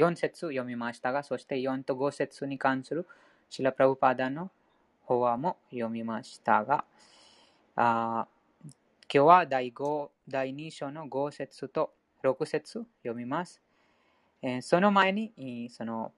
[0.00, 3.06] 4節読みましたが、そして4と5節に関する
[3.48, 4.50] シラ・プラブパダの
[5.02, 6.84] 法話も読みましたが、
[7.76, 8.26] あ
[9.12, 11.92] 今日は第5第2章の5節と
[12.22, 13.60] 6節読みます。
[14.42, 16.12] えー、その前に、その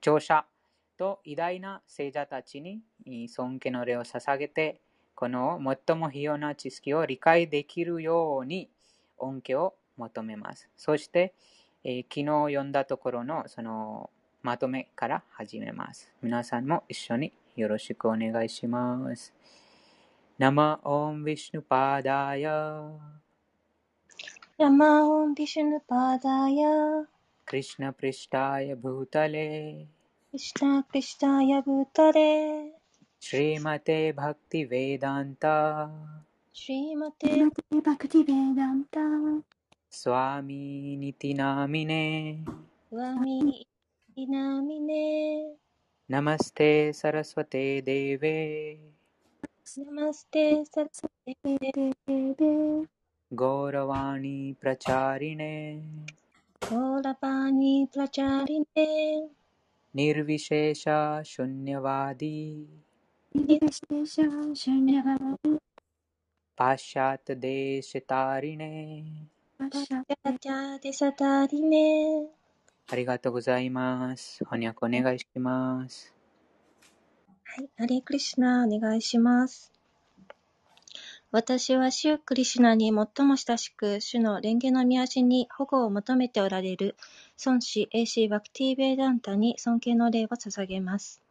[0.00, 0.46] 聴者
[0.96, 4.80] と偉大な聖者たちに尊敬の礼を捧げて、
[5.14, 8.70] この最も必要な知識を理解できるように
[9.18, 10.68] 恩恵を求めます。
[10.76, 11.34] そして、
[11.88, 14.10] えー、昨日読んだところのその
[14.42, 16.12] まとめから始めます。
[16.20, 19.32] 皆さんも一緒によろしくお願いします。
[20.36, 22.90] 生オンヴシュヌパダーヤ。
[24.58, 27.06] 生オンヴシュヌパダーヤ。
[27.44, 29.86] クリシナプリシタヤブータレ。
[30.32, 32.72] クリシナプリシタヤブータレ。
[33.20, 35.88] シリマテバクティヴェダンタ。
[36.52, 37.28] シリマテ
[37.84, 39.55] バクティヴェダンタ。
[39.96, 45.56] स्वामीनिति नामिने। स्वामीनिति नामिने।
[46.10, 48.78] नमस्ते सरस्वते देवे।
[49.78, 52.86] नमस्ते सरस्वते देवे।
[53.32, 55.88] गौरवाणी प्रचारिणे।
[56.64, 59.28] गौरवाणी प्रचारिणे।
[59.94, 62.66] निर्विशेषा शून्यवादी।
[66.58, 69.26] पाश्चात्यदेशतारिणे
[72.88, 74.44] ありがとうございます。
[74.44, 76.14] 翻訳お願いします。
[77.44, 79.72] はい、ハレクリシナお願いします。
[81.32, 86.94] 私はシュークリシナに最も親しく、主の蓮華の御足に保護を求めておられる、
[87.44, 91.22] 孫子 AC バクティベーダンタに尊敬の礼を捧げます。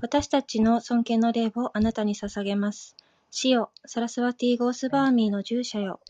[0.00, 2.96] 私たちの尊敬の礼をあなたに捧げます。
[3.30, 6.00] 死よ、サラスワティ・ゴースバーミーの従者よ。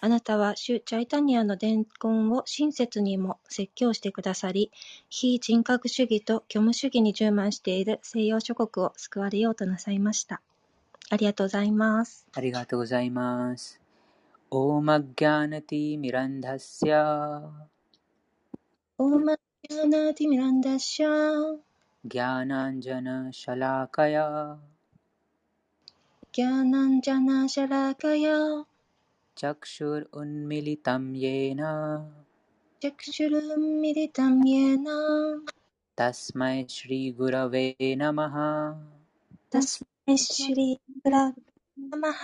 [0.00, 4.70] あなたは主チャイタニアの伝言を親切にも説教してくださり、
[5.08, 10.40] 非人格主義と虚無主義に充満している西洋諸国を救われようとなさいました。
[11.10, 12.26] ありがとうございます。
[12.32, 13.80] ありがとうございます。
[14.50, 17.42] オーマギャナティミランダッシャ
[18.96, 21.56] オーマギャナティミランダッシャ
[22.06, 24.56] ギャナンジャナシャラカヤ
[26.32, 28.64] ギャナンジャナシャラカヤ
[29.38, 31.60] चक्षुरुन्मिलितं येन।
[32.82, 34.86] चक्षुरुन्मिलितं येन।
[36.00, 38.36] तस्मै श्रीगुरवे नमः।
[39.54, 41.42] तस्मै श्रीगुरवे
[41.78, 42.22] नमः।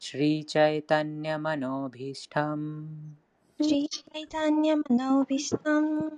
[0.00, 2.88] श्रीचैतन्यमनोभीष्टम्।
[3.64, 6.10] श्रीचैतन्यमनोभीष्टम्।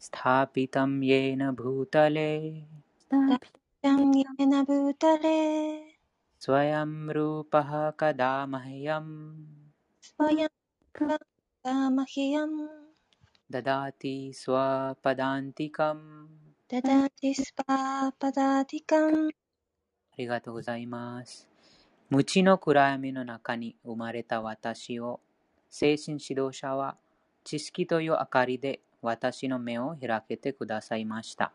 [0.00, 2.62] स्थापितं येन भूतले।
[3.94, 5.91] येन भूतले
[6.41, 9.13] स्वयं रूपः कदा मह्यम्
[10.01, 10.53] स्वयं
[11.95, 12.57] मह्यम्
[13.51, 16.05] ददाति स्वपदान्तिकम्
[16.71, 19.31] ददाति स्वपदातिकम्
[20.17, 21.47] ありがとうございます。
[22.09, 25.19] 無知の暗闇の中に生まれた私を、
[25.69, 26.97] 精神指導者は
[27.43, 31.53] 知識という明かりで私の目を開けてくださいました。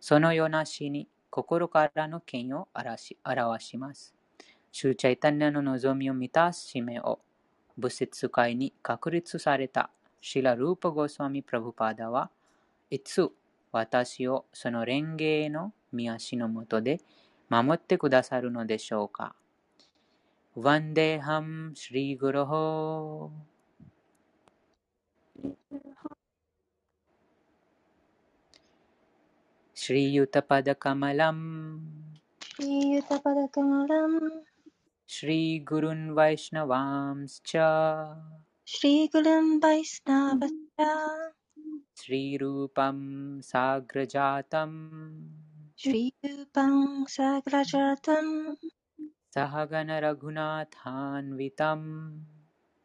[0.00, 4.13] そのような死に 心からの権威を表し表します。
[4.71, 7.19] シューチャイタニアの望みを満たす使命を
[7.77, 9.89] 物質界に確立された
[10.19, 12.29] シラ・ルーパ・ゴスワミ・プラブパーダは
[12.89, 13.29] いつ
[13.71, 16.99] 私をその蓮華の見足のもとで
[17.49, 19.33] 守ってくださるのでしょうか。
[20.55, 23.51] ワンデーハム・シリグロホー
[29.81, 31.73] श्रीयुतपदकमलम्।
[32.43, 34.41] श्रीयुतपदकमलम्।
[35.09, 37.53] श्रीगुरुन् वैष्णवांश्च
[38.67, 40.87] श्रीगुरुन् वैष्णवश्च।
[41.97, 42.97] श्रीरूपं
[43.41, 44.91] साग्रजातम्।
[45.77, 48.55] श्रीरूपं साग्रजातम्।
[49.35, 52.25] सहगणरघुनाथान्वितम्।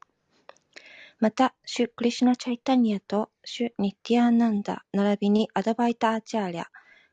[1.19, 6.65] また、シュ・クリシュナ・チャイタニアとシュ・ニッティアーナンダ、並びにアドバイタ・アチャーリャ、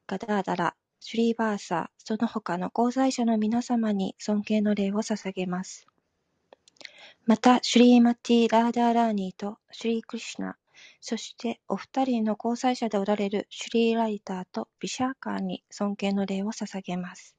[0.09, 5.87] ガダーダラ、シュリーバーサ、その他の功罪者の皆様に尊敬の礼を捧げます。
[7.27, 10.57] また、シュリー・マティ・ラーダーラーニーとシュリー・クリシュナ、
[11.01, 17.35] そしてお二人の交際者でおられるシュリー・ライターとビシャーカーに尊敬の礼を捧げます。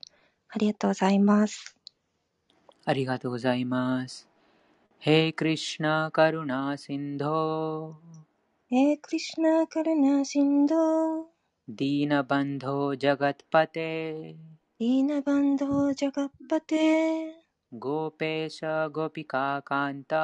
[0.50, 1.76] ありがとうございます。
[2.84, 4.28] ありがとうございます。
[4.98, 7.96] ヘイクリシュナ・カルナ・シンド
[8.68, 11.26] ヘイクリシュナ・カルナ・シンド
[11.68, 14.36] ディーナ・バンド・ジャガッパテ
[14.80, 18.61] ディーナ・バンド・ジャガッパテ गोपेश
[18.95, 20.15] गोपिकान्त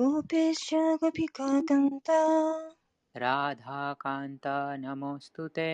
[0.00, 0.68] गोपेश
[1.02, 2.10] गोपिकान्त
[3.16, 4.46] राधाकान्त
[4.84, 5.72] नमोऽस्तु ते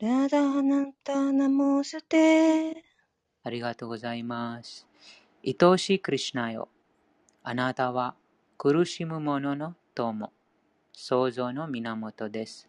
[0.00, 2.84] ラダーナンタナモステ
[3.42, 4.86] ありがとうございます。
[5.44, 6.68] 愛しいクリシナよ。
[7.42, 8.14] あなたは
[8.56, 10.32] 苦しむ者の友、
[10.92, 12.68] 創造の源です。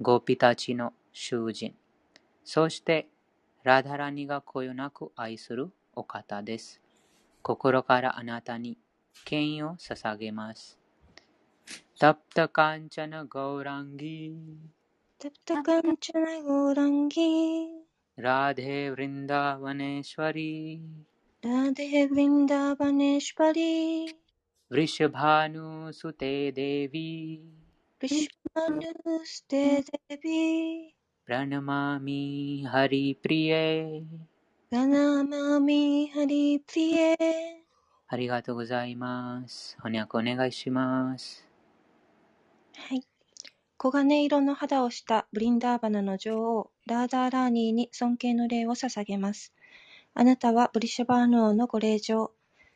[0.00, 1.76] ゴピたちの囚人。
[2.42, 3.06] そして、
[3.62, 6.81] ラダラニがこよなく愛する お方です。
[7.41, 8.77] 心からあなたに
[9.25, 10.77] 権威を捧げます。
[11.99, 14.33] タプタカンチャナゴーランギ。
[15.19, 17.21] タプタカンチャナゴーランギ。
[18.17, 20.81] ラデヴリンダーバネシュワリ。
[21.41, 24.07] ーラデヴリンダーバネシュワリ。
[24.07, 24.07] ー
[24.71, 27.41] ヴリシュバーヌステデビ
[27.99, 30.95] ヴリシュバーヌステデビ
[31.25, 34.03] プラナマミハリプリエ。
[34.73, 37.15] がなまみはりつえ。
[38.07, 39.77] ありがとうございます。
[39.83, 41.47] 翻訳お願いします。
[42.75, 43.01] はい。
[43.79, 49.53] 黄金色の肌をしたブリンダーバナの女王、ラーダーラーニーに尊敬の礼を捧げます。
[50.15, 52.31] あなたはブリシャバーヌ王のご令嬢、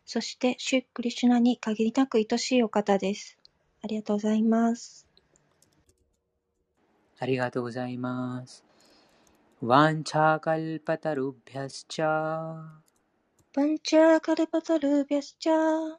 [0.05, 3.39] そしてシュ・クリシュナに限りなく愛しいお方です。
[3.81, 5.07] ありがとうございます。
[7.17, 8.66] ありがとうございます。
[9.59, 12.07] ワンチャーカルパタルビャスチャー。
[12.07, 15.95] ワンチャーカルパタルビャスチャー。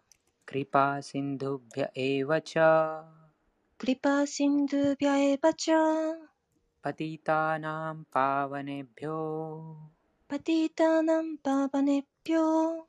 [0.47, 3.03] クリパーシンドビアエヴチャー。
[3.77, 6.15] クリパーシンドビアエバチャー。
[6.81, 9.75] パティタナンパーヴネピョ。
[10.29, 12.85] パティタナンパーヴネピョ。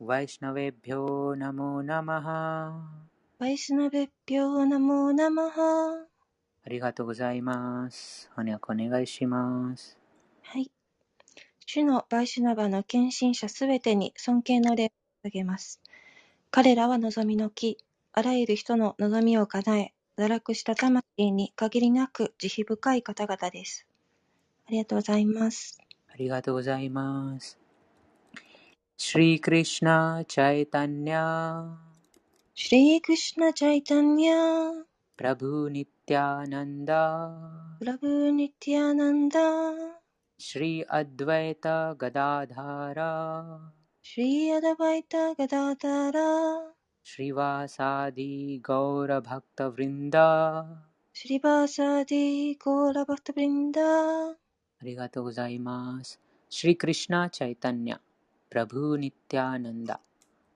[0.00, 2.90] ワイシナベピョナモナマハ。
[3.38, 6.04] ワイシナベピョナモナマハ。
[6.62, 8.28] ありがとうございます。
[8.36, 9.99] 翻訳お願いします。
[10.52, 10.68] はい。
[11.64, 14.88] 主のバイシュナバの献身者すべてに尊敬の礼を
[15.28, 15.80] 捧げます。
[16.50, 17.78] 彼らは望みの木、
[18.12, 23.86] あらゆる人の望みを叶え、堕落した魂に限りなく慈悲深い方々です。
[24.66, 25.78] ありがとうございます。
[26.12, 27.56] ありがとうございます。
[28.96, 31.76] シリークリシナ・チャイタニャ
[32.56, 34.72] シリークリシナ・チャイタニャ
[35.16, 37.30] プラブニティアナンダ
[37.78, 39.99] プラブニティアナンダ
[40.42, 41.66] श्री अद्वैत
[42.00, 43.10] गदाधारा
[44.02, 46.28] श्री अद्वैत गदाधारा
[47.04, 50.26] श्रीवासादि गौरभक्तवृन्दा
[51.14, 54.36] タヴリンダあ
[54.82, 56.18] りがとうございます。
[56.50, 57.98] श्री कृष्णा चैतन्य
[58.50, 59.94] प्रभु नित्यानंद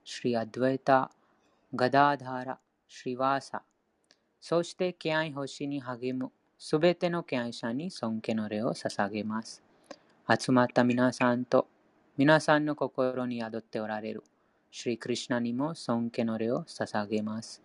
[0.05, 0.89] श्री अद्वैत
[1.73, 2.55] गदाधार
[2.87, 3.61] シリワーサ
[4.41, 9.64] そして、敬愛星に励むすべての敬愛者に尊敬の礼を捧げます。
[10.27, 11.67] 集まった皆さんと
[12.17, 14.23] 皆さんの心に宿っておられる
[14.71, 17.61] シリクリシナにも尊敬の礼を捧げます。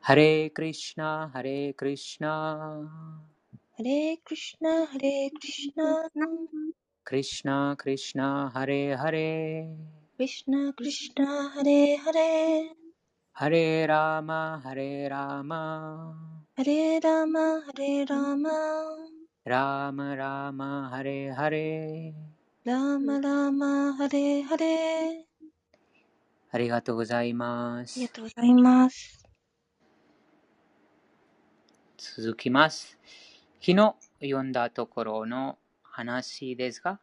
[0.00, 2.80] ハレークリシナ、ハレークリシナ。
[3.76, 6.10] ハレークリシナ、ハレークリシナ。
[7.02, 10.16] クリシナ、クリシナ、ハレーハレー。
[10.16, 12.68] クリシナ、クリシナ、ハレーハレー。
[13.32, 16.14] ハレーラーマ、ハレーラーマ。
[16.56, 19.15] ハレーラーマ、ハレーラーマ。
[19.48, 22.14] ラーマ、ラーマ、ハレーハレー。
[22.64, 25.22] ラーマ、ラーマ、ハレーハレー。
[26.50, 28.00] ありがとうございます。
[28.00, 29.24] ありがとうございます。
[31.96, 32.98] 続きます。
[33.60, 36.98] 昨日読んだところの話ですが、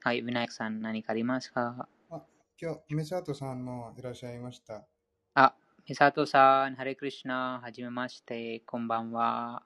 [0.00, 1.86] はい、ウィナイクさん何かありますか？
[2.08, 2.22] あ
[2.58, 4.86] 今日、メサトさんもいらっしゃいました。
[5.34, 5.54] あ、
[5.86, 9.64] メサトさん、ハレクリシナ、はじめまして、こんばんは。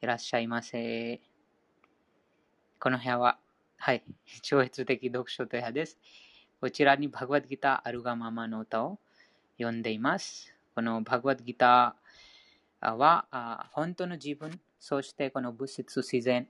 [0.00, 1.20] いらっしゃいませ。
[2.80, 3.38] この部屋は、
[3.76, 4.04] はい、
[4.42, 5.98] 超越的読書と部屋です。
[6.60, 9.00] こちらにバグワッドギターあるがままの歌を
[9.58, 10.54] 読んでいます。
[10.76, 16.48] このバグワッドギターは、本当の自分、そしてこの物質、自然、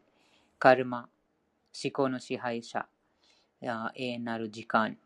[0.59, 1.09] カルマ、
[1.83, 2.87] 思考の支配者、
[3.63, 4.99] 永遠なる時間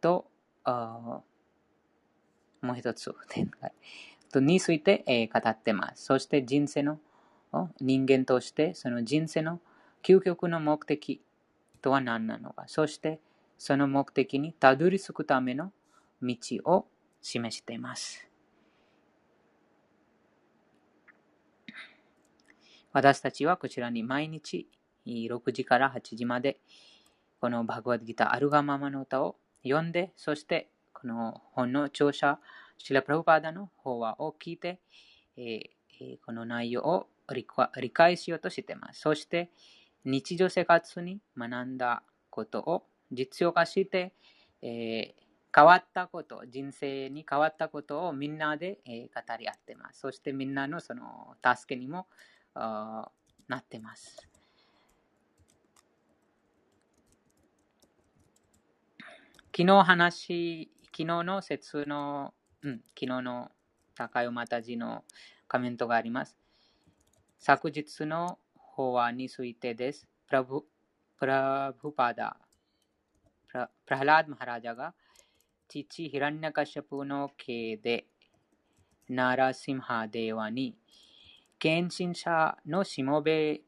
[0.00, 0.30] と、
[0.64, 1.24] も
[2.62, 3.12] う一つ、
[4.30, 6.04] とについて、え語ってます。
[6.04, 7.00] そして人生の
[7.80, 9.60] 人間として、その人生の
[10.04, 11.22] 究極の目的
[11.80, 12.64] とは何なのか。
[12.66, 13.20] そして、
[13.58, 15.72] その目的にたどり着くための
[16.22, 16.86] 道を
[17.22, 18.28] 示しています。
[22.92, 24.68] 私たちはこちらに毎日
[25.06, 26.58] 6時から8時まで
[27.40, 32.38] このバグワッドギターあるがままの歌を読んで、そしてこの本の著者、
[32.78, 34.78] シラ・プラブパーダの法話を聞いて、
[35.36, 39.00] えー、この内容を理解しようとしています。
[39.00, 39.50] そして
[40.04, 44.12] 日常生活に学んだことを実用化して、
[44.60, 50.00] えー、変わったこと、人生に変わったことをみんなで、えー、語り合ってます。
[50.00, 52.06] そしてみんなのその助けにも
[52.54, 54.28] なってます。
[59.56, 63.52] 昨日話、昨日の説の、うん、昨日の
[63.94, 65.04] 高山たちの
[65.46, 66.36] コメントがあります。
[67.38, 68.40] 昨日の
[68.74, 70.06] 法話についてです。
[70.26, 70.62] プラブ
[71.18, 72.36] プラブパダ、
[73.48, 74.94] プラプラハラード・マハラジャが
[75.68, 78.06] 父ヒランナカシャプの系で
[79.08, 80.76] ナラシムハデワに
[81.58, 83.60] 献身者のしもべ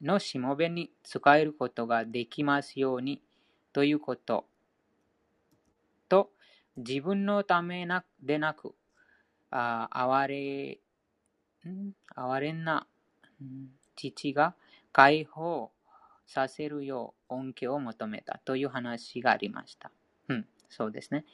[0.00, 3.22] のしもべに使えることができますように
[3.72, 4.46] ということ
[6.08, 6.30] と
[6.76, 8.74] 自分のためなでなく、
[9.50, 10.80] あ哀れ、
[11.70, 12.86] ん哀れな、
[13.94, 14.54] 父が
[14.92, 15.70] 解放
[16.26, 19.90] させるよう恩恵を求めたという話がありました。
[20.28, 21.24] うん、そうですね。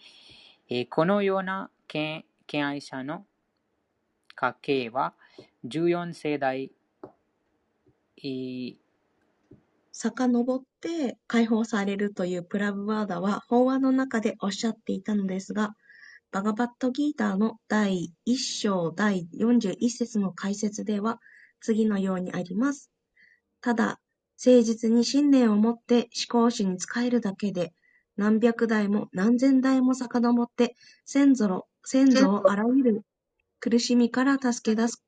[0.68, 3.24] えー、このような敬愛者の
[4.34, 5.14] 家系は
[5.66, 6.72] 14世代、
[8.22, 8.74] え
[9.92, 15.74] 遡って解放されるというプラブワーダは法話の中でおっしゃっていたのですが、
[16.30, 21.20] バガバットギーターの第1章第41節の解説では
[21.60, 22.90] 次のようにあります。
[23.60, 24.00] ただ、
[24.44, 27.72] 誠実に信念を持って思考主に仕えるだけで、
[28.16, 33.02] 何百代も何千代も遡って先祖先祖をあらゆる
[33.60, 35.02] 苦しみから助け出す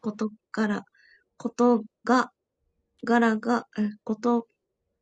[0.00, 0.84] ことから、
[1.36, 2.32] ことが
[3.04, 3.66] 柄が、
[4.04, 4.46] こと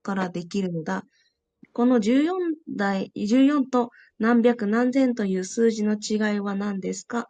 [0.02, 1.04] からできるのだ。
[1.72, 7.28] この14代、14と何百何千という数字の違いは何ですか？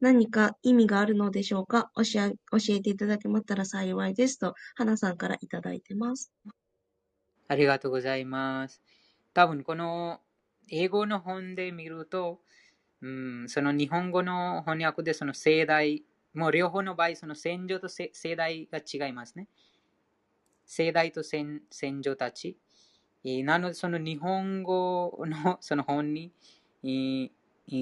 [0.00, 1.90] 何か意味があるのでしょうか？
[1.96, 2.02] 教
[2.68, 6.32] えていただけましたら幸いですと、花さんからいただいてます。
[7.48, 8.82] ありがとうございます。
[9.34, 10.20] 多分この
[10.68, 12.40] 英語の本で見ると、
[13.00, 19.48] うん、その日本語の翻訳でその世代、もう両方の場合、その戦場と世代が違いますね。
[20.66, 22.58] 世代と戦戦場たち。
[23.24, 26.32] なので、その日本語のその本に、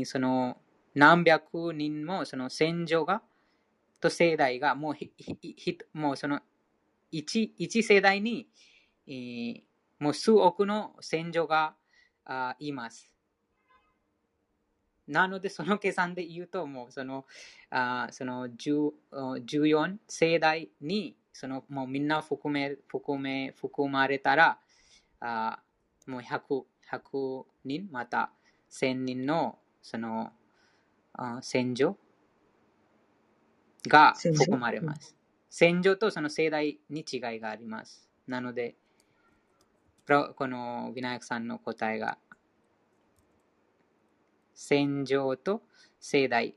[0.04, 0.58] その
[0.96, 3.22] 何百人もその戦場が、
[4.00, 6.40] と世代がもうひひもうその
[7.10, 8.48] 一一世代に、
[9.98, 11.74] もう数億の戦場が
[12.24, 13.10] あいます。
[15.06, 17.26] なので、その計算で言うと、もうその
[17.68, 24.58] あその14世代にそのもうみんな含め、含め、含まれたら、
[25.20, 25.60] あ
[26.06, 28.30] もう100、100人、また
[28.70, 30.32] 1000人のその
[31.16, 31.96] あ戦場？
[33.88, 35.16] が含まれます。
[35.48, 38.08] 戦場とその世代に違いがあります。
[38.26, 38.76] なので、
[40.06, 42.18] このビナヤクさんの答えが、
[44.54, 45.62] 戦場と
[46.00, 46.56] 世代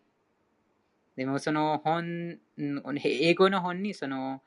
[1.15, 4.41] でもその本、英語の本にその、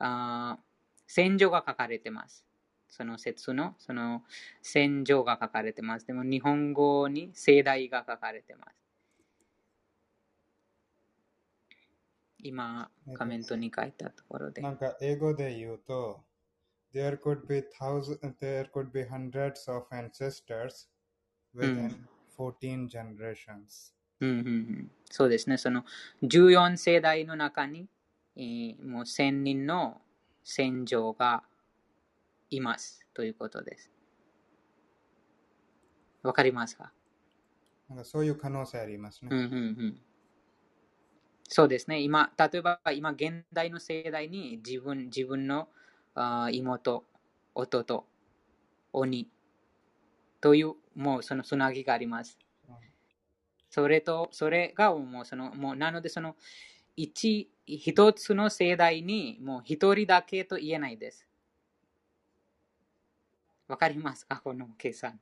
[0.00, 0.58] あ
[1.06, 2.44] 戦場が書かれてます。
[2.88, 4.24] その説の、その
[4.60, 6.06] 戦場が書かれてます。
[6.06, 8.85] でも日本語に盛大が書かれてます。
[12.46, 14.62] 今、コメントに書いたところで。
[14.62, 16.24] なんか英語で言うと、
[16.94, 20.88] There could be thousands, there could be hundreds of ancestors
[21.54, 22.06] within、
[22.38, 23.94] 14 generations.
[24.20, 25.58] うんうんうん、そうですね。
[25.58, 25.84] その
[26.22, 27.86] 14世代の中に、
[28.36, 30.00] えー、もう1000人の
[30.42, 31.42] 戦場が
[32.48, 33.90] いますということです。
[36.22, 36.92] わかりますか？
[37.88, 39.28] なんかそういう可能性ありますね。
[39.30, 40.00] うんうんうん、
[41.48, 42.00] そうですね。
[42.00, 45.68] 今、例えば今現代の世代に自分自分の
[46.14, 47.04] あ妹、
[47.54, 48.06] 弟、
[48.92, 49.28] 鬼
[50.40, 52.38] というもうそのつなぎがあります。
[53.70, 56.36] それと、それがもうその、もうなのでその
[56.96, 61.26] 一、一つの世代にもう一人だけと言えないです。
[63.68, 64.26] わかります？
[64.26, 65.20] かこの計算。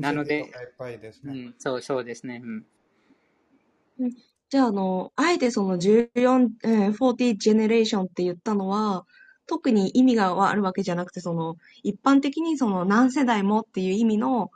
[0.00, 0.46] なのでいっ
[0.78, 1.32] ぱいですね。
[1.32, 2.42] うん、そうそうですね。
[2.44, 4.16] うん、
[4.50, 9.04] じゃあ、あの、あえてその14、えー、40 generation って言ったのは、
[9.46, 14.50] 特に意味があるわけじゃなくて、その、一般的にその何世代もっていう意味の、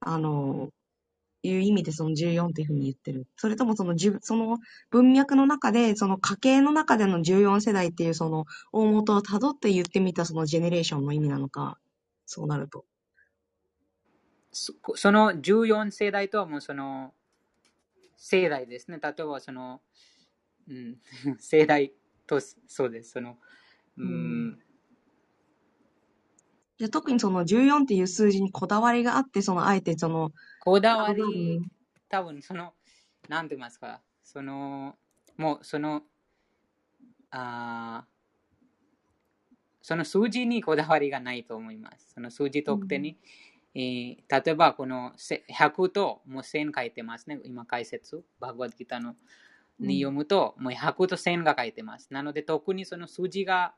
[0.00, 0.70] あの、
[1.42, 3.26] いう意味でその14っていうふうに言ってる。
[3.36, 4.58] それともそのじゅ、その
[4.90, 11.78] 文脈の中で、その家系の中での14世代っていうその大元をたどって言ってみたそのジェネレーションの意味なのか、
[12.24, 12.84] そうなると。
[14.50, 17.12] そその14世代とはもうその
[18.16, 18.98] 世代ですね。
[19.02, 19.80] 例えばその、
[20.68, 20.98] うん、
[21.38, 21.92] 世代
[22.26, 23.12] とそうです。
[23.12, 23.38] その、
[23.96, 24.62] ううんん、
[26.78, 31.68] じゃあ特にその14っていう数字にこだわりがあって、そのあえてその、こだわりに、
[32.08, 32.74] 多分その、
[33.28, 34.98] なんて言いますか、その、
[35.36, 36.02] もうその、
[37.30, 38.16] あー
[39.86, 42.14] その数字にこだわりがないと思います。
[42.14, 43.16] その数字特定に、
[43.76, 47.40] えー例えばこのせ100ともう1000書いてますね。
[47.44, 49.16] 今解説、バグワッドギターの
[49.80, 52.12] に読むと、もう100と1000が書いてます。
[52.12, 53.74] なので特にその数字が、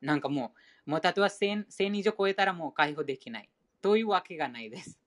[0.00, 0.54] なんかも
[0.86, 3.50] う、もう例えば 1000, 1000以上超えたらもう解放できない。
[3.80, 4.98] というわけがないです。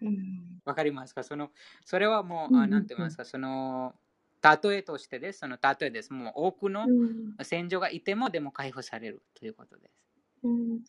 [0.00, 1.22] うんわかりますか？
[1.24, 1.50] その、
[1.84, 3.94] それはもう、うなんて言いますか、その、
[4.42, 5.40] 例えとしてです。
[5.40, 6.12] その例えです。
[6.12, 10.07] もう多くのうん戦場がいても、でも解放されるということです。
[10.42, 10.82] うんうん、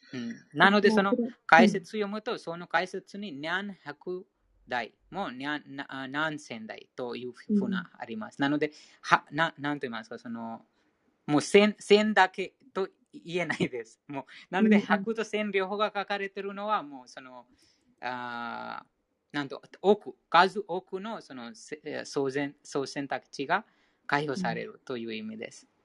[0.54, 1.14] なので、その
[1.46, 4.26] 解説読むと、その解説に何百
[4.68, 8.40] 代も何な何千代というふうなあります。
[8.40, 10.62] なので、はななんと言いますか、その、
[11.26, 14.00] もう千千だけと言えないです。
[14.08, 17.46] もうなので、うんうん100と千両方が書かれているのは、もうその、
[18.02, 21.52] あーなんと多く、数多くのその
[22.04, 23.66] 総選総選択肢が
[24.08, 25.68] 解放されるという意味です。
[25.74, 25.79] うん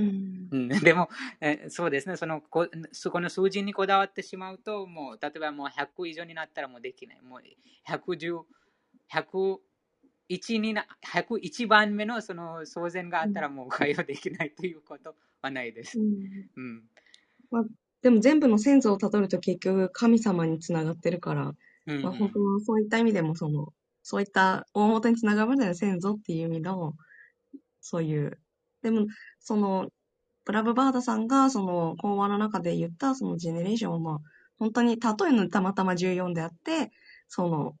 [0.00, 1.08] うん、 でも、
[1.40, 7.20] えーそうですねそのこ、そこの数字にこだわってしまうと、もう例えばもう100以上になったらもうできない。
[7.22, 7.40] もう
[7.88, 8.42] 110、
[9.10, 16.02] 101にな、101番目のその総選があったらもう解放できないということはないですう。
[16.02, 16.84] んうん。
[18.02, 21.54] でも全部の先祖をたどると結局神様につながってるから、
[21.86, 26.94] うんまあ、本当はそういった意味でもその、そういった大元につながるまでの先祖っていう意味の、
[27.80, 28.38] そういう、
[28.86, 29.06] でも、
[29.40, 29.88] その、
[30.44, 34.18] ブラブバーダさんがその講話の中で言ったそのジェネレーションはまあ、
[34.60, 36.92] 本当に例えのたまたま14であって、
[37.28, 37.74] その、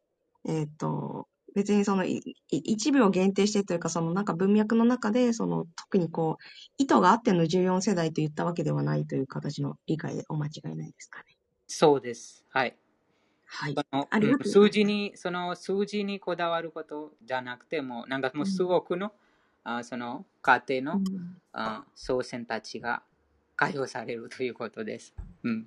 [0.48, 6.44] えっ、と、別にそのいい1秒限定してというか、そのなんか文脈の中で、その特にこう、
[6.76, 11.24] 意図があっての14世代と言ったわけではないという形の理解でお間違いないですかね。
[11.68, 12.44] そうです。
[12.50, 12.76] はい。
[13.46, 13.74] はい。
[14.44, 19.12] 数字に、その数字にこだわることじゃなくても、なんかもうすごくの、
[19.68, 23.02] あその家庭の、うんあ祖先たちが
[23.56, 25.14] 解放されるということです。
[25.42, 25.66] うん。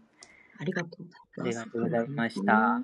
[0.60, 1.62] ありがとうございます。
[1.62, 2.82] ありがとうございました。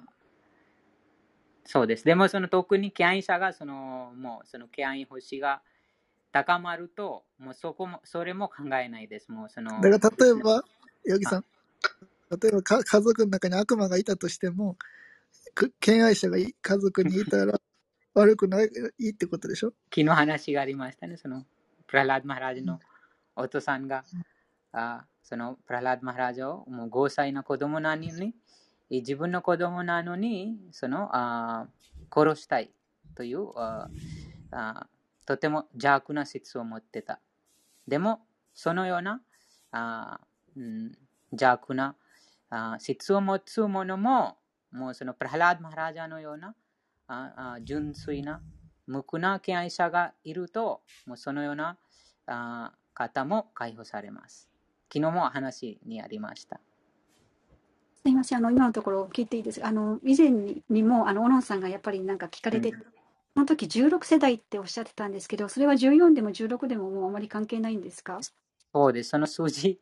[1.65, 2.03] そうです。
[2.03, 5.61] でも、その特に敬愛者が、その、もう、その敬愛星が
[6.31, 9.31] 高まると、もうそこも、それも考えないです。
[9.31, 10.63] もう、その、だから例えば、
[11.05, 11.45] ヨギさん、
[12.41, 14.77] 例えばか家族の中に悪魔がいたとしても、
[15.53, 17.61] く敬愛者がい家族にいたら
[18.15, 19.73] 悪くないいいってことでしょ？
[19.93, 21.17] 昨日話がありましたね。
[21.17, 21.45] その、
[21.85, 22.79] プララード・マハラジの
[23.35, 24.05] お父さんが、
[24.71, 28.33] あその、プララード・マハラジをもう5歳の子供なのに、
[28.89, 31.67] 自分の子供なのに、その、あ
[32.09, 32.71] 殺したい
[33.15, 33.89] というあ
[34.51, 34.87] あ、
[35.25, 37.19] とても邪悪な説を持ってた。
[37.87, 38.21] でも、
[38.53, 39.21] そのような、
[39.71, 40.21] あ
[40.55, 40.91] うん、
[41.31, 41.95] 邪悪な
[42.49, 44.37] あ説を持つ者も、
[44.71, 46.55] もうそのプラハラード・マハラジャのような
[47.07, 48.41] ああ純粋な
[48.87, 51.77] 無垢な敬愛者がいると、もうそのような
[52.27, 54.49] あ方も解放されます。
[54.93, 56.59] 昨日も話にありました。
[57.95, 59.67] すみません、あの今のところ聞いていいですか？
[59.67, 62.85] あの以前ににもあの小野さんがやっぱりなんか聞かれて、うん
[63.35, 68.19] その時16世代っておっしゃってたんですけど、それは14でも16でももうあまり関係ないんですか？
[68.73, 69.09] そうです。
[69.09, 69.77] その数字、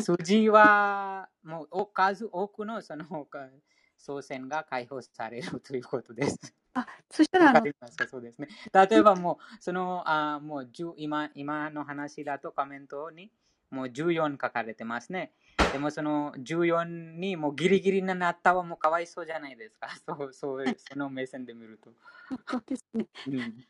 [0.00, 3.50] 数字はもうお数多くのそのか
[3.98, 6.54] 祖先が解放されるということです。
[6.74, 8.48] あ、そしたらわあのかりますかそうですね。
[8.72, 13.30] 例えばもう、その、あもう10今今の話だとコメントに
[13.70, 15.32] もう14書かれてますね。
[15.70, 19.88] でもその14にもうギリギリになったはもうかわいそうじゃないですか。
[20.06, 21.92] そう、そう、その目線で見ると。
[22.48, 23.06] そうですね。
[23.26, 23.64] うん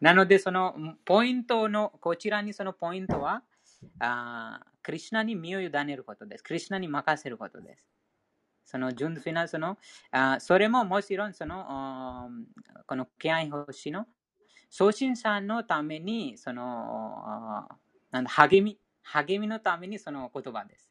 [0.00, 3.42] なので、そのポイントの、こちらにそのポイントは、
[3.98, 6.44] あクリュナに身を委ねることです。
[6.44, 7.95] クリュナに任せることです。
[8.66, 9.78] その純粋なその
[10.10, 12.28] あそれももちろんその
[12.86, 14.06] この敬愛星の
[14.68, 17.68] 送信者のためにその
[18.10, 20.85] なんだ励み励みのためにその言葉です。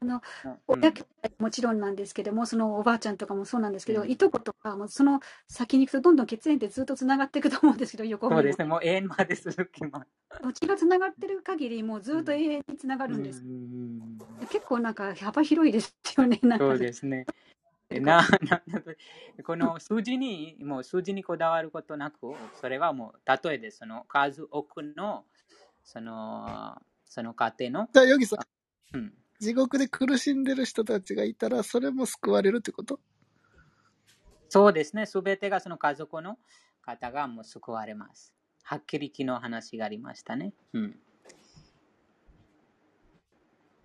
[0.00, 0.22] あの、
[0.68, 10.10] 親兄弟もちろんなんですけども、そのおばあちゃんとかもそうなんですけど、いとことかもその先に行くとどんどん血縁ってずっとつながっていくと思うんですけど、 横そうですね、もう永遠まで続きます。
[10.42, 13.44] 土地がつながってる限り、もうずっと永遠につながるんです。
[14.50, 16.66] 結構なんか幅広いですよね、なんか。
[16.66, 17.26] そうですね。
[17.90, 18.62] な な
[19.44, 25.24] この数字に、もう数字にこだわることなく、それはもう例えでその数多くの
[25.82, 27.88] そのその家庭の。
[27.92, 28.96] じゃあ、ヨギさん。
[28.96, 33.00] うん地獄で苦しんでる人たちがいたら、それも救われるってこと？
[34.50, 35.06] そうですね。
[35.06, 36.36] すべてがその家族の
[36.82, 38.34] 方がもう救われます。
[38.62, 40.52] はっきり昨日話がありましたね。
[40.74, 40.96] うん。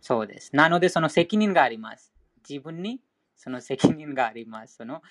[0.02, 0.56] そうです。
[0.56, 2.13] なので、その責任があります。
[2.48, 3.00] 自分に
[3.36, 4.76] その責任があります。
[4.76, 5.02] その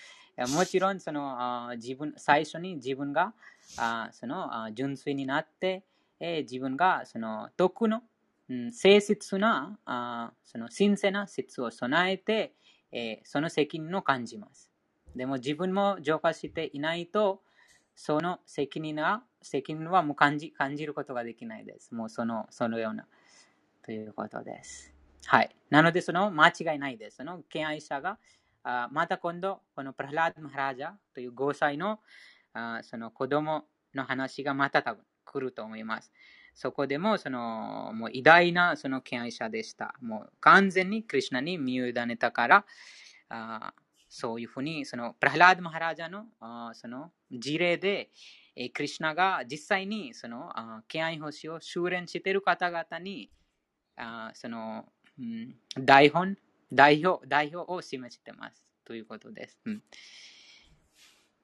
[0.48, 3.32] もちろんその自分、最初に自分が
[3.76, 5.84] あその純粋になって、
[6.20, 8.02] え自分がその徳の
[8.48, 12.54] うん、誠実なあその神聖な説を備えて、
[12.92, 14.70] えー、その責任を感じます。
[15.16, 17.42] でも自分も浄化していないと、
[17.94, 21.94] その責任は責任はもう感じ感じることができないです。
[21.94, 23.06] もうそのそのような
[23.84, 24.94] ということです。
[25.26, 25.56] はい。
[25.70, 27.18] なので、その間違いないです。
[27.18, 28.18] その敬愛者が、
[28.62, 32.00] あまた今度、このプラハラード・マハラジャという5歳の
[32.52, 36.12] あその子供の話がまた多分来ると思います。
[36.54, 39.94] そこでも、その、もう偉大なその敬愛者でした。
[40.00, 42.66] もう完全にクリュナに身を委ねたから、
[43.28, 43.74] あ
[44.08, 48.10] そういうふうに、その、プラハラード・マハラジャのあその事例で、
[48.54, 50.52] えクリュナが実際にその
[50.86, 53.32] 敬愛星を修練している方々に、
[53.96, 54.86] あその、
[55.18, 56.36] うん、台本、
[56.72, 58.64] 代表、代表を示してます。
[58.84, 59.58] ということです。
[59.64, 59.82] うん、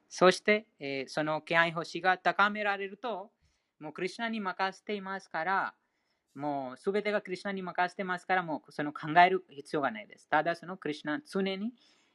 [0.09, 3.33] そして、えー、その敬愛星が高められると、
[3.81, 5.75] もうクリュナに任せていますから、
[6.35, 10.29] もうすべてがクリュナに任せてますから、もうその考える必要がないです。
[10.29, 11.41] ただそのクリュナ、常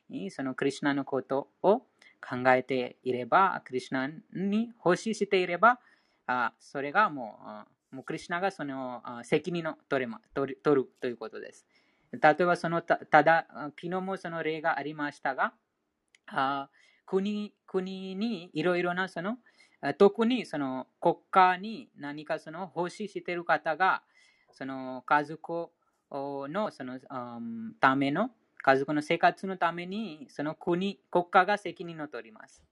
[0.10, 1.80] にそのクリュナのことを
[2.21, 5.80] 考えていれば、クリュナに奉仕していれば、
[6.28, 7.39] あそれがも
[7.91, 11.65] う、もうクリュナがその責任を取れま取る取るということです。
[12.12, 13.47] 例えばそのた、ただ、
[13.80, 15.54] 昨日もその例がありましたが、
[16.28, 16.69] あ
[17.06, 19.38] 国国にいろいろなその
[19.97, 24.03] 特にその国家に何かその奉仕している方が、
[24.51, 25.69] その家族
[26.11, 26.99] のその、
[27.79, 32.63] ための、家族の生活のために、その国、国家が責任を取ります。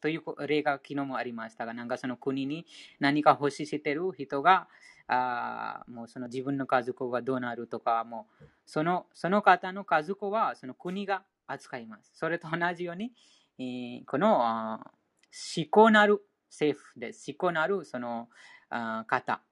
[0.00, 2.66] という例が昨日もありましたが、なんかその国に
[3.00, 4.68] 何か奉仕している人が、
[5.08, 12.10] あもうその自分の家族がどうなるとか、もうそのその方の家族はその国が扱います。
[12.14, 13.12] それと同じように、
[13.58, 18.28] えー、この思考なる政府で思考なるその
[18.70, 19.42] あ方、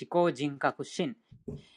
[0.00, 1.16] 思考人格心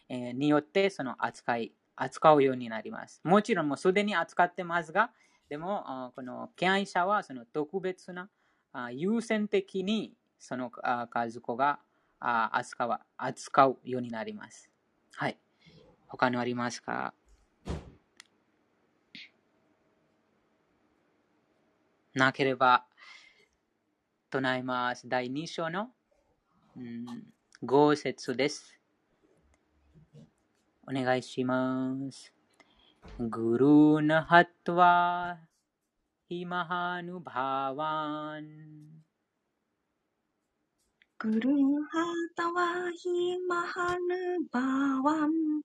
[0.09, 3.21] によってその扱い、扱うようになります。
[3.23, 5.11] もちろんもうすでに扱ってますが、
[5.49, 8.29] でも、この敬愛者はその特別な
[8.71, 11.79] あ優先的にその家族が
[12.19, 14.69] あ扱う扱うようになります。
[15.15, 15.37] はい。
[16.07, 17.13] 他にありますか？
[22.13, 22.85] なければ、
[24.33, 25.07] 唱えます。
[25.07, 25.89] 第2章の、
[26.75, 27.05] うん、
[27.63, 28.79] 5節です。
[30.87, 32.33] お願いします。
[33.19, 35.37] グルーナハトワ
[36.27, 39.03] ヒマハヌバワン。
[41.19, 41.53] グルー
[41.91, 42.03] ハ
[42.35, 44.59] タワヒマハヌバ
[45.11, 45.61] ワン。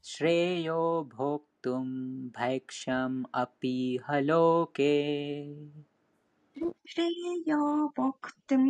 [0.00, 5.89] シレヨボクトムバイクシャムアピハロケ。
[6.92, 7.58] श्रेयो
[7.96, 8.66] भोक्तुं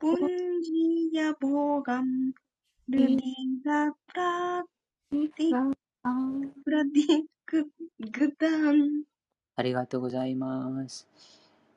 [0.00, 0.16] ボン
[0.62, 2.32] ジーやボーガン
[9.56, 11.08] ありがとうございます。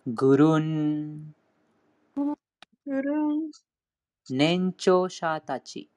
[0.05, 1.33] グルン。
[2.85, 3.51] グルン。
[4.29, 5.89] 年長者たち。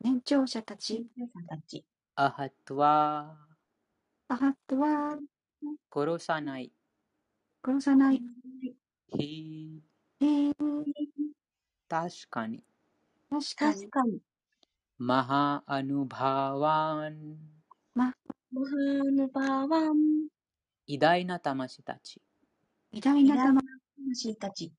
[0.00, 1.06] 年長者たち。
[2.16, 3.36] アハトワ。
[4.28, 5.16] アハトワ。
[5.94, 6.72] 殺さない。
[7.64, 8.22] 殺さない。
[9.16, 9.82] ひ。
[10.18, 10.52] ひ。
[11.88, 12.62] 確かに。
[13.30, 13.90] 確かに確。
[13.90, 14.20] かに、
[14.98, 17.38] マハアヌバワン
[17.94, 18.14] マハ
[18.52, 20.28] ヌバーワン、
[20.86, 22.20] 偉大な魂たち。
[22.92, 24.72] 偉大な魂魂たち。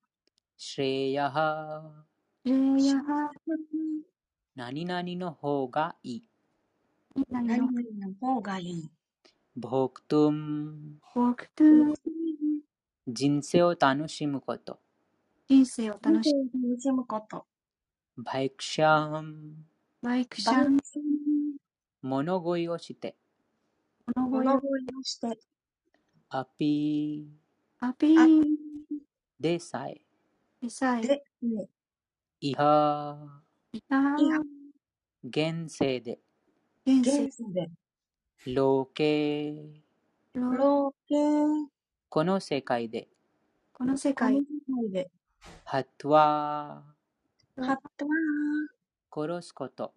[0.58, 2.06] シレヤハ
[2.43, 3.30] レイヤハ
[4.56, 6.24] 何々の方がいい。
[7.30, 8.89] 何何々々の方がいい。
[9.56, 11.63] ボクトゥン僕と
[13.08, 14.80] 人生を楽しむこと。
[15.50, 16.50] 人生を楽しむ。
[16.70, 17.46] 楽しむこと。
[18.18, 19.66] バイクシャン。
[20.02, 20.80] バイクシャン、
[22.02, 23.16] 物乞いをして。
[24.08, 25.40] 物乞いを物乞いをして、
[26.30, 27.28] アピ
[27.82, 28.46] あアピー。
[28.46, 28.48] ル
[29.40, 30.02] でさえ。
[30.62, 31.70] でさえ、で、ね、
[32.42, 33.50] いはー。
[33.74, 34.40] いや、
[35.24, 36.20] 現世で。
[36.86, 37.30] 現世。
[37.30, 37.70] 現世で、
[38.46, 39.84] 老系
[40.34, 41.16] の老系、
[42.10, 43.10] この世界で。
[43.74, 44.44] この世この界世
[44.76, 45.12] 界で、
[45.63, 46.84] ハトワ
[47.58, 48.12] ハットは
[49.13, 49.93] 殺すこと。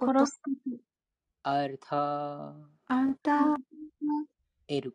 [0.00, 0.76] 殺すこと。
[1.42, 2.54] アルタ
[2.86, 3.56] アルタ
[4.68, 4.94] エル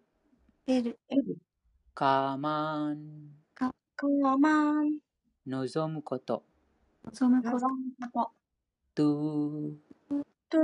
[0.66, 1.38] エルエル、
[1.94, 5.00] カマンカーマン、
[5.46, 6.44] 望むこと。
[7.06, 7.68] 望むこと。
[8.14, 8.32] と。
[8.96, 10.58] トゥと、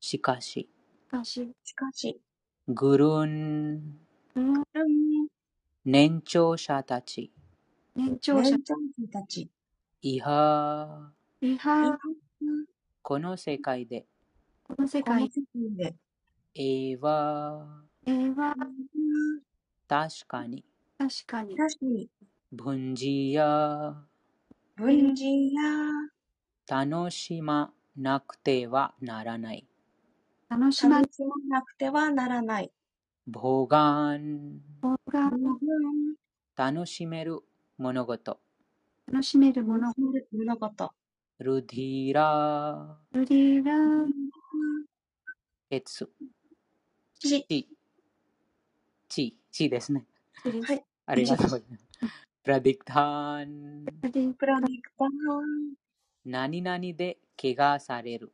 [0.00, 0.68] しかし。
[1.10, 2.20] がし、しかし、
[2.68, 3.98] グルン
[4.34, 4.64] うんうん、
[5.84, 7.32] 年長者たち。
[7.96, 8.56] 年長者。
[9.12, 9.50] たち、
[10.00, 11.98] いはリハ
[13.02, 14.06] この世界で。
[14.64, 15.30] この世界。
[15.30, 15.30] 界
[15.76, 15.96] で、
[16.54, 18.54] えはえは
[19.88, 20.64] 確かに。
[20.98, 21.56] 確かに。
[21.56, 22.10] 確かに、
[22.50, 24.06] 文字や。
[24.76, 25.62] 文字や。
[26.68, 29.66] 楽しまなくてはならない。
[30.48, 31.00] 楽しま
[31.48, 32.72] なくてはならない。
[33.28, 35.30] ボガン方が
[36.56, 37.40] 楽しめる
[37.78, 38.40] 物事。
[39.06, 39.92] 楽しめるもの
[40.32, 40.92] 物事。
[41.40, 44.06] ルディラルディラー
[45.68, 46.10] エツ。
[47.18, 47.68] ち、チ。
[49.08, 49.36] チ。
[49.52, 50.06] チですね。
[50.42, 50.84] ですはい。
[51.04, 51.84] ありがとうございます。
[52.42, 53.84] プラディクタン。
[53.84, 55.08] ルディプラディクター、
[56.24, 58.32] 何々で怪我される。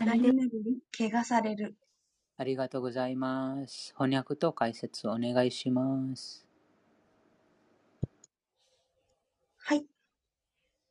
[0.00, 0.48] 何々に
[0.96, 1.76] 怪我される。
[2.38, 3.94] ありがとうございます。
[3.96, 6.51] 翻訳と解説お願いします。
[9.64, 9.84] はい。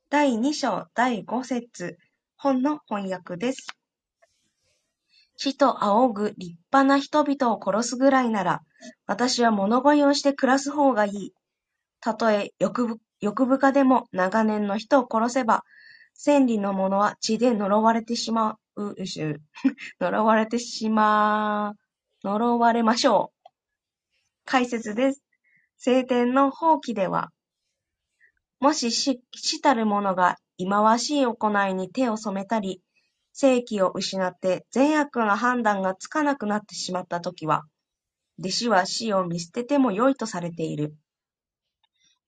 [0.08, 1.98] 第2章第5節
[2.36, 3.66] 本の翻訳です。
[5.36, 8.62] 死と仰ぐ立派な人々を殺すぐらいなら、
[9.06, 11.32] 私は物乞いをして暮らす方がいい。
[12.00, 15.64] たとえ欲深でも長年の人を殺せば、
[16.14, 19.20] 千里の者は血で呪われてしまう、うし
[20.00, 21.74] 呪われてしま
[22.22, 23.48] う、呪われましょう。
[24.46, 25.22] 解説です。
[25.76, 27.32] 聖典の放棄では、
[28.62, 29.20] もし死
[29.60, 32.80] たる者が忌まわしい行いに手を染めたり、
[33.32, 37.64] 正気を失って善悪の判断がつかなくなってしまったときは、
[38.38, 40.94] 弟子は死を見捨てても良いとされている。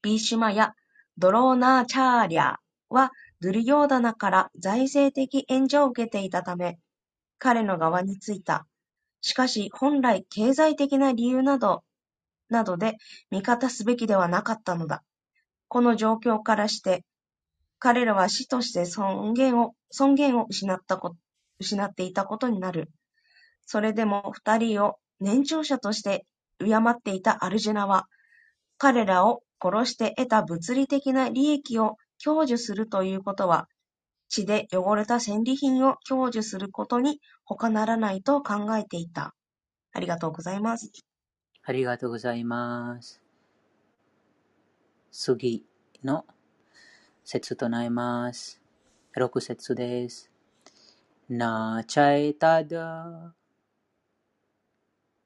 [0.02, 0.74] ビーシュマや
[1.18, 2.56] ドローナーチャーリャー
[2.88, 6.80] はドゥルヨーダナから財政的援助を受けていたため、
[7.38, 8.66] 彼の側についた。
[9.20, 11.84] しかし本来経済的な理由など、
[12.48, 12.96] などで
[13.30, 15.04] 味方すべきではなかったのだ。
[15.68, 17.04] この状況からして、
[17.78, 21.16] 彼らは死として尊厳を、尊厳を失ったこ
[21.58, 22.90] 失っていたことになる。
[23.66, 26.26] それでも二人を年長者として
[26.58, 28.06] 敬っていたアルジェナは、
[28.78, 33.68] 彼らを殺して得た物理的な利益を享受するということは、
[34.28, 39.34] 血で汚れた戦利品を享受することに他ならないと考えていた。
[39.92, 40.90] ありがとうございます。
[41.62, 43.23] ありがとうございます。
[45.16, 45.64] 次
[46.02, 46.26] の
[47.24, 48.60] 節となります。
[49.16, 50.28] 6節です。
[51.28, 53.32] なちゃえただ、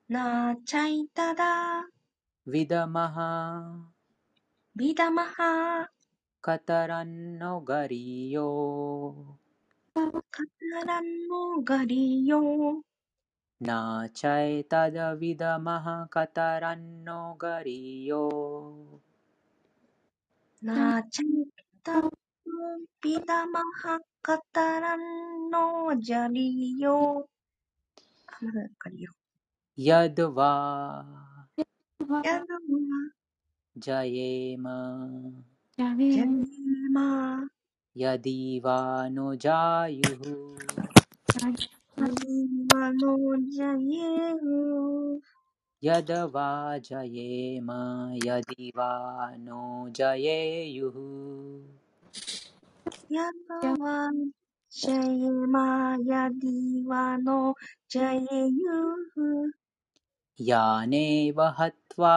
[0.07, 1.89] なちゃいただ、
[2.45, 3.91] ウィダマハ、
[4.77, 5.89] ビダマハ、
[6.43, 9.39] カタランのガリヨ。
[9.95, 10.03] カ
[10.83, 12.83] タランのガリヨ。
[13.59, 19.01] なちゃえただ、ウィダマハ、カタランのガリヨ。
[20.61, 21.27] なちゃい
[21.85, 22.11] ただ、
[23.01, 27.29] ビダマハ、カタランのジャリヨ。
[28.27, 29.13] あ、まだガリヨ。
[29.77, 31.07] ヤドワ、
[32.09, 32.45] はやだわ、
[33.77, 35.09] ジャエマ、
[35.77, 36.11] やジャべ
[45.85, 46.47] यद् वा
[46.89, 47.79] जयेमा
[48.27, 49.63] यदिवानो
[49.99, 50.97] जयेयुः।
[53.15, 53.97] यद् वा
[54.73, 55.65] जयेमा
[56.11, 57.39] यदिवानो
[57.93, 59.15] जयेयुः
[60.49, 61.07] याने
[61.39, 62.15] वहत्वा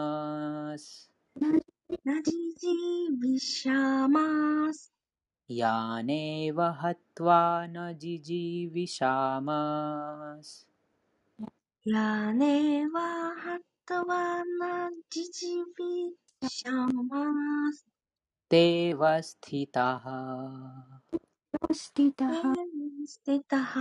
[2.08, 3.42] न जिजीविषामास्।
[5.52, 9.48] याने वत्वा न जिजीविषाम
[11.88, 13.08] यानेवा
[13.46, 16.14] हत्वा न जिजिविष्यामास्
[18.52, 20.06] ते अवस्थितः
[21.82, 22.42] स्थितः
[23.14, 23.74] स्थितः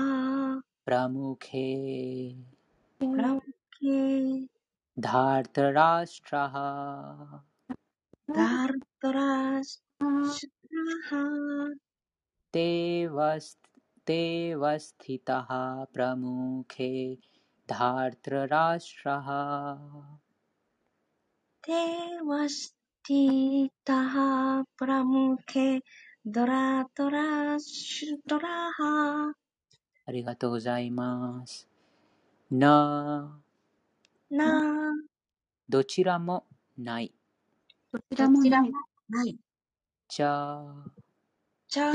[0.87, 1.68] प्रमुखे।
[5.07, 6.57] धार्तराष्ट्रः।
[8.37, 9.85] धार्तराष्ट्र।
[10.73, 10.73] え
[13.07, 13.57] ハ捨
[14.05, 14.55] て
[15.19, 15.88] たは。
[15.93, 17.19] प्रमुखे プランケ
[17.67, 20.19] धार्तराष्ट्रः ダルトラシュラハ。
[21.63, 24.65] तेव तेव स्थितः प्रमुखे धार्तराष्ट्रः 手はしてたは。
[24.77, 25.81] プラムケ
[26.25, 29.33] ドラトラシュトラハ。
[30.05, 31.67] ありがとうございます。
[32.51, 33.41] な、
[34.31, 34.93] な、
[35.69, 36.45] どちらも
[36.77, 37.13] ない。
[37.91, 38.41] どちらも
[39.09, 39.38] ない。
[40.14, 40.62] ちゃ、
[41.66, 41.92] ちゃ、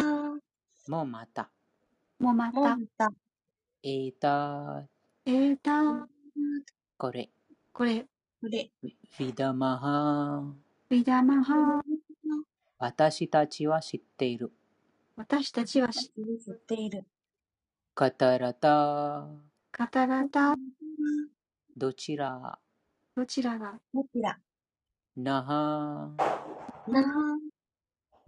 [0.89, 1.49] もまた。
[2.19, 2.77] もまた。
[2.97, 3.13] た。
[3.81, 4.85] えーた、
[5.25, 6.05] えーた、
[6.97, 7.29] これ。
[7.71, 8.01] これ、
[8.41, 8.69] これ。
[8.83, 10.53] ウィダマハ
[10.89, 11.81] ビダマハ。
[12.79, 14.51] 私たちは知っている。
[15.15, 16.11] 私たちは知知
[16.51, 17.05] っている。
[17.95, 19.29] カタラタ、
[19.71, 20.55] カタラタ、
[21.77, 22.59] どちら、
[23.15, 24.37] どちらが、どちら？
[25.15, 26.11] なは、
[26.85, 27.39] な、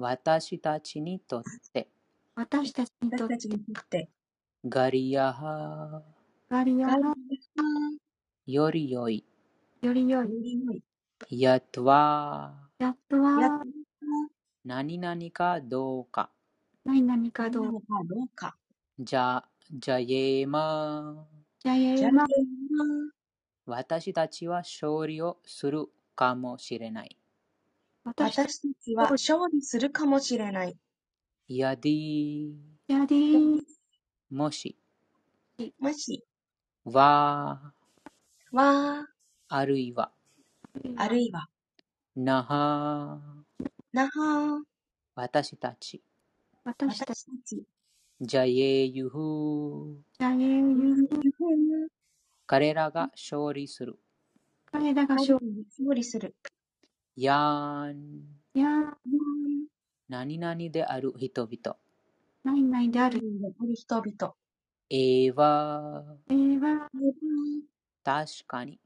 [0.02, 1.88] 私たちにとって。
[2.36, 4.10] 私たちにとって私たちにとって。
[4.66, 6.04] ガリアハ、
[6.50, 6.98] ガリアハ
[8.46, 9.26] より良い。
[9.82, 10.30] より良い。
[10.30, 10.84] より良い。
[11.30, 13.64] やっとは、やっとやっは、
[14.66, 16.32] 何々かどうか。
[16.84, 18.58] 何々かどうどうかどうか。
[19.00, 21.28] じゃ、じゃえま。
[21.60, 22.26] じゃえじゃあ、ま、
[23.66, 27.21] 私たちは勝利をするかもしれない。
[28.04, 30.76] 私たち私たちは勝利するかもしれない。
[31.48, 32.54] やでぃ、
[32.88, 33.62] やでー、
[34.32, 34.76] もし、
[35.80, 36.24] もし、
[36.86, 37.74] は、
[38.52, 39.08] は、
[39.50, 40.12] あるいは、
[40.98, 41.48] あるいは、
[42.16, 43.22] なは、
[43.94, 44.64] なは、
[45.14, 46.02] 私たち、
[46.64, 47.64] 私たち、私たち、
[48.20, 51.88] じゃえゆふ、じゃえゆ、
[52.48, 54.00] 彼らが勝利する。
[54.72, 56.34] 彼らが勝勝利する。
[57.24, 58.22] やーん、
[58.56, 58.98] 利や、
[60.10, 61.78] 何々である人々。
[62.44, 63.22] 何々である。
[63.76, 64.36] 人々。
[64.90, 66.90] えーは、えーは、
[68.04, 68.80] 確かに、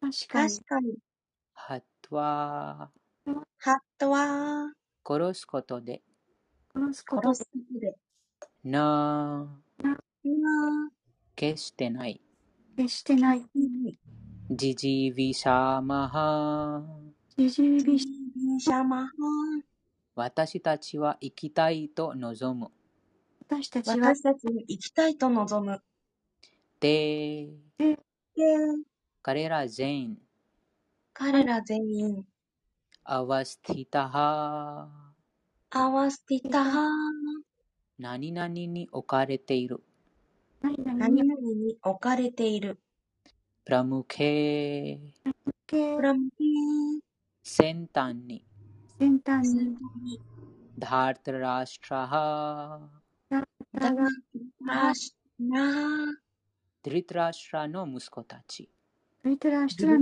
[0.00, 0.54] 確かに。
[0.54, 0.94] 確、かに、
[1.52, 2.90] はとは、
[3.58, 4.72] ハットは、
[5.06, 6.02] 殺すことで、
[6.74, 7.96] 殺すこと殺すことで、
[8.64, 9.98] な、な、
[11.36, 12.20] 決してない。
[12.76, 13.42] 決してない。
[14.50, 16.32] じじびしゃまは、じじ
[16.72, 17.03] びし、シャマハ
[20.14, 22.70] 私たちは生きたいと望む。
[23.40, 25.82] 私たちは、私たちに行きたいと望む。
[26.78, 27.98] で、で、
[29.22, 30.18] 彼ら全員、
[31.12, 32.24] 彼ら全員、
[33.02, 34.88] アワスティタハ、
[35.70, 36.88] 合わせてたは、
[37.98, 39.82] 何々に置かれている。
[40.62, 42.78] 何々何に置かれている。
[43.64, 45.00] プラムケ
[45.66, 46.30] けプ、ラム
[47.46, 48.42] 先端に、
[48.98, 50.20] 先端先に、に、
[50.78, 52.80] ダートラシトラハ、
[53.28, 53.46] ダ
[53.78, 54.08] だが、
[54.66, 56.06] ラシナ、
[56.82, 58.70] ドリトラシュラの息子たち。
[59.24, 59.98] ルイトラシドラ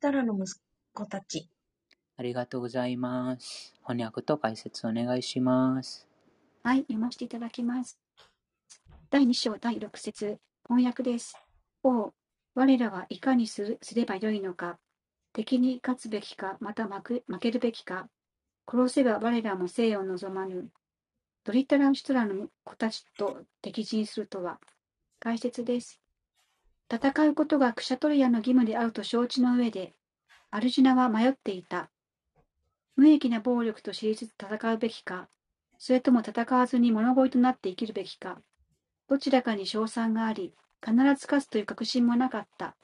[0.00, 0.58] トラの息
[0.94, 1.50] 子たち。
[2.16, 3.74] ありがとうございます。
[3.86, 6.08] 翻訳と解説お願いします。
[6.62, 7.98] はい、読ませていただきます。
[9.10, 11.36] 第2章第6節翻訳です。
[11.82, 12.14] 王、
[12.54, 14.78] 我らはいかにすればよいのか、
[15.32, 18.08] 敵に勝つべきか、また負けるべきか、
[18.70, 20.70] 殺せば我らも生を望まぬ。
[21.44, 24.60] ドリタラ・シュトラの子たちと敵陣するとは、
[25.20, 26.00] 解説です。
[26.90, 29.94] 戦うことがクシャトリアの義務であると承知の上で、
[30.50, 31.90] アルジュナは迷っていた。
[32.96, 35.28] 無益な暴力と知りつつ戦うべきか、
[35.78, 38.40] それとも戦わずに物乞いとなって生きるべきか、
[39.08, 40.52] どちらかに勝算があり、
[40.84, 42.76] 必ず勝つという確信もなかった。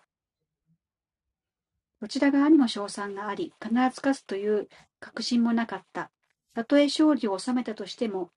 [2.05, 4.69] どちら側にも勝算があり、必ず勝つという
[5.01, 6.11] 確信もなかった。
[6.55, 8.29] たとえ勝利を収めたとしても、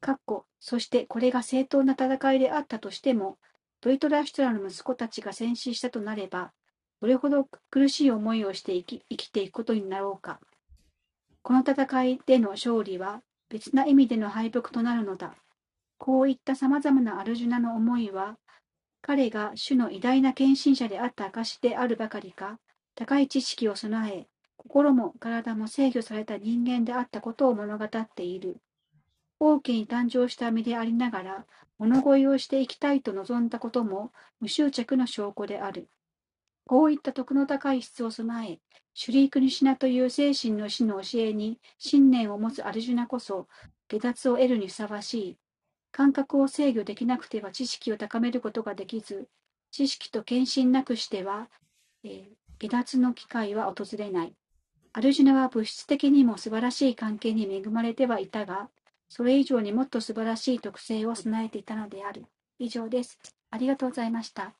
[0.00, 3.36] かっこそしてこれが正当な戦いであったとしても、
[3.80, 6.52] ドリトラシュトラの息子たちが戦死したとなれば、
[7.00, 10.38] どれほど苦しい思いをして生き生きていくことになろうか。
[11.42, 15.34] この戦いでの勝利は別な意味での敗北となるのだ。
[15.98, 18.36] こういった様々なアルジュナの思いは、
[19.02, 22.60] 彼が主の偉大な献身者であった証であるばかりか、
[22.94, 24.26] 高い知識を備え、
[24.56, 28.58] 心も体も制御された人間であったことを物語っている。
[29.40, 31.46] 王家に誕生した身でありながら、
[31.78, 35.88] 物乞いをしていきたいと望んだことも無執着の証拠である。
[36.66, 38.60] こういった徳の高い質を備え、
[38.94, 43.48] シュリークニシナという精神の死の教えに信念を持つアルジュナこそ、
[43.88, 45.38] 下脱を得るにふさわしい。
[45.90, 49.28] 感覚を制御できなくては知識を高めることができず、
[49.70, 51.50] 知識と献身なくしては、
[52.04, 54.34] えー、下脱の機会は訪れない。
[54.92, 58.68] アルジュナは物質的にも素晴らしい関係に恵まれてはいたが、
[59.08, 62.26] それ以上にもっと素晴らしい特性を備えていたのである。
[62.58, 63.18] 以上です。
[63.50, 64.54] ありがとうございました。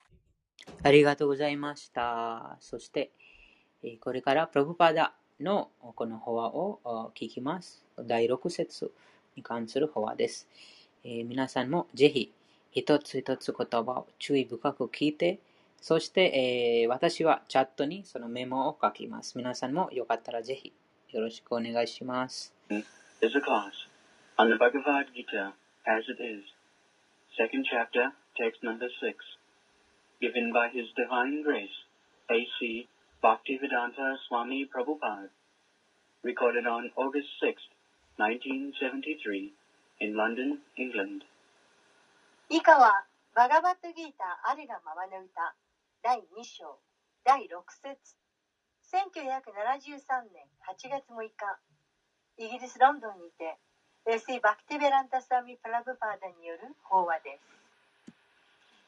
[0.82, 2.56] ありがとうございました。
[2.60, 3.12] そして、
[4.00, 7.84] これからプロブパダのこの法話を聞きます。
[7.98, 8.92] 第6節
[9.36, 10.48] に関する法話です。
[11.04, 12.32] 皆さんもぜひ
[12.72, 15.38] 一つ一つ言葉を注意深く聞いて、
[15.84, 19.36] そして、えー、私はチャットにそのメモを書きます。
[19.36, 20.72] 皆さんもよかったらぜひ
[21.12, 22.54] よろしくお願いします。
[42.48, 43.04] 以下は
[43.34, 45.54] バガバットギーターあるがままの歌。
[46.04, 46.76] 第2章
[47.24, 47.96] 第6節
[48.92, 51.56] 1973年8月6日
[52.36, 53.56] イギリス・ロンドンにて
[54.04, 57.56] A.C.・バクティヴェーダンタスワミ・プラブパーダによる法話です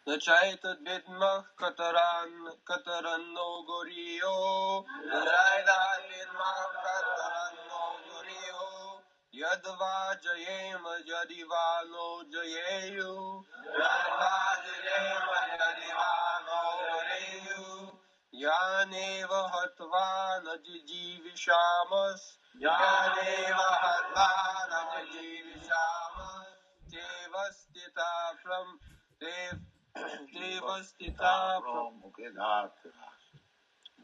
[0.04, 9.00] न चैतद्विद्मः कतरन्, कतरन्नो गरीयो, न चैतद्विद्मः कतरन्नो गरीयो,
[9.32, 13.42] ядва джаема джадивано джаею,
[13.72, 15.45] ядва джаема
[18.35, 20.07] यानेव हत्वा
[20.45, 22.27] न जिजीविषामस्
[22.63, 24.29] यानेव हत्वा
[26.91, 28.67] Devastita from
[29.21, 29.59] Dev,
[30.35, 32.27] Devastita Pramukhe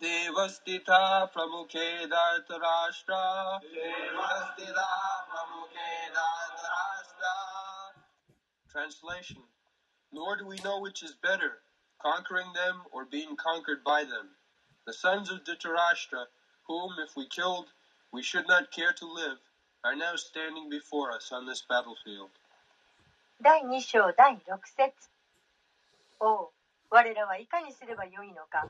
[0.01, 4.88] Devastita Pramukhe Dhartarashtra Devastita
[5.27, 7.35] Pramukhe Dhartarashtra
[8.71, 9.43] Translation
[10.13, 11.59] Nor do we know which is better,
[12.01, 14.29] conquering them or being conquered by them.
[14.85, 16.25] The sons of Dhritarashtra,
[16.67, 17.67] whom if we killed
[18.11, 19.38] we should not care to live,
[19.83, 22.29] are now standing before us on this battlefield.
[23.39, 24.41] 第2章第6
[24.75, 24.93] 節
[26.19, 26.51] 王
[26.89, 28.67] 我らはいかにすればよいのか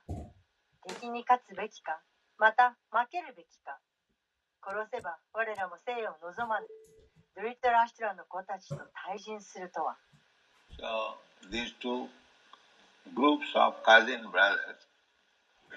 [0.86, 2.02] 敵に勝つべきか
[2.38, 3.80] また負けるべきか
[4.62, 6.68] 殺せば我らも生を望まぬ
[7.38, 8.76] ドリトラ・アシュラの子たちと
[9.08, 9.96] 対人するとは
[10.78, 11.16] So,
[11.50, 12.10] these two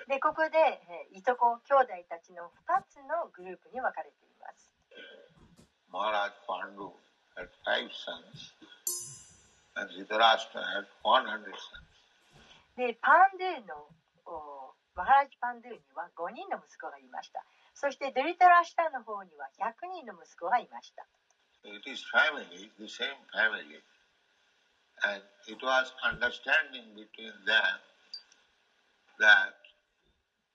[0.07, 0.59] でここで
[1.13, 4.71] いとこ兄弟たちの2つのグループに分かれています。
[12.77, 13.87] でパンドゥの
[14.25, 17.43] おマハラジ・パンドゥには5人の息子がいました。
[17.73, 21.05] そしてデリタラ・シタの方には100人の息子がいました。
[21.65, 23.81] It is family, the same family.
[25.03, 27.77] And it was understanding between them
[29.19, 29.55] that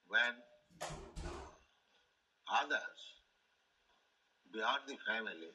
[0.09, 0.35] when
[2.51, 3.01] others
[4.53, 5.53] beyond the family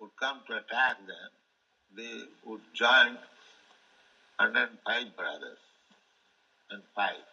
[0.00, 1.30] would come to attack them,
[1.94, 3.18] they would join
[4.38, 5.62] 105 brothers
[6.70, 7.30] and fight.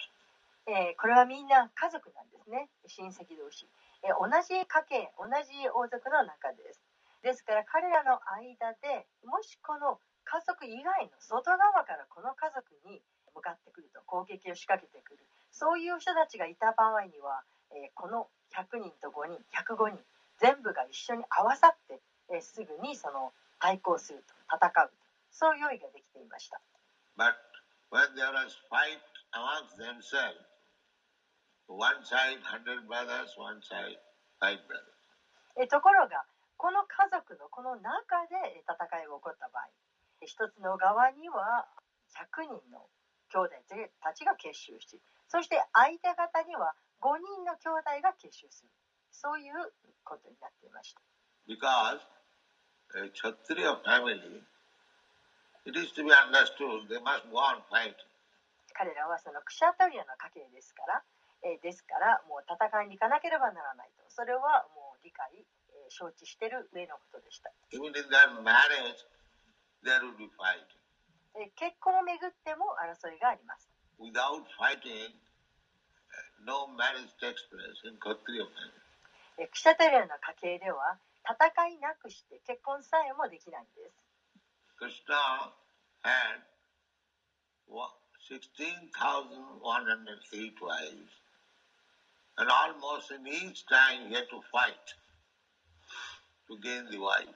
[0.67, 3.67] えー、これはみんな家族なんですね、親戚同士。
[4.03, 6.81] えー、同じ家系、同じ王族の中です。
[7.23, 9.99] ですから彼らの間でもしこの
[10.31, 13.03] 家族以外の外側からこの家族に
[13.35, 17.43] 向かってくると攻撃を仕掛けてくるそういう人たちがいた場合には、
[17.75, 19.99] えー、この100人と5人105人
[20.39, 21.99] 全部が一緒に合わさって、
[22.31, 24.91] えー、すぐにその対抗すると戦う
[25.35, 26.63] そういう用意ができていました。
[27.19, 27.35] But
[27.91, 29.03] when there was fight
[29.35, 30.39] amongst themselves,
[31.67, 33.99] one side hundred brothers, one side
[34.39, 34.95] five brothers.
[35.59, 36.23] えところが
[36.55, 39.67] この家族のこの中で戦いが起こった場合
[40.25, 41.65] 一つの側には
[42.13, 42.85] 100人の
[43.31, 43.55] 兄弟
[44.03, 48.69] たちが結集しそして相手方には5人の兄弟が結集する
[49.11, 49.53] そういう
[50.03, 51.01] ことになっていました。
[51.47, 51.99] Because
[52.95, 54.43] a Kshatriya family,
[55.65, 57.95] it is to be understood, they must go on fighting.
[58.73, 61.03] 彼らはそのクシャトリアの家系ですから、
[61.43, 64.03] えーですからもう戦いに行かなければならないと。
[64.09, 67.51] それはもう理解、えー承知している上のことでした。
[67.75, 69.03] Even in their marriage,
[69.83, 70.29] there would be
[71.35, 73.69] ー結婚をめぐっても争いがあります。
[73.99, 75.13] Without fighting, uh,
[76.43, 78.45] no marriage takes place in Kshatriya
[79.47, 84.05] クシャトリアの家系では戦いなくして結婚さえもできないんです。
[84.77, 85.53] Krishna
[86.03, 86.41] had
[87.67, 87.93] wa-
[88.29, 91.11] 16,108 wives.
[92.37, 94.95] And almost in each time he had to fight
[96.47, 97.33] to gain the wife.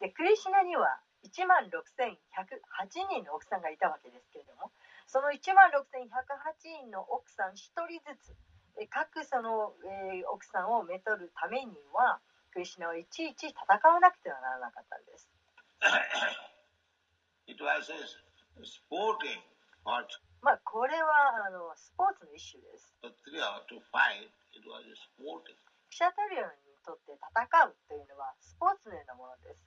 [0.00, 4.70] でクリシュナには1万6108人の奥さんがいたわけですけれども
[5.06, 7.56] その1万6108人の奥さん1
[7.86, 8.36] 人ずつ
[8.76, 12.20] え各その、えー奥さんをめとるためには
[12.52, 15.28] クリシュナはいちいち戦わなくてはならなかったんです。
[20.42, 22.94] まあこれはあのスポーツの一種です。
[25.90, 29.64] シャトリアにとって戦うというのはスポーツのようなものです。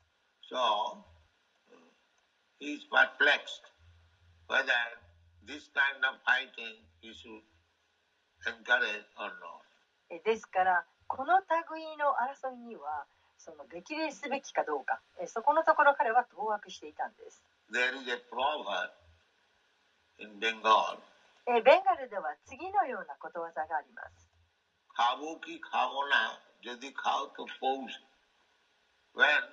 [0.49, 1.18] So uh,
[2.60, 3.64] is perplexed
[4.48, 4.80] whether
[5.46, 7.44] this kind of fighting he should
[8.46, 9.62] encourage or not.
[10.10, 13.06] えですからこの類の争いには
[13.38, 17.42] その激励すべきかどうかえそこのところ彼は当惑していたんです。
[17.72, 18.92] There is a proverb
[20.18, 21.00] in Bengal,
[21.46, 24.34] えーベンガルでは次のようなことわざがあります。
[24.96, 26.22] খাবো কি খাবো না
[26.66, 27.92] যদি খাও তো পৌষ
[29.18, 29.44] when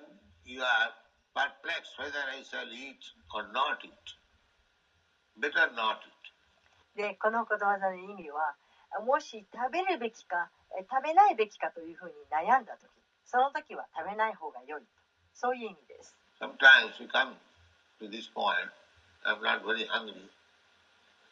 [0.52, 0.90] you are
[1.37, 2.97] perplexed whether I shall eat
[3.37, 4.07] or not eat
[5.37, 6.17] better not eat
[6.97, 8.57] で、このことわざの意味は、
[9.05, 12.89] もし食べるべきか、えー食べないべきかというふうに悩んだとき、
[13.23, 14.81] その時は食べない方が良い。
[15.33, 16.17] そういう意味です。
[16.41, 17.35] sometimes we come
[18.01, 18.69] to this point
[19.25, 20.29] I'm not very hungry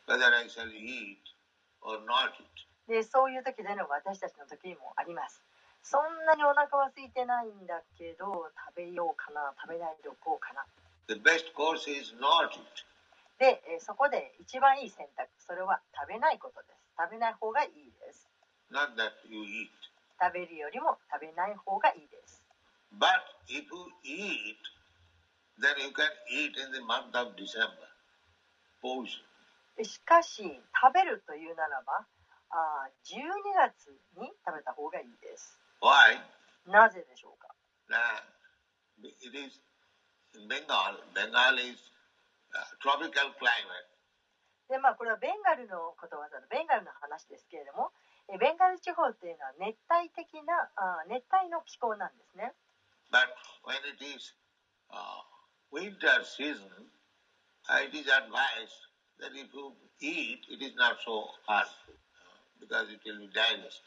[0.06, 1.18] whether I shall eat
[1.82, 5.42] or not eat で、そういう時での私たちの時もあります。
[5.86, 10.66] そんなにお腹は空いてないんだけど、食べようかな、食べないでおこうかな。
[11.06, 12.82] the best course is not eat
[13.38, 16.82] で、えーそこで一番いい選択、それは食べないことです。
[16.98, 18.28] 食べない方がいいです。
[18.74, 19.70] not that you eat
[20.18, 22.42] 食べるよりも食べない方がいいです。
[22.98, 23.06] but
[23.46, 24.58] if you eat
[25.62, 27.86] then you can eat in the month of December
[29.84, 32.06] しかし食べるというならば
[32.50, 33.22] あー12
[33.58, 36.20] 月に食べた方がいいです why
[36.68, 37.50] なぜでしょうか
[37.90, 38.00] Now,
[39.22, 39.62] it is
[40.34, 40.98] in Bengal.
[41.14, 41.78] Bengal is
[42.56, 43.86] uh, tropical climate.
[44.68, 47.92] でまあこれはベンガルのことわざのベンガルの話ですけれども
[48.34, 52.52] えベンガル地方っていうのは熱帯的なあー熱帯の気候なんですね
[53.14, 53.30] But
[53.62, 54.34] when it is
[54.90, 55.22] uh,
[55.70, 56.90] winter season,
[57.70, 58.74] uh, it is advised
[59.22, 61.94] that if you eat, it is not so hard uh,
[62.60, 63.86] because it will be digest.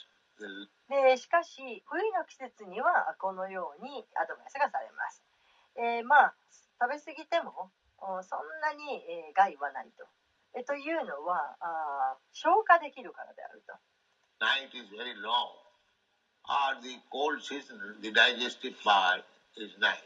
[0.89, 5.23] でしかし冬の季節にはこのようにアドバイスがされます、
[5.77, 6.35] えーまあ
[6.81, 10.07] 食べ過ぎてもおそんなに、えー害はないと。
[10.55, 13.75] えというのはあー消化できるからであると。
[14.39, 15.59] Night is very long.
[16.47, 19.27] Or the cold season, the digestive part
[19.59, 19.99] is nice.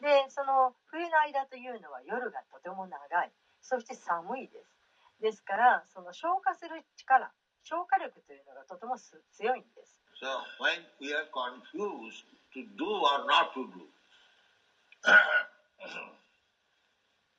[0.00, 3.30] でその冬の間というのは夜がとても長い。
[3.60, 4.76] そして寒いです。
[5.20, 7.30] ですからその消化する力
[7.66, 9.98] 消化力というのがとてもす強いんです。
[10.22, 10.30] So
[10.62, 12.22] when we are confused
[12.54, 13.82] to do or not to do,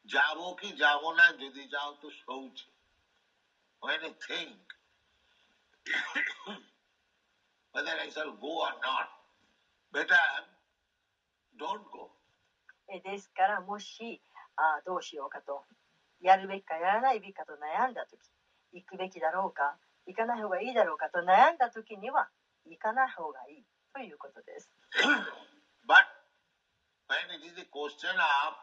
[0.06, 2.68] ジャボキジャトショウチ。
[12.90, 14.22] えですからもし
[14.56, 15.64] あどうしようかと
[16.22, 18.20] やるべきかやらないべきかと悩んだとき
[18.74, 19.78] 行くべきだろうか
[20.08, 22.30] 行かない方がいいだろうかと悩んだ時には
[22.66, 24.72] 行かないうがいいということです。
[25.88, 26.08] But
[27.12, 28.56] when it is a question of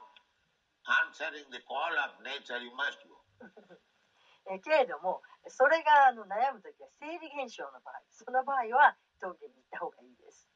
[1.05, 3.21] answering the call of nature, you must go.
[4.53, 10.49] えけれども、それがあの悩むときは生理現象の場合、その場合は峠に行った方がいいです。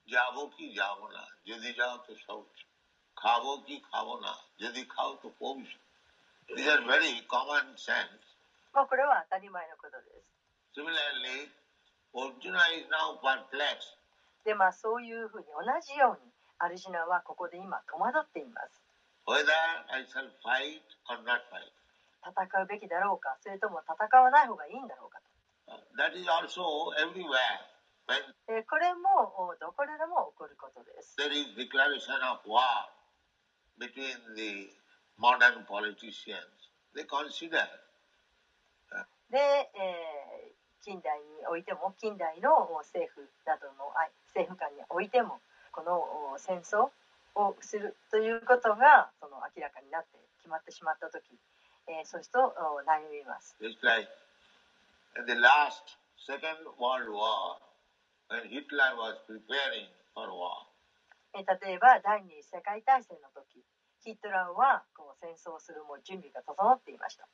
[8.72, 10.37] あ、これは当たり前のことです。
[14.44, 18.82] でまあそういうふうに同じようにアルジナはここで今戸惑っています。
[22.24, 25.28] 戦うべきだろうかそれとも戦わない方がいいんだろうかと。
[28.64, 31.14] これもどこでも起こることです。
[39.30, 40.56] で、え、
[40.88, 45.36] 近代においても近代のお政府などのあ政府間においても
[45.68, 46.00] この
[46.32, 46.88] お戦争
[47.36, 51.36] をするということがその明らかになって決まってしまった時、
[51.92, 53.52] えーそうするとお悩みます。
[53.60, 54.08] It's like
[55.20, 57.60] in the last Second World War,
[58.32, 60.72] when Hitler was preparing for war,
[61.36, 63.60] えー例えば第二次世界大戦の時
[64.00, 67.28] ヒトラーはこう戦争をするもう準備が整っていました。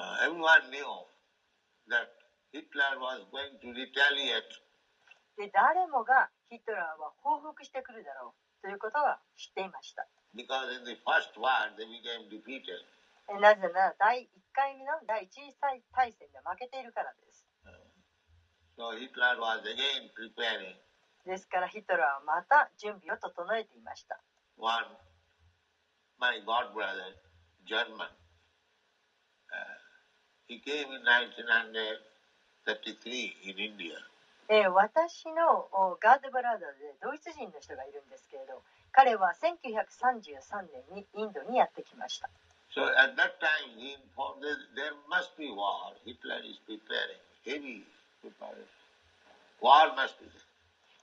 [0.00, 0.88] uh, everyone knew
[1.92, 2.23] that
[5.34, 10.06] で誰もがヒトラーは報復してくるだろうということは知っていました。
[13.42, 17.42] なぜなら第1回目の第1次再大戦で負けているからです。
[21.26, 24.20] ですからヒトラーはまた準備を整えていました。
[32.66, 33.92] 1933 in India.
[34.48, 38.60] えー私のおガードブラザーでドイツ人の人がいるんですけれど
[38.92, 42.28] 彼は1933年にインドにやってきました
[42.76, 45.96] So at that time he informed that there must be war.
[46.04, 47.86] Hitler is preparing heavy
[48.20, 48.68] preparation.
[49.62, 50.44] War must be there.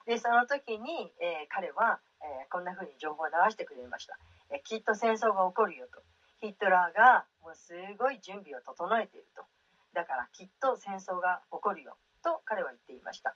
[0.06, 4.18] でその時に、えー彼は、えーこんな風に情報を流してくれました、
[4.54, 6.02] えーきっと戦争が起こるよと
[6.46, 9.42] ヒトラーがもうすごい準備を整えていると
[9.94, 13.36] だからきっと戦争が起こるよと彼は言っていました。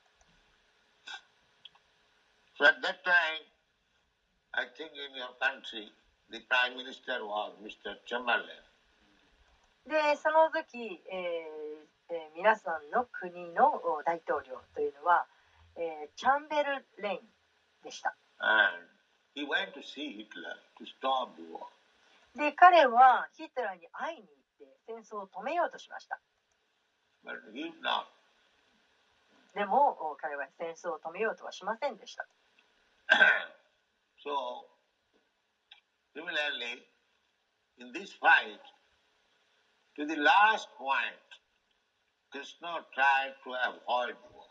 [9.86, 11.46] で、その時、え
[12.10, 15.28] え、皆さんの国の大統領というのは、
[16.16, 17.20] チャンベルレイン
[17.84, 18.16] でした。
[22.36, 26.20] で、彼はヒトラーに会いに行って戦争を止めようとしました。
[27.26, 27.42] But
[27.82, 28.06] not.
[29.56, 32.28] でもお彼は戦争を止めようとはしませんでした。
[34.22, 34.68] so,
[36.14, 36.86] similarly,
[37.80, 38.60] in this fight,
[39.98, 41.18] to the last point,
[42.30, 44.46] Krishna tried to avoid war.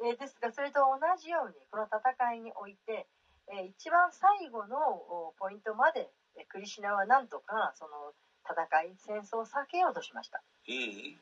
[0.00, 3.08] えーですがそれと同じようにこの戦いにおいて、
[3.50, 8.12] えー一番最後のおポイントまでえークリシュナはなんとかその
[8.44, 10.42] 戦い戦争を避けようとしました。
[10.68, 11.16] He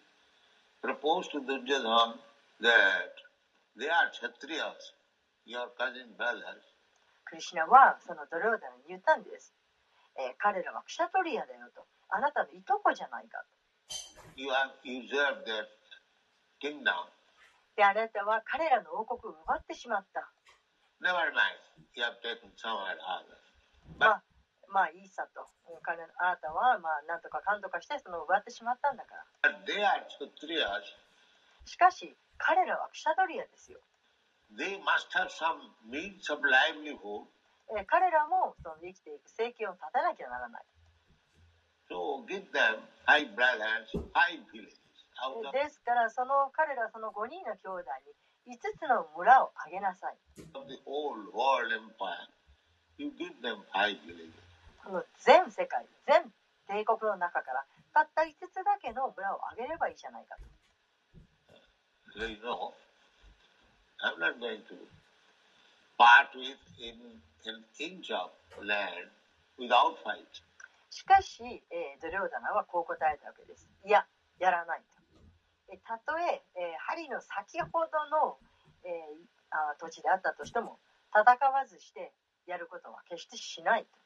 [0.86, 2.14] proposed to Duryodhana
[2.60, 3.10] that
[3.76, 4.94] they are Kshatriyas,
[5.44, 6.62] your cousin brothers,
[7.26, 9.52] クリシュナはそのドローダに言ったんです、
[10.14, 13.42] えー彼らはクシャトリアだよとあなたのいとこじゃないか
[14.36, 15.66] you have usurped their
[16.62, 17.10] kingdom.
[17.74, 20.30] であなたは彼らの王国を奪ってしまった
[21.02, 21.58] Never mind,
[21.94, 23.34] you have taken somewhere other.
[23.98, 24.22] まあ
[24.70, 25.46] まあいいさと。
[25.82, 29.50] 彼のあなたはまあなんとかかんとかしてその奪ってしまったんだから。
[31.64, 33.80] しかし彼らはクシャドリアですよ。
[37.90, 40.64] 彼らもその生きていく生計を立たなきゃならない。
[45.52, 47.90] ですからその彼らその5人の兄弟
[48.46, 50.18] に5つの村をあげなさい。
[54.86, 56.22] この全世界全
[56.70, 60.46] 帝国の中からたった5つだけの村をあげればいいじゃないかと
[62.14, 62.72] So you know,
[64.00, 64.78] I'm not going to
[65.98, 66.94] part with in
[67.44, 68.30] an inch of
[68.64, 69.10] land
[69.58, 70.24] without fight.
[70.88, 73.68] しかし、えードリョーダナはこう答えたわけです。
[73.84, 74.06] いや、
[74.38, 75.02] やらないと。
[75.74, 78.38] えたとええー針の先ほどの、
[78.84, 80.78] えーあ土地であったとしても、
[81.12, 82.12] 戦わずして
[82.46, 84.05] やることは決してしないと。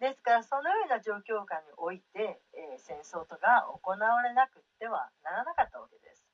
[0.00, 6.24] ですからそのような状況下において、えー、戦争とか行われなくてはならなかったわけです。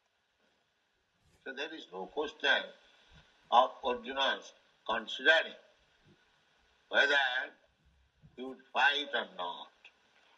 [1.44, 2.46] There is no question
[3.50, 4.54] of Arjuna's
[4.86, 5.58] considering
[6.90, 7.18] whether
[8.36, 9.74] he would fight or not.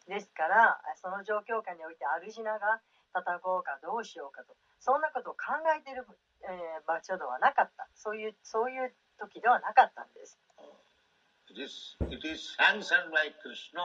[0.07, 2.81] ですからその状況下においてアルジナが
[3.13, 4.55] 戦おうかどうしようかと。
[4.79, 6.05] そんなことを考えている、
[6.43, 7.87] えー場所ではなかった。
[7.95, 10.39] そういう、そういう時ではなかったんです。
[11.49, 13.81] It is, it is sanctioned by Krishna.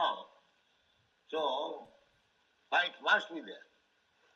[1.31, 1.87] So,
[2.69, 3.63] fight must be there.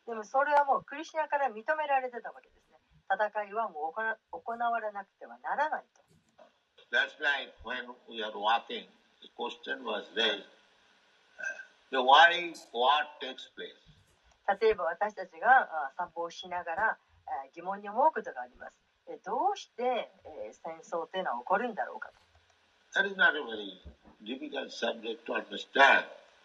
[0.08, 2.80] でもそれはもうクリシュナから認められてたわけですね。
[3.12, 3.94] 戦いはもう
[4.32, 6.02] 行われなくてはならないと。
[6.90, 8.88] That's like when we are walking,
[9.22, 10.48] the question was raised,
[11.36, 11.44] uh,
[11.92, 13.87] the why what takes place?
[14.48, 16.98] 例えば私たちがあ散歩をしながらあ
[17.54, 18.74] 疑問に思うことがあります。
[19.10, 22.12] えどうして、えー戦争というのは起こるんだろうか.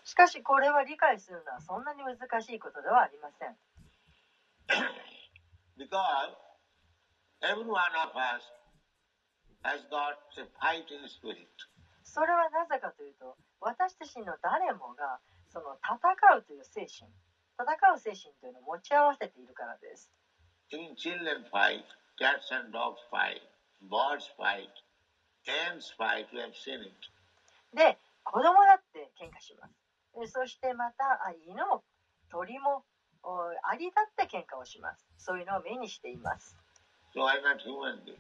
[0.05, 3.57] しかしこれは理解するのはそんなに難しいことではありません。
[5.79, 6.35] Because
[7.43, 8.43] every one of us
[9.65, 11.47] has got a fighting spirit.
[12.05, 17.11] それはなぜかというと私たちの誰もがその戦うという精神
[17.63, 20.11] 戦う精神というのを持ち合わせているからです。
[20.73, 21.85] Even children fight,
[22.19, 23.41] cats and dogs fight,
[23.89, 24.71] birds fight,
[25.47, 26.93] ants fight, we have seen it.
[27.75, 29.75] で子供だって喧嘩します。
[30.19, 31.83] でそしてまたあ犬も
[32.31, 32.85] 鳥も
[33.23, 35.07] おアリだって喧嘩をします。
[35.17, 36.57] そういうのを目にしています。
[37.15, 38.19] So why not human being?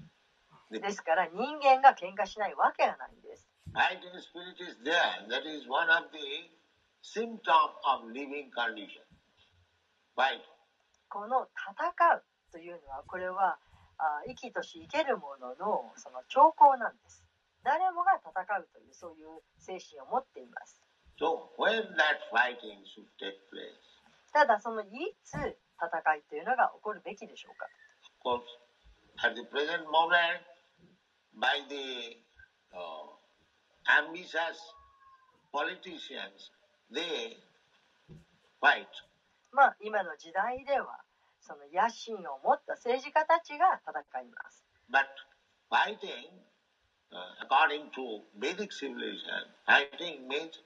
[0.80, 3.52] ですから人間が喧嘩しないわけがないんです。
[3.72, 5.24] fighting spirit is there.
[5.28, 6.52] That is one of the
[7.00, 9.02] symptom of living condition.
[11.08, 13.58] この「戦う」というのはこれは
[13.98, 17.24] あ生きとし生けるものの,その兆候なんです。
[17.62, 20.82] 誰もが戦うというそういう精神を持っています。
[24.32, 27.66] ただそのいつ戦いというのが起こるべきでしょうか
[33.86, 34.58] ambitious
[35.52, 36.50] politicians
[36.90, 37.36] they
[38.60, 38.88] fight
[39.52, 41.00] まあ今の時代では
[41.40, 44.64] その野心を持った政治家たちが戦います。
[44.90, 45.04] But
[45.70, 46.30] fighting,
[47.12, 50.56] uh, according to Vedic civilization, fighting means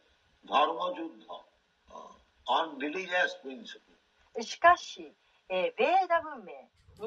[0.46, 1.42] dharma juddha,
[1.90, 2.14] uh,
[2.46, 3.82] on religious principle.
[4.42, 5.12] しかし、
[5.48, 6.52] えーベーダ文明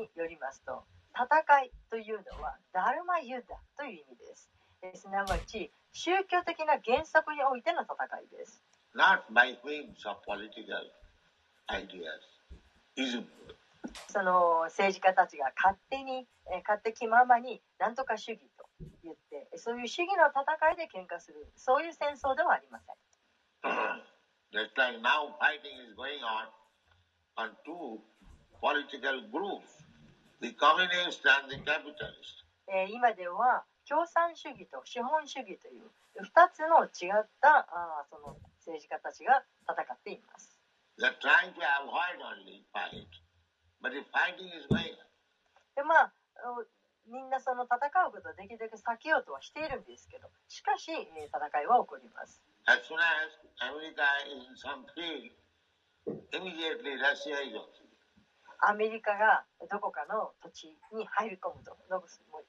[0.01, 0.83] によりますと
[1.15, 4.49] 戦いというのはダルマユダという意味です。
[4.81, 8.63] えーすなわち宗教的な原則においての戦いです。
[8.95, 10.81] not by whims of political.
[14.09, 18.65] その政治家たちが勝手に、えー勝手気ままに何とか主義と
[19.03, 20.43] 言ってそういう主義の戦
[20.73, 22.95] いで喧嘩するそういう戦争ではありません。
[24.51, 26.49] Just like now fighting is going on
[27.37, 28.01] on two
[28.59, 29.85] political groups,
[30.41, 32.45] the communist and the capitalist.
[32.67, 35.89] えー今では共産主義と資本主義という
[36.21, 40.48] 2つの違ったあーその政治家たちが戦っています。
[40.99, 43.07] They're trying to avoid only fight,
[43.79, 45.07] but the fighting is going on.
[45.75, 46.11] でまあ
[46.43, 46.67] お
[47.07, 52.43] みんなその戦うことをできるだけ避けようとはしているんですけどしかし、えー戦いは起こります。
[52.67, 53.31] As soon as
[53.63, 55.31] America is in some field,
[56.35, 57.87] immediately Russia is also.
[58.59, 62.03] アメリカがどこかの土地に入り込むともう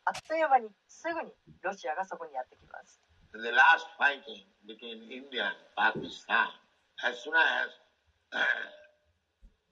[0.04, 1.30] あっという間にすぐに
[1.62, 2.98] ロシアがそこにやってきます。
[3.32, 6.50] The last fighting between India and Pakistan,
[7.06, 7.89] as soon as uh,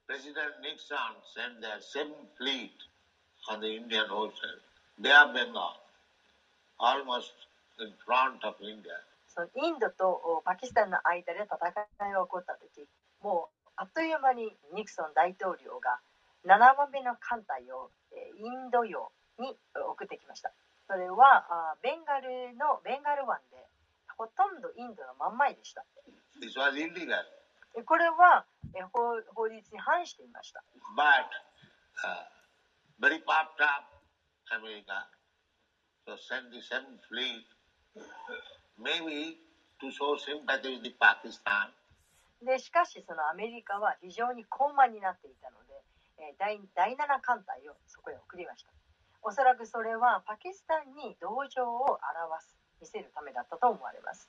[0.06, 2.72] President Nixon sent their seventh fleet
[3.50, 4.58] on the Indian Ocean,
[5.00, 5.76] Bay of Bengal,
[6.80, 7.32] almost
[7.78, 8.98] in front of India,
[9.28, 12.88] そのインドとおパキスタンの間で戦いが起こった時
[13.22, 16.00] もうあっという間にニクソン大統領が
[16.44, 20.50] 7番目の艦隊をえーインド洋に送ってきました
[20.88, 23.58] それはあベンガルのベンガル湾で
[24.16, 25.84] ほとんどインドの真ん前でした
[26.40, 27.22] this was illegal.
[27.82, 28.44] これは
[28.92, 30.62] 法,法律に反していました。
[42.42, 45.74] でしかし、そのアメリカは非常に困難になっていたので、
[46.18, 48.70] え、第,第7艦隊をそこへ送りました。
[49.22, 52.00] 恐らくそれはパキスタンに同情を表
[52.40, 54.28] す、見せるためだったと思われます。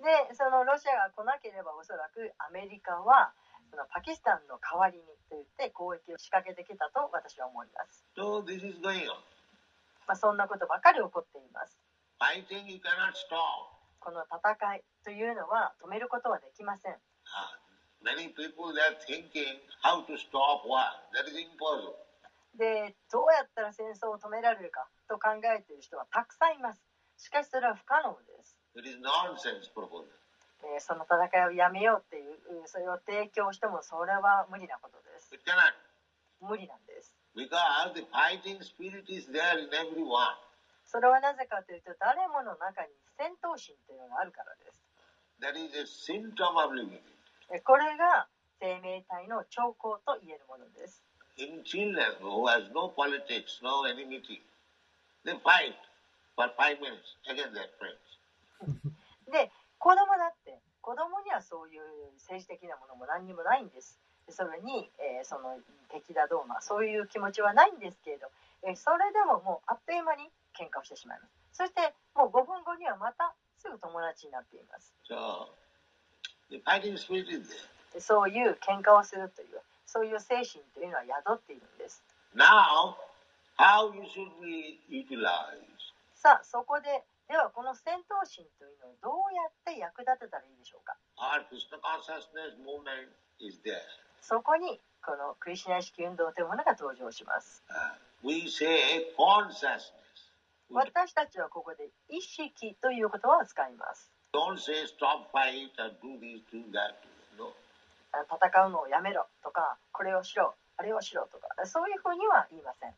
[0.00, 3.32] でそのロシアが来なければおそらくアメリカは
[3.70, 9.14] そのパキスタンの代わりにと言って攻撃を仕掛けてきたと私は思います、So this is going on.
[10.08, 11.78] まあ、そんなことばかり起こっています
[12.34, 13.14] you cannot.
[14.00, 16.96] この戦いというのは止めることはできません
[17.30, 17.46] Uh,
[18.02, 20.82] many people they are thinking how to stop war.
[21.14, 21.94] That is impossible.
[22.58, 26.82] でどうやったら戦争を止められるかと考えている人はたくさんいます
[27.16, 28.59] しかしそれは不可能です
[30.78, 35.30] その戦いをやめようっていう、それを提供してもそれは無理なことです。
[36.40, 37.14] 無理なんです。
[40.86, 44.80] それはなぜかというと、誰もの中に戦闘心というのがあるからです。
[47.64, 48.26] これが
[48.60, 51.02] 生命体の兆候と言えるものです。
[51.38, 51.48] 子供
[57.26, 58.09] たちは、戦闘心がないので、戦闘心がないので、戦闘心がないので、
[59.30, 61.82] で子供だって子供にはそういう
[62.16, 63.98] 政治的なものも何にもないんです。
[64.26, 65.58] でそれに、えーその
[65.90, 68.28] 敵だどうまそういう気持ちはないんですけれど、
[68.62, 71.32] えーそれでももうあっという間に喧嘩をしてしまいます。
[71.52, 74.94] そしてもう5分後にはまたすぐ友達になっています。
[77.98, 82.02] そういう喧嘩をするというそういう精神というのは宿っているんです。
[82.34, 82.94] Now,
[83.58, 85.66] how you should be utilized?
[86.14, 90.98] さあそこでではこの戦闘心というのはどうやって役立てたらいいでしょうか？
[94.18, 97.62] そこにこのクリシナ意識運動というものが登場します。
[100.74, 104.10] 私たちはここで意識という言葉を使います。
[108.26, 112.94] 戦うのをやめろとかこれをしろあれをしろとかそういうふうには言いません。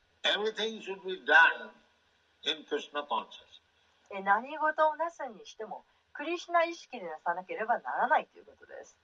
[4.20, 8.96] 何事をなすにしてもクリシナ意識でなさなければならないということです。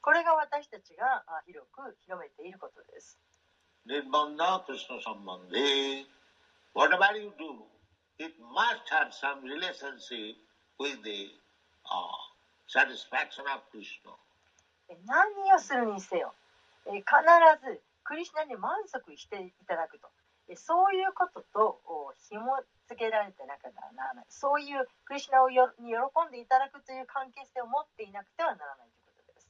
[0.00, 3.18] これが私たちが広く広めていることです。
[15.06, 16.34] 何をするにせよ、
[16.84, 17.02] 必
[17.64, 20.08] ずクリシナに満足していただくと、
[20.56, 21.80] そういうことと
[22.28, 22.44] 紐
[22.86, 24.24] つけられてなくならない。
[24.28, 25.88] そういうクリシナをよ喜
[26.28, 29.48] んでいただくという関係性を持っていなくてはならないということです。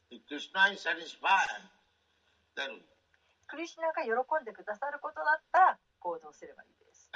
[3.47, 4.11] クリシナが喜
[4.41, 7.11] んでくださることだったら行動すればいいです。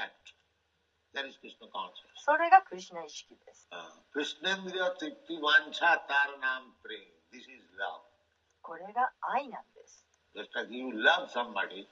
[1.14, 2.20] That is Krishna consciousness.
[2.20, 3.68] それがクリシナ意識です。
[4.12, 7.00] クリシナミリオティティワンチャタラナムプリン。
[7.32, 8.04] This is love.
[8.60, 10.04] これが愛なんです。
[10.36, 11.88] Just like you love somebody,、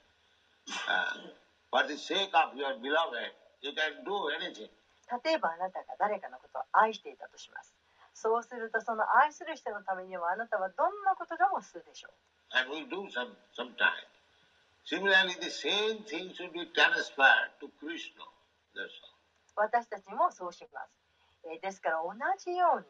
[0.87, 1.33] uh,
[1.71, 4.71] for the sake of your beloved, you can do anything.
[5.25, 7.75] 例えばあなたが誰かのことを愛していたとします。
[8.15, 12.13] そうするとその愛する人のためにはあなたはどんなことでもするでしょう。
[12.57, 13.93] And will do some sometime.
[14.87, 18.23] Similarly, the same thing should be transferred to Krishna.
[18.75, 19.15] That's all.
[19.57, 20.91] 私たちもそうします。
[21.45, 22.87] えーですから同じように、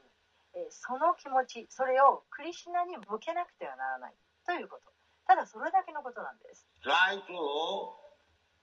[0.54, 4.14] えーその気持ち、それをクリシュナに向けなくてはならない
[4.46, 4.92] ということ。
[5.26, 6.66] ただそれだけのことなんです。
[6.84, 7.34] Try to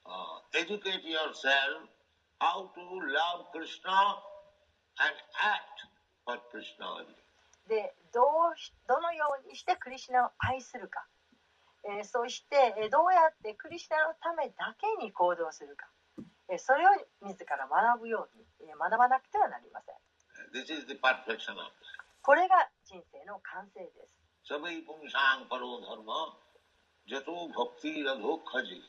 [0.06, 1.88] uh, educate yourself
[2.39, 3.51] how to love
[7.68, 8.56] でど,う
[8.88, 11.06] どのようにしてクリスナを愛するか、
[11.86, 15.88] えー、そしてどうやってクリスナのためだけに行動するか、
[16.49, 16.91] えー、それを
[17.24, 19.95] 自ら学ぶように、えー、学ばなくてはなりません。
[22.22, 24.16] これが人生の完成です。
[24.45, 28.82] サャ、トウ・ファクティラ・ドカジ。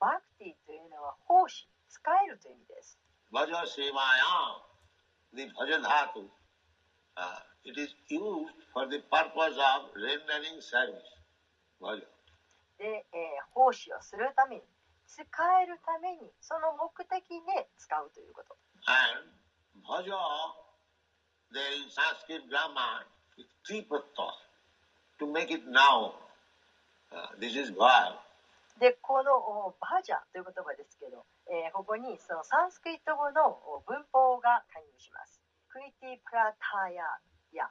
[0.00, 2.98] バクティというのは奉仕使えるという意味です
[3.32, 4.64] Bhaja sevaya,
[5.34, 6.24] the bhaja dhatu,
[7.16, 11.04] uh, it is used for the purpose of rendering service.
[11.80, 12.00] Bhaja.
[12.78, 14.62] で、えー奉仕をするために
[15.06, 15.24] 使
[15.60, 18.56] えるためにその目的で使うということ
[18.86, 19.28] And
[19.84, 20.16] bhaja,
[21.52, 23.04] there is Sanskrit grammar,
[28.78, 35.42] で、このバジャという言葉ですけど、え、ここにそのサンスクリット語の文法が加入します。
[35.68, 37.02] クリティプラタヤ
[37.52, 37.70] ヤ。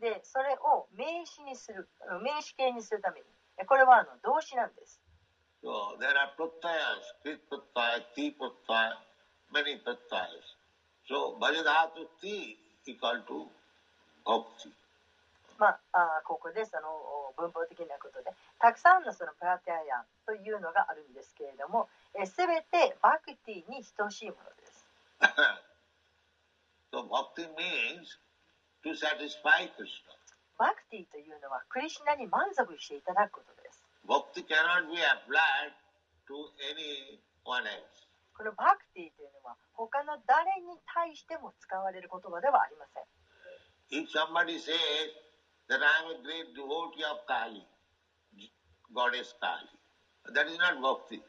[0.00, 1.88] で、それを名詞にする、
[2.22, 3.26] 名詞形にするために、
[3.66, 5.00] これはあの動詞なんです。
[15.58, 24.84] まあ、ここでそのお文法的なことでたくさんのそのプラテアヤというのがあるんですけれどもえー全てバクティに等しいものです
[26.92, 28.18] so bhakti means
[28.84, 30.12] to satisfy Krishna.
[30.58, 35.72] バクティというのはクリシュナに満足していただくことです Bhakti cannot be applied
[36.28, 36.34] to
[36.74, 38.02] anyone else.
[38.36, 43.04] このバクティというのは他の誰に対しても使われる言葉ではありません
[43.92, 44.72] If somebody says
[45.72, 47.64] that I am a great devotee of Kali,
[48.92, 49.72] goddess Kali,
[50.36, 51.24] that is not bhakti.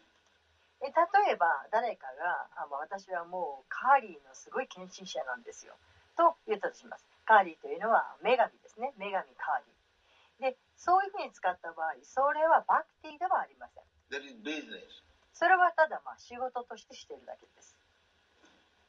[0.84, 5.72] え例えば誰かがあ私はもうカーリーのすごい献身者なんですよ。
[6.20, 7.08] と言ったとします。
[7.24, 8.92] カーリーというのは女神ですね。
[9.00, 13.88] 女神カーリーでそういうふうに使った場合それはバクティではありません。
[14.12, 14.92] That is business.
[15.32, 17.80] それはただまあ仕事としてしているだけです。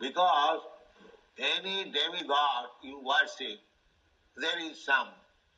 [0.03, 0.67] Because
[1.39, 3.63] any demigod you worship,
[4.35, 5.15] there is some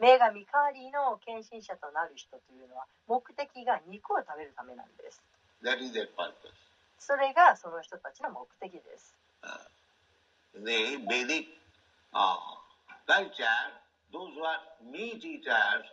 [0.00, 5.20] 女神カーリーの献身者となる人というのは目的が肉を食べるためなんです
[5.62, 6.56] That is their purpose.
[6.98, 9.14] それがその人たちの目的です
[10.56, 11.46] In the Vedic
[12.12, 12.34] uh,
[13.06, 13.44] culture,
[14.10, 14.58] those who are
[14.90, 15.84] meat eaters,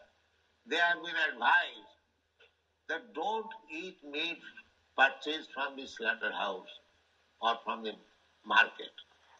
[0.65, 1.91] they have been advised
[2.87, 4.39] that don't eat meat
[4.95, 6.71] purchased from the slaughterhouse
[7.39, 7.93] or from the
[8.45, 8.95] market.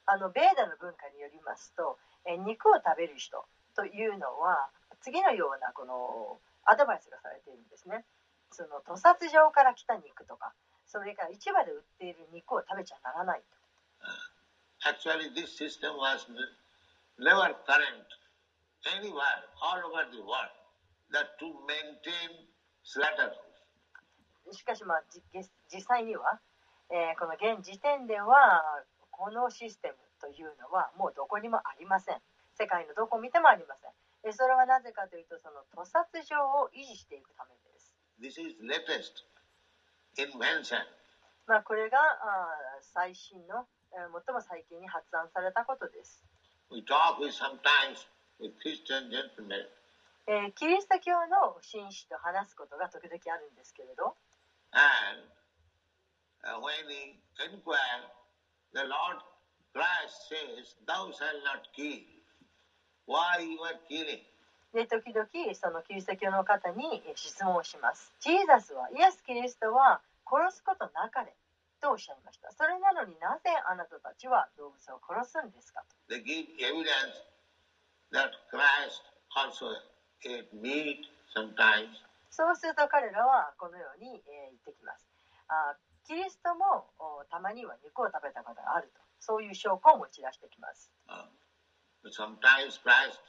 [0.06, 3.44] あのベーダの文化によりますとえ肉を食べる人
[3.78, 8.04] というのは次のようなこのアドバイスがされているんですね。
[8.52, 10.52] その屠殺場から来た肉とか
[10.88, 13.58] それから市場で売っている肉を食べちゃならないと。
[14.82, 16.26] Actually, this system was
[17.20, 18.08] never current
[18.96, 20.54] anywhere, all over the world,
[21.12, 22.48] that to maintain
[22.84, 23.36] slaughterhouse.
[24.54, 25.04] しかしまあ
[25.70, 26.40] 実際には、
[26.90, 28.64] えーこの現時点では
[29.12, 32.22] このシステムというのはもうどこにもありません
[32.58, 33.92] 世界のどこを見てもありません
[34.26, 39.24] でそれはなぜかというとその屠殺場を維持していくためです This is latest
[40.18, 40.82] invention.
[41.46, 46.26] まあ、これがあー最新の、えー最も最近に発案されたことです、
[46.72, 48.10] We talk with sometimes
[48.42, 49.70] with Christian gentlemen,
[50.28, 54.18] えーキリスト教の紳士と話すことが時々あるんですけれど
[54.74, 55.24] and
[56.44, 58.04] uh, when we inquire,
[58.74, 59.22] the Lord
[59.74, 62.97] Christ says, "Thou shalt not kill." Why you are killing?
[64.74, 71.34] で時々そのキリスト教の方にえー質問をしますジーザスはイエス・キリストは殺すことなかれ
[71.80, 72.52] とおっしゃいました。
[72.52, 76.14] それなのになぜあなたたちは動物を殺すんですかと。
[76.14, 77.22] They give evidence
[78.12, 79.06] that Christ
[79.38, 79.78] also
[80.26, 81.06] ate meat
[81.36, 81.94] sometimes.
[82.30, 85.06] そうすると彼らはこのように、えー言ってきます。
[85.48, 89.02] あキリストもおたまには肉を食べたことがあると。
[89.20, 90.90] そういう証拠を持ち出してきます。
[91.10, 91.26] Uh,
[92.12, 93.22] sometimes Christ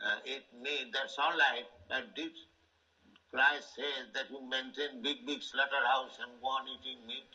[0.00, 0.92] uh, ate meat.
[0.92, 1.66] That's all right.
[1.88, 2.32] But did
[3.32, 7.30] Christ say that you maintain big, big slaughterhouse and go on eating meat?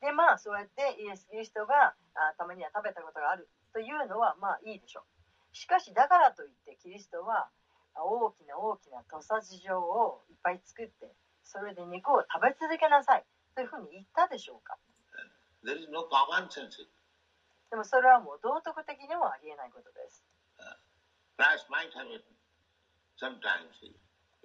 [0.00, 7.50] でまあそうやってイエス・キリストがあたまには食べたことがあるというのはまあいいでしょうしかしだからといってキリストは
[7.98, 11.10] あ大きな大きな屠殺場をいっぱい作って
[11.42, 13.24] それで肉を食べ続けなさい
[13.56, 14.78] というふうに言ったでしょうか
[15.64, 16.86] There is no common sense.
[17.70, 20.24] でもそれはもう道徳的にもありえないことです。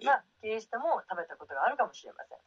[0.04, 2.38] まあ、キリストも食べたことがあるかもしれません。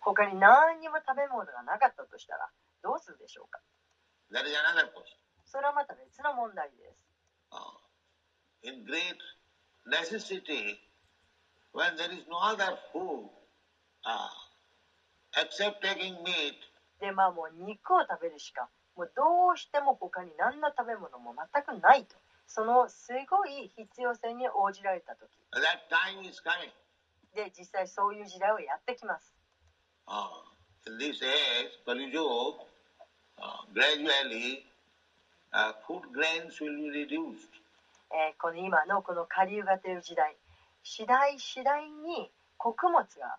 [0.00, 2.48] 他に何にも食べ物がなかったとしたら
[2.82, 3.60] どうするでしょうか？
[5.44, 7.06] それはまた別の問題です。
[7.50, 7.58] Uh,
[8.62, 9.18] in great
[9.86, 10.78] necessity,
[11.74, 13.28] when there is no other food,
[17.00, 22.16] でまあもう肉を食べるしかもうどうしても他に何の食べ物も全くないと。
[22.46, 25.30] そのすごい必要性に応じられた時。
[25.54, 26.70] That time is coming.
[27.34, 29.32] で実際そういう時代はやってきます。
[30.06, 30.26] Uh,
[30.90, 32.66] in this age, Kali Yuga,
[33.38, 34.66] uh, gradually
[35.52, 37.48] uh, food grains will be reduced.
[38.12, 40.36] えーこの今のこの下流型という時代
[40.82, 43.38] 次第次第に穀物が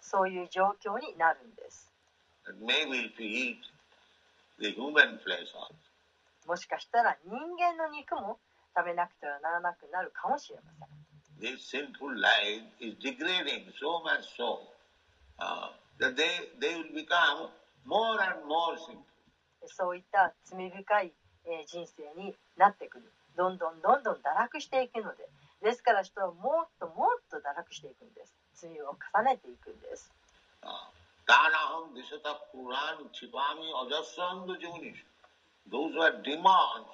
[0.00, 1.90] そういう状況になるんです。
[6.46, 8.38] もしかしたら人間の肉も
[8.76, 10.88] 食べなくてはならなくなるかもしれません。
[19.66, 21.12] そういった罪深い
[21.66, 23.12] 人生になってくる。
[23.36, 25.28] どんどんどんどん堕落していくので。
[25.62, 28.34] ですから人はもっともっと堕落していくんです。
[28.62, 30.12] 罪を重ねていくんです。
[31.26, 35.02] Tanaham Dishata Puran Chipami Ajaswanda Junish.
[35.70, 36.86] Those who are demons,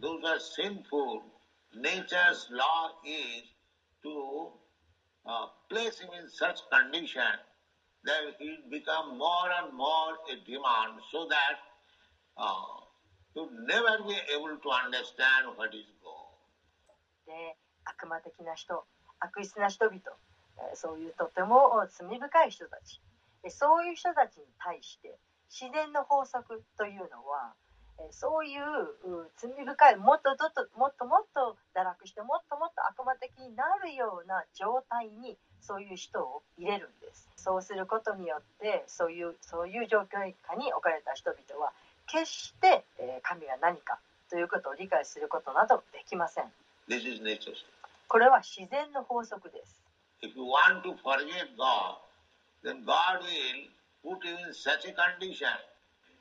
[0.00, 1.22] those who are sinful,
[1.76, 3.44] nature's law is
[4.02, 4.52] to
[5.26, 7.36] uh, place him in such condition
[8.04, 11.60] that he become more and more a demon so that
[12.36, 12.80] uh,
[13.34, 16.16] will never be able to understand what is God.
[17.26, 18.84] で悪魔的な人
[19.20, 20.29] 悪質な人々えー
[20.74, 23.00] そういうとても罪深い人たち
[23.42, 25.16] でそういう人たちに対して
[25.50, 27.52] 自然の法則というのは
[27.98, 41.72] えーそういうう罪深いもっともっともっともっと堕落してもっともっと悪魔的になるような状態にそういう人を入れるんですそうすることによってそういうそういう状況下に置かれた人々は
[42.06, 43.98] 決してえー神が何か
[44.30, 46.44] ということを理解することなどできません.
[48.08, 49.79] これは自然の法則です。
[50.22, 51.96] If you want to forget God,
[52.62, 53.60] then God will
[54.04, 55.48] put you in such a condition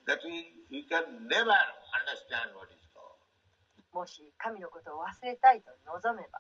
[0.08, 1.60] that you, can never
[1.92, 3.20] understand what is God.
[3.92, 6.40] もし神のことを忘れたいと望めば、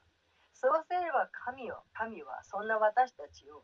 [0.54, 3.64] そうすれば神を神はそんな私たちを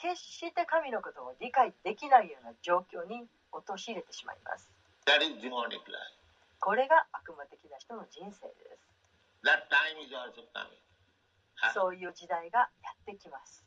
[0.00, 4.70] 決して神のことを理解できないような状況に陥れてしまいます。
[5.04, 6.16] That is demonic life.
[6.60, 8.88] これが悪魔的な人の人生です。
[9.44, 10.80] That time is also coming.
[11.72, 13.64] そういう時代がやってきます。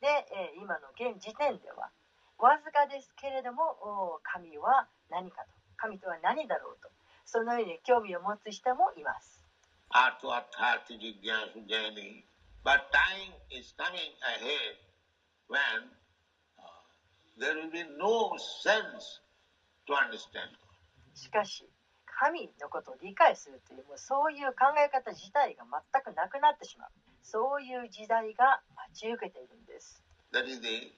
[0.00, 1.90] で、え、今の現時点では、
[2.38, 6.88] わずかですけれども、神は何かと、神とは何だろうと、
[7.24, 9.44] そのように興味を持つ人もいます。
[17.38, 17.56] There
[19.88, 20.52] to understand.
[21.14, 21.66] しかし
[22.06, 26.88] 神のことを理解するというもうそういう考え方自体が全くなくなってしまう
[27.22, 30.92] そういう時代が待ち受けているんです That is the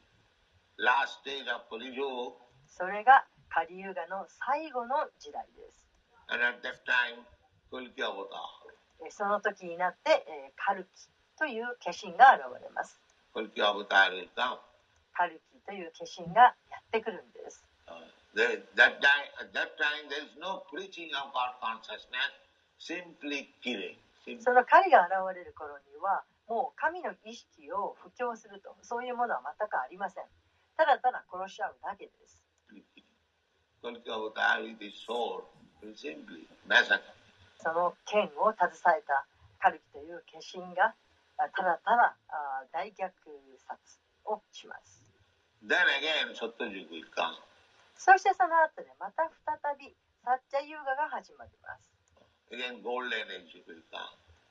[0.77, 2.35] last stage of Kali Yuga.
[2.67, 5.85] それがカリユガの最後の時代です
[6.29, 7.25] And at that time,
[7.71, 8.27] Kulki Avatar.
[9.07, 13.01] えその時になって、えーカルキという化身が現れます.
[13.35, 13.61] カルキ
[15.67, 17.95] という化身がやってくるんです Uh,
[18.35, 22.33] there, that time, at that time, there is no preaching of God consciousness,
[22.79, 23.97] simply killing.
[24.41, 30.25] その彼が現れる頃にはもう神の意識を布教するとそういうものは全くありません
[30.77, 32.45] ただただ殺し合うだけです.
[33.81, 33.91] そ
[37.73, 39.27] の剣を携えた
[39.59, 40.95] カルキという化身が
[41.39, 43.11] あただただあ大虐
[43.67, 45.03] 殺をします。
[45.67, 47.35] Then again, Satyajug will come.
[48.01, 49.93] そしてその後でまた再び
[50.25, 51.93] サッチャユーガが始まります。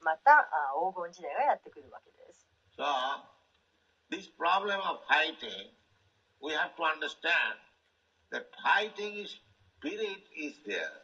[0.05, 2.45] またあ黄金時代がやってくるわけです。
[2.77, 2.85] So,
[4.13, 5.73] this problem of fighting,
[6.39, 7.57] we have to understand
[8.29, 11.01] that fighting spirit is there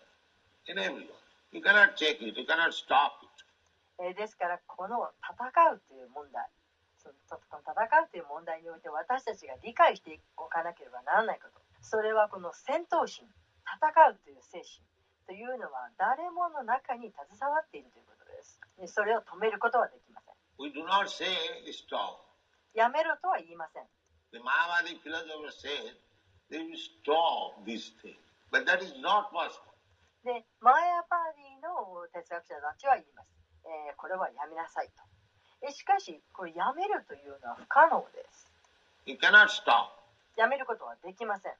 [0.69, 1.17] in everyone.
[1.51, 4.05] You cannot check it, you cannot stop it.
[4.05, 6.45] えーですからこの戦うという問題
[7.01, 7.73] その戦
[8.05, 13.29] うという問題において私たちが理解しておかなければならないことそれはこの戦闘心
[13.61, 13.77] 戦
[14.09, 14.81] うという精神
[15.29, 21.29] というのは誰もの中に携わっているということですでそれを止めることはできません We do not say
[21.69, 22.25] stop.
[22.73, 23.85] やめろとは言いません
[24.33, 25.93] The Mahavadi philosopher said
[26.49, 28.17] they will stop this thing.
[28.51, 29.69] But that is not possible.
[30.25, 33.29] でマーヤパーディの哲学者たちは言います、
[33.65, 35.01] えーこれはやめなさいと
[35.61, 38.49] えしかしこれやめるというのは不可能です
[39.05, 39.93] You cannot stop.
[40.35, 41.53] やめることはできません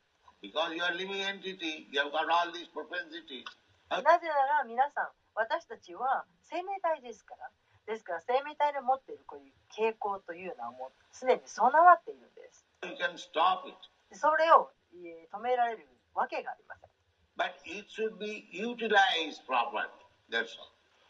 [0.46, 3.46] Because you are living entity, you have got all these propensities.
[3.90, 7.50] なぜなら皆さん私たちは生命体ですから
[7.86, 13.78] ですから生命体の持っているこういう傾向というのはもうすでに備わっているんです You can stop it.
[14.10, 16.90] でそれをえー止められるわけがありません
[17.38, 19.90] But it should be utilized properly.
[20.30, 20.70] That's all.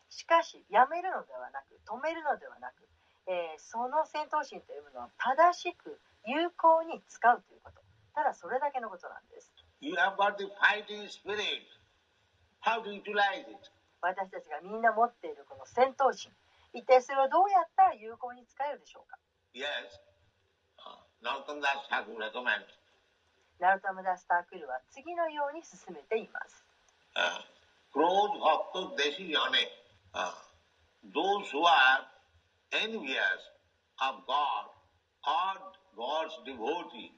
[0.09, 2.87] しかしやめるのではなく止めるのではなく、
[3.27, 7.84] えーその戦闘心というものを正しく有効に使うということ
[8.15, 9.51] ただそれだけのことなんです。
[14.01, 16.31] 私たちがみんな持っているこの戦闘心、
[16.73, 19.17] 一体それをどうやったら有効に使えるでしょうか
[19.53, 19.99] ?Yes、
[23.59, 26.63] ナルタムダスタークルは次のように進めています。
[33.97, 34.75] Of God,
[35.95, 37.11] God's devotee,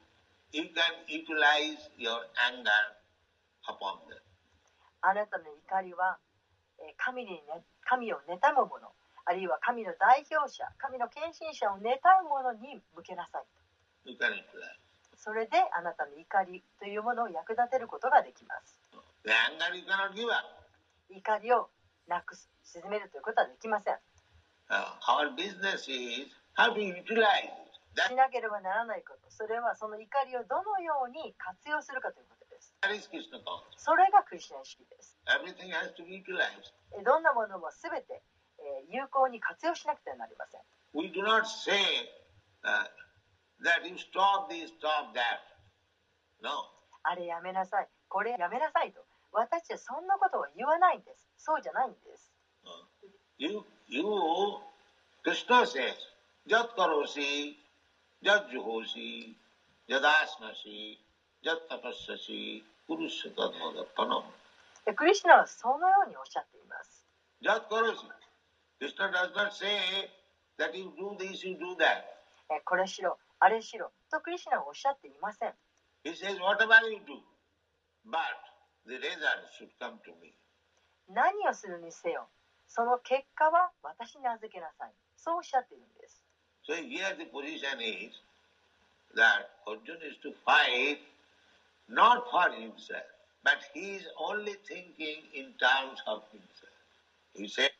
[5.01, 6.17] あなたの怒りは
[6.97, 7.41] 神,に、ね、
[7.81, 8.91] 神を妬む者
[9.25, 13.43] あるいは神の代表者神の献身者を妬む者に向けなさい
[15.17, 18.79] それであなたの怒りというものを役立てることができます。
[21.09, 21.69] 怒りを
[22.07, 23.95] なくす沈めるということはできません、
[24.69, 27.66] uh, our business is how do you utilize
[28.05, 32.75] しなければならないこと、それはその怒りをどのように活用するかということです。
[33.77, 35.17] それがクリスチャン式です。
[37.03, 38.21] どんなものもすべて
[38.89, 40.61] 有効に活用しなくてはなりません。
[47.03, 49.03] あれやめなさい、これやめなさいと。
[49.31, 51.27] 私はそんなことは言わないんです。
[51.37, 52.31] そうじゃないんです。
[52.63, 52.69] Uh,
[53.37, 54.03] you, you,
[55.23, 55.95] Krishna says,
[61.44, 64.23] jat tapassasi, kurusya tadvadarpanam.
[64.85, 67.06] でクリスチャンはそのようにおっしゃっています。
[67.41, 68.07] Jat karosi.
[68.80, 70.10] Krishna does not say
[70.57, 72.06] that you do this, you do that.
[72.49, 75.53] えこれしろ、あれしろとクリスチャンはおっしゃっていません。
[76.06, 77.19] He says, whatever you do,
[78.07, 78.22] but
[78.85, 80.34] the result should come to me.
[81.10, 82.30] 何をするにせよ、
[82.68, 84.94] その結果は私に預けなさい。
[85.18, 85.96] そうおっしゃっているんです。
[86.68, 88.11] So here the position is
[89.15, 90.99] that Arjuna is to fight
[91.88, 93.07] not for himself,
[93.41, 96.76] but he is only thinking in terms of himself.
[97.34, 97.72] He said,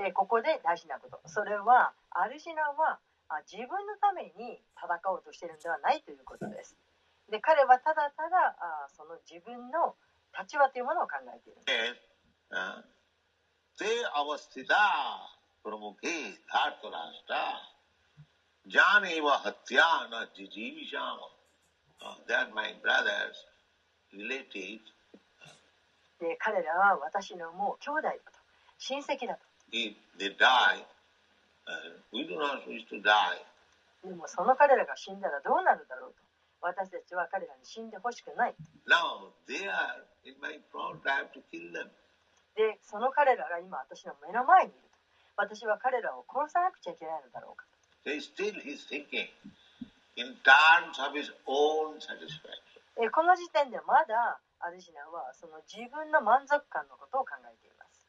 [0.00, 1.20] えーここで大事なこと。
[1.28, 2.98] それは、アルジナは
[3.28, 6.74] あ自分のために戦おうとしているのではないということです。
[7.30, 9.94] で、彼はただただあその自分の
[10.38, 12.00] 立場というものを考えているんです。
[12.52, 12.80] uh,
[13.76, 13.84] Te
[14.16, 14.76] avasthita
[15.62, 17.75] pramukhe dhartarashtra
[18.66, 21.30] ジャーニーはは、ティアーノ、ジジイ、ジャーノ。
[22.02, 23.46] あ they're my brothers,
[24.10, 24.82] related
[26.18, 28.42] で彼らは私のもう兄弟だと、
[28.78, 29.46] 親戚だと。
[29.70, 29.94] で、
[34.18, 36.18] もその彼らが死んだらどうなるだろうと、
[36.60, 38.54] 私たちは彼らに死んでほしくない。
[42.56, 44.98] で、その彼らが今私の目の前にいると、
[45.36, 47.75] 私は彼らを殺さなくちゃいけないのだろうかと。
[53.10, 58.06] この時点でまだアルジナはその自分の満足感のことを考えています。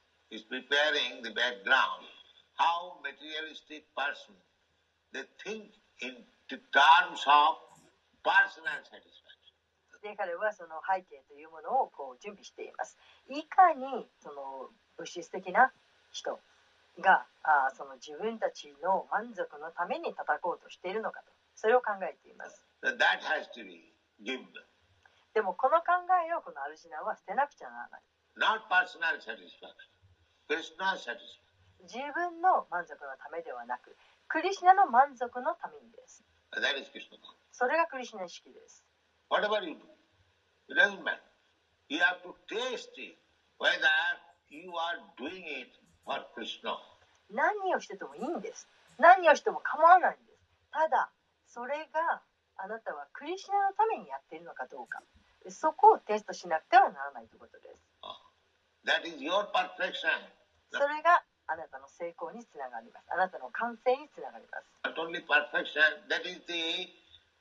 [10.04, 13.00] で彼はその背景というものをこう準備しています。
[13.34, 14.06] いかに
[14.94, 15.74] 物質的な
[16.14, 16.40] 人
[17.02, 21.32] があその自分たちの満足のために叩こうとしているのかと。
[21.58, 22.66] それを考えています。
[25.34, 28.02] でもこの考えをこのアルジナは捨てなくちゃならない。
[31.82, 33.96] 自分の満足のためではなく、
[34.28, 36.24] クリシナの満足のためにです。
[37.52, 38.86] それがクリシナ意識です。
[39.30, 39.86] Whatever you do,
[40.70, 41.22] it doesn't matter.
[41.90, 43.18] You have to taste it
[43.58, 43.82] whether
[44.50, 45.70] you are doing it
[46.36, 46.78] Krishna.
[47.30, 48.68] 何をしててもいいんです。
[48.98, 50.40] 何をしても構わないんです。
[50.72, 51.12] ただ、
[51.48, 52.22] それが
[52.56, 55.02] あなたはクリシナのためにやっているのかどうか。
[55.50, 57.80] そこをテストしなくてはならないということです。
[58.86, 60.08] That is your perfection.
[60.72, 63.08] それがあなたの成功につながります。
[63.12, 64.68] あなたの完成につながります。
[64.84, 66.92] Not only perfection, that is the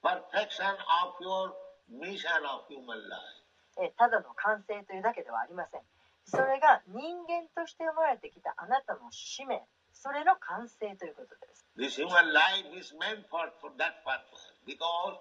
[0.03, 1.55] perfection of your
[1.91, 3.47] mission of human life.
[3.79, 5.83] えただの完成というだけではありません。
[6.27, 9.63] それが人間として生まれてきたあなたの使命、
[9.93, 11.67] それの完成ということです。
[11.79, 15.19] This human life is meant for, for that purpose because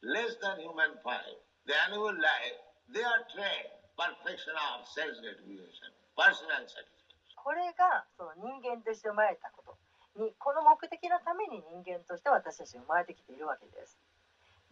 [0.00, 2.56] less than human life, the animal life,
[2.88, 6.96] they are trained perfection of self gratification, personal satisfaction.
[7.36, 9.62] これがその人間として生まれたこ
[10.16, 13.98] とにこの目的のために人間として私たちが生まれてきているわけです。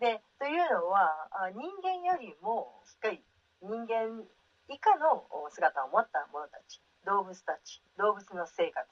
[0.00, 3.20] でというのはあ人間よりもしっかり
[3.62, 4.24] 人間
[4.68, 8.86] 以下のお姿を持った者たち動物たち動物の生活。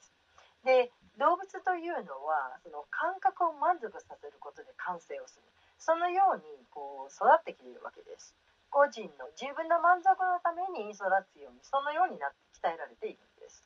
[0.63, 5.43] で動物というのはその感覚を満足させることで感性をする。
[5.77, 8.33] そのようにこう育ってきているわけです。
[8.71, 13.63] 個人の自分の満足のために育つようにそのようになって鍛えられているんです。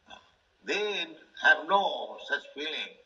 [0.66, 1.08] They
[1.42, 3.00] have no such feeling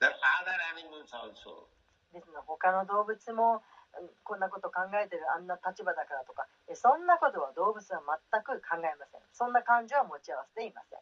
[0.00, 1.68] that other animals also.
[2.12, 3.75] ですので他の動物もうん
[4.24, 8.02] こんなこと考えてるあんな立場だからとかそんなことは動物は
[8.32, 11.00] 全く考えませんそんな感情は持ち合わせていません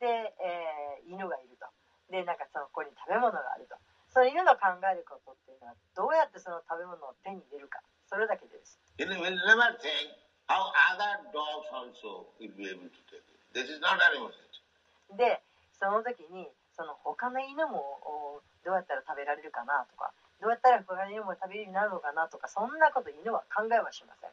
[0.00, 1.66] で、え、犬がいると。
[2.12, 3.76] で、なんかそこに食べ物があると。
[4.12, 7.80] その犬の考えることっていうのは、どうやってその食べ物を手に入れるか。
[8.08, 8.78] それだけです。
[15.16, 15.40] で、
[15.72, 24.30] その時に、その他の犬もおどうやったら食べられるかなとかどうやったら他の犬も食べるようになるのかなとかそんなこと犬は考えはしません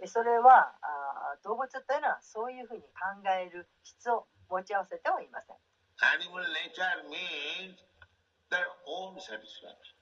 [0.00, 5.56] でそれはあー動物というのはそういうふうに考える質を持ち合わせてはいません
[6.02, 7.78] Animal nature means
[8.50, 9.94] their own satisfaction.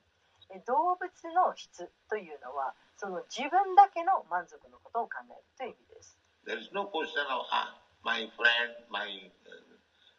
[0.49, 9.07] で動物の質というのはその自分だけの満足のことを考えるという意味です There is no question of ah, my friend, my
[9.45, 9.71] uh,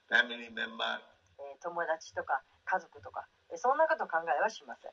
[0.08, 1.02] family member.
[1.62, 4.92] 友達とか家族とかそんなこと考えはしません。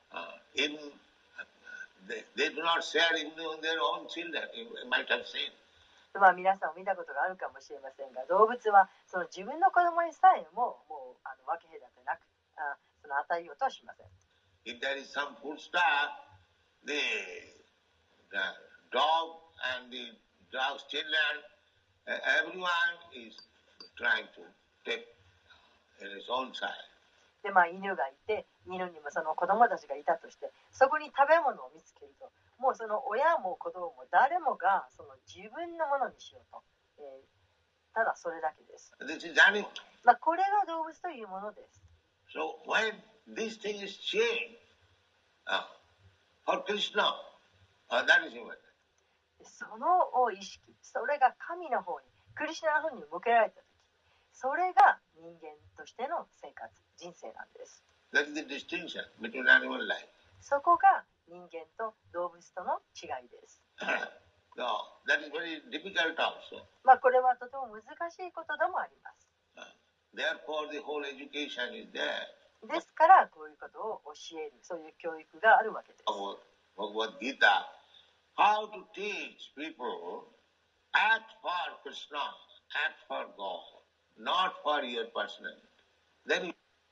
[6.15, 12.21] まあ皆さん見たことがあるかもしれませんが動物はその自分の子供にさえも,もうあの分け隔てなく
[12.57, 14.07] あその与えようとはしません。
[27.43, 32.29] でまあ犬がいて犬にもその子供たちがいたとしてそこに食べ物を見つけると。
[32.59, 36.61] もうその親も子供も誰もがその自分のものにしようと、
[36.99, 37.39] えー
[37.91, 38.93] ただそれだけです.
[40.05, 41.81] まあ、これが動物というものです。
[42.35, 42.93] So when
[43.33, 44.59] this thing is changed
[45.47, 45.65] uh,
[46.45, 47.01] for Krishna,
[47.89, 48.55] uh, that is human.
[49.41, 52.05] その意識それが神の方に
[52.35, 53.65] クリシナの方に向けられた時
[54.39, 57.83] それが人間としての生活、人生なんです。
[60.39, 63.59] そこが人間と動物との違いです。
[66.87, 69.27] まあこれはとても難しいことでもあります。
[72.63, 76.03] ですから、こういうことを教える、そういう教育があるわけです。
[80.95, 81.51] Act for
[81.83, 82.23] Krishna,
[82.87, 83.78] act for God.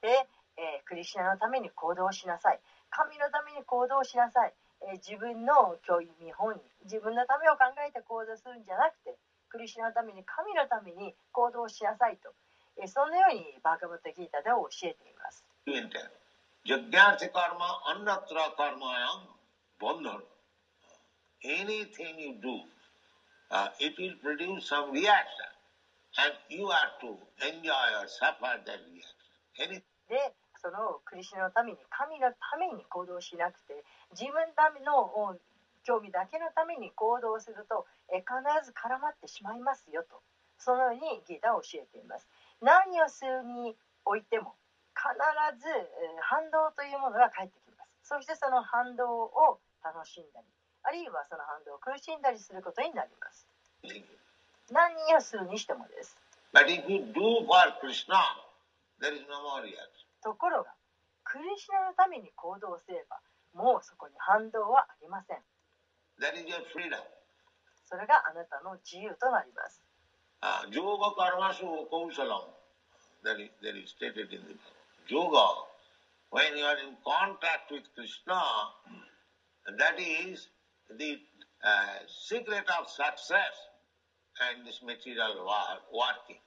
[0.01, 0.09] で、
[0.57, 2.59] えー、クリシナのために行動しなさい。
[2.89, 4.53] 神のために行動しなさい。
[4.87, 9.17] え、自分の教育見本、自分のためを考えて行動するんじゃなくて、
[9.49, 12.33] クリシナのために、神のために行動しなさいと。
[12.81, 15.43] え、そのようにバカブッドギータで教えています。
[21.43, 22.63] Anything you do,
[23.51, 25.56] uh, it will produce some reaction.
[26.17, 27.13] And you are to
[27.45, 29.17] enjoy or suffer that reaction.
[29.61, 35.35] Any, でそのクリシナのために神のために行動しなくて自分のためのお
[35.83, 38.33] 興味だけのために行動するとえ必
[38.65, 40.21] ず絡まってしまいますよと。
[40.57, 42.27] そのようにギータは教えています。
[42.61, 43.75] 何をするに
[44.05, 44.55] おいても
[44.97, 45.13] 必
[45.61, 47.87] ずえー反動というものが返ってきます。
[48.07, 50.47] そしてその反動を楽しんだり
[50.83, 53.47] あるいはその反動を苦しんだりすることになります
[54.71, 56.17] 何をするにしてもです.
[60.23, 60.73] ところが
[61.23, 63.19] クリシナのために行動すれば
[63.53, 65.37] もうそこに反動はありません
[66.19, 66.97] That is your freedom.
[67.85, 69.81] それがあなたの自由となります
[70.39, 72.45] Uh, yoga karmasu kausalam.
[73.23, 74.55] That is, that is stated in the
[75.09, 75.65] Yoga.
[76.29, 78.39] When you are in contact with Krishna,
[79.79, 80.47] that is
[80.91, 81.17] the
[81.63, 83.55] uh, secret of success
[84.41, 86.39] and this material war, working.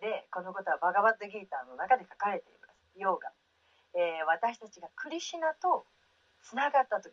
[0.00, 3.28] でこのことはバガバットギーターの中で書かれていますヨーガ、
[4.00, 5.84] えー私たちがクリシナと
[6.42, 7.12] つながった時、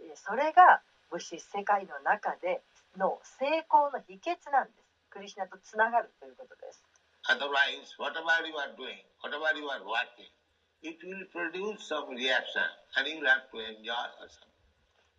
[0.00, 0.80] えーそれが
[1.12, 2.62] 物質世界の中で
[2.96, 4.80] の成功の秘訣なんです
[5.10, 6.80] クリシナとつながるということです
[7.28, 10.32] Otherwise, whatever you are doing, whatever you are working,
[10.80, 12.64] it will produce some reaction
[12.96, 14.48] and you will have to enjoy or something.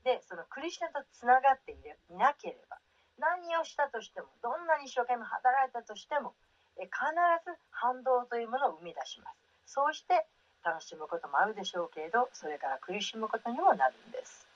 [0.03, 1.77] でそのクリシナとつながってい
[2.17, 2.77] なければ
[3.21, 6.33] 何をしたとしてもどんなに一生懸命働いたとしても
[6.81, 6.97] え必
[7.45, 9.77] ず反動というものを生み出します。
[9.77, 10.25] そうして
[10.65, 14.47] 楽しむこともあるでしょうけれどそれから苦しむことにもなるんです。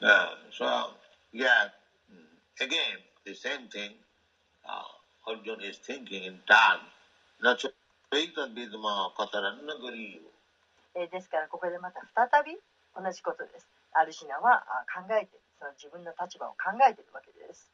[0.00, 0.94] Uh, so,
[1.34, 1.74] yeah,
[2.06, 2.22] mm,
[2.62, 3.98] again, the same thing,
[4.62, 4.86] uh,
[5.26, 6.40] Arjuna is thinking in
[11.06, 12.56] ーですからここでまた再び
[12.94, 13.68] 同じことです。
[13.92, 17.70] アルシナはあ考えてその自分の立場を考えているわけです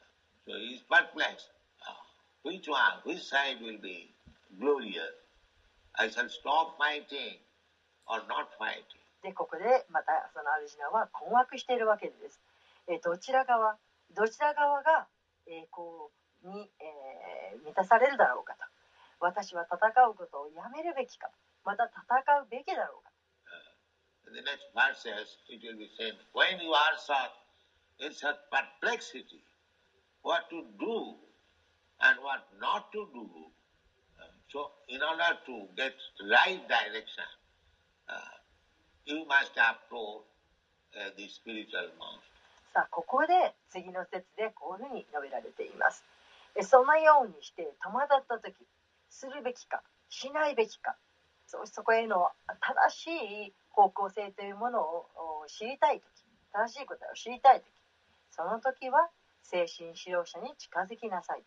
[0.47, 1.49] So he is perplexed.
[1.81, 1.93] Uh,
[2.43, 4.11] which one, which side will be
[4.61, 5.17] glorious?
[5.99, 7.39] I shall stop fighting
[8.07, 9.01] or not fighting.
[9.23, 12.41] でここでまたそのアルジナは困惑しているわけです。
[12.89, 13.77] えーどちら側
[14.15, 15.07] どちら側が
[15.47, 16.13] 栄光
[16.45, 18.59] に、えー満たされるだろうかと
[19.21, 21.31] 私は戦うことをやめるべきか
[21.65, 23.11] また戦うべきだろうか
[24.35, 27.31] the next verse says, it will be said, when you are such
[28.01, 29.39] in such perplexity,
[30.25, 31.15] what to do
[32.01, 33.29] and what not to do.
[34.19, 35.95] uh, So, in order to get
[36.33, 37.29] right direction,
[38.09, 38.35] uh,
[39.05, 40.25] you must approach
[40.97, 42.33] uh, the spiritual master.
[42.75, 46.03] さあここで次の説でこういうふうに述べられています
[46.67, 48.53] そのようにして戸惑った時
[49.09, 49.81] するべきか
[50.11, 50.97] しないべきか
[51.47, 53.07] そそこへの正し
[53.47, 55.07] い方向性というものを
[55.47, 56.03] 知りたい時
[56.53, 57.65] 正しいことを知りたい時
[58.33, 59.09] その時は
[59.45, 61.45] 精神指導者に近づきなさい。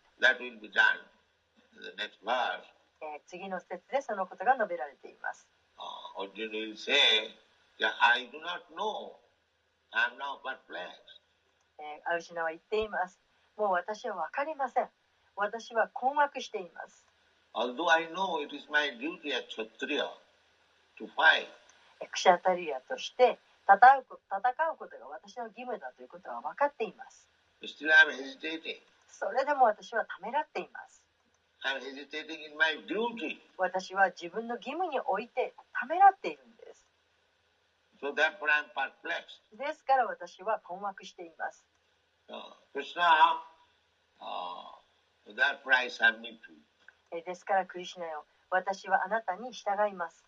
[3.26, 5.46] 次の節でそのことが述べられています。
[12.06, 13.20] アウジナは言っています。
[13.56, 14.88] もう私は分かりません。
[15.36, 17.06] 私は困惑しています。
[22.10, 27.27] クシャタリアとして,戦うことが私の義務だということは分かっています。
[27.66, 28.78] Still I am hesitating.
[29.08, 31.02] それでも私はためらっています
[31.64, 33.38] I am hesitating in my duty.
[33.56, 36.86] 私は自分の義務においてためらっているんです
[38.00, 39.42] So therefore I am perplexed.
[39.58, 41.64] ですから私は困惑しています
[42.30, 42.34] Uh,
[42.74, 43.40] Krishna,
[44.20, 46.60] uh, therefore I submit to you.
[47.10, 50.22] えーですからクリシュナよ私はあなたに従います、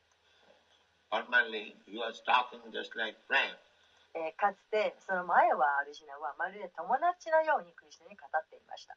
[1.13, 3.55] Formerly, he was talking just like friend.
[4.37, 8.97] かつてその前はアルジナはまるで友達のようにクリスナに語っていました。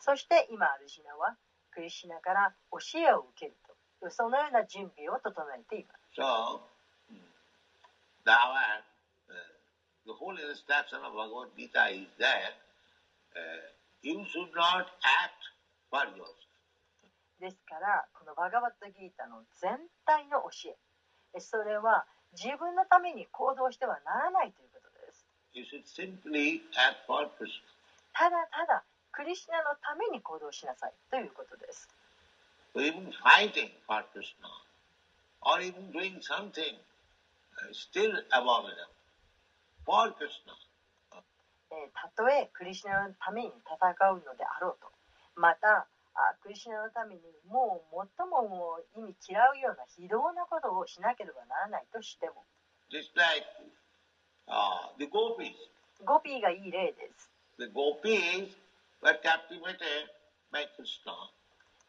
[0.00, 1.36] そして今アルジナは
[1.72, 3.56] クリスナから教えを受ける
[4.00, 6.20] とそのような準備を整えています。
[17.44, 19.76] ですからこのバガバットギータの全
[20.08, 20.80] 体の教え。
[21.44, 25.28] それは自分のために行動してはならないということです。
[28.16, 30.94] ただただクリシナのために行動しなさい。
[31.10, 31.86] ということです。
[32.72, 33.12] Even
[41.92, 43.76] たとえクリシナのために戦
[44.10, 44.88] うのであろうと、
[45.36, 47.20] またあクリシュナのために
[47.50, 52.44] もう最ももう意味嫌うような非道なことをしなければならないとしても
[52.90, 53.42] Just like
[54.46, 55.50] uh, the gopis.
[56.04, 58.54] ゴピーがいい例です The gopis
[59.02, 60.06] were captivated
[60.52, 61.14] by Krishna.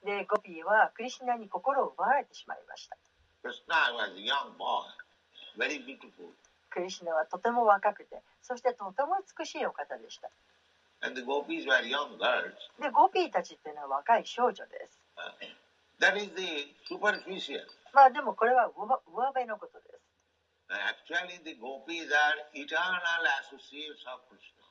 [0.04, 2.98] でゴピーはクリシュナに心を奪われてしまいました
[3.44, 4.90] Krishna was a young boy,
[5.58, 6.34] very beautiful.
[6.72, 10.30] クリシュナはとても若くてそしてとても美しいお方でした
[11.06, 12.58] And the gopis were young girls.
[12.82, 15.32] でゴピーたちっていうのは若い少女です Uh,
[16.02, 17.62] that is the superficial.
[17.94, 20.02] まあでもこれは上上辺のことです
[20.68, 24.66] Uh, actually, the gopis are eternal associates of Krishna.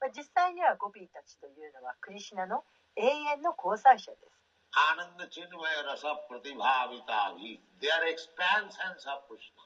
[0.00, 2.62] まあ実際にはゴピーたちというのはクリシュナの
[2.96, 4.36] 永遠の交際者です
[4.76, 7.58] Ananda Chinmaya Rasa Pratibhavitavi.
[7.80, 9.64] They are expansions of Krishna.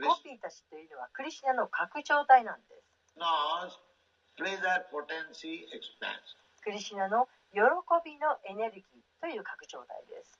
[0.00, 3.78] ゴピーたちというのはクリシュナの拡張体なんです Krishna's
[4.36, 6.36] pleasure potency expands.
[6.62, 7.60] クリシュナの喜
[8.04, 10.38] びのエネルギーという拡張体です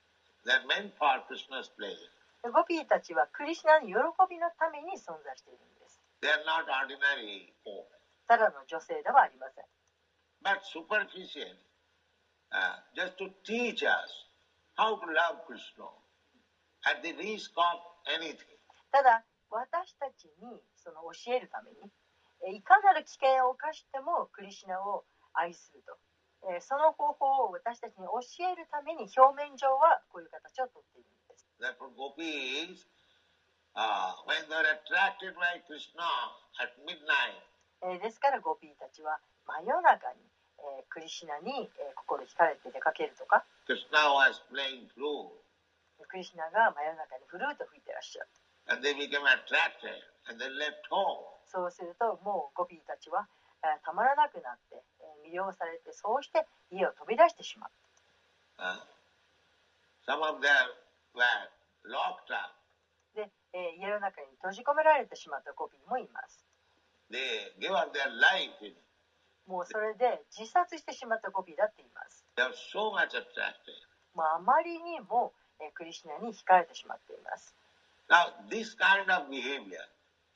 [0.49, 2.11] are meant for Krishna's pleasure.
[2.43, 3.93] でゴピーたちはクリシュナの喜
[4.29, 7.85] びのために存在しているんです They are not ordinary women.
[8.27, 9.65] ただの女性ではありません
[10.43, 11.57] but superficial,
[12.53, 14.29] uh, just to teach us
[14.77, 15.89] how to love Krishna
[16.85, 17.81] at the risk of
[18.13, 18.59] anything.
[18.91, 22.04] ただ私たちにその教えるためにえ
[22.51, 25.97] いかなる危険を冒してもクリシュナを愛すると。
[26.45, 31.47] えその方法を私たちに教えるために表面上はこういう形をとっているんです。
[31.57, 32.85] Therefore, gopis,
[33.73, 36.05] uh, when they are attracted by Krishna
[36.61, 37.41] at midnight,
[37.81, 40.29] えーですからゴピーたちは真夜中に、
[40.59, 43.43] えークリシュナに、えー心惹かれて出かけるとか。
[43.65, 43.93] クリシュ
[46.37, 48.29] ナが真夜中にフルート吹いてらっしゃる。
[48.67, 51.34] And they became attracted, and they left home.
[51.55, 53.23] そうするともうゴピーたちは、
[53.63, 57.71] えーたまらなくなって、えー魅了されてそうして家を飛び出してしまう
[58.55, 58.79] Uh,
[60.07, 60.47] some of them
[61.15, 61.23] were
[61.87, 62.51] locked up.
[63.15, 66.43] で、えー家の中に閉じ込められてしまったゴピーもいます
[67.09, 68.75] They gave up their life in
[69.47, 72.25] もうそれで自殺してしまったゴピーだって言います。
[72.73, 73.79] So much attracted.
[74.15, 77.55] まあ、あまりにも、えークリシュナに惹かれてしまっています。
[78.09, 79.81] Now, this kind of behavior,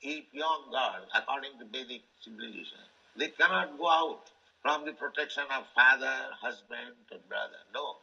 [0.02, 2.80] if young girls, according to Vedic civilization,
[3.16, 4.24] they cannot go out
[4.62, 7.60] from the protection of father, husband, or brother.
[7.72, 8.00] No.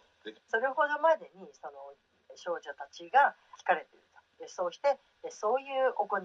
[0.52, 1.96] それほどまでにその
[2.36, 3.34] 少女たちが
[3.64, 4.44] 惹かれていると。
[4.44, 5.00] でそうして
[5.32, 6.22] そういう行い、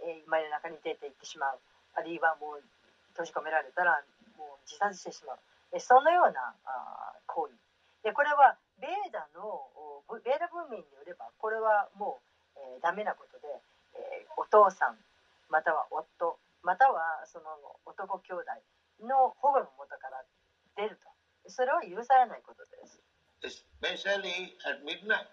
[0.00, 1.60] えー、今の中に出ていってしまう。
[1.94, 2.64] あるいはもう
[3.12, 4.00] 閉じ込められたら
[4.38, 5.38] もう自殺してしまう。
[5.70, 7.54] でそのようなあ行為。
[8.02, 9.44] でこれはベーダの
[10.08, 12.22] おベーダ文明によればこれはも
[12.56, 13.48] う、えーダメなことで、
[13.98, 14.98] えーお父さん
[15.48, 17.46] または夫またはその
[17.86, 18.44] 男兄弟
[19.00, 20.24] の保護のもとから
[20.76, 21.08] 出ると。
[21.48, 23.00] それは許されないことです。
[23.42, 25.26] especially at midnight.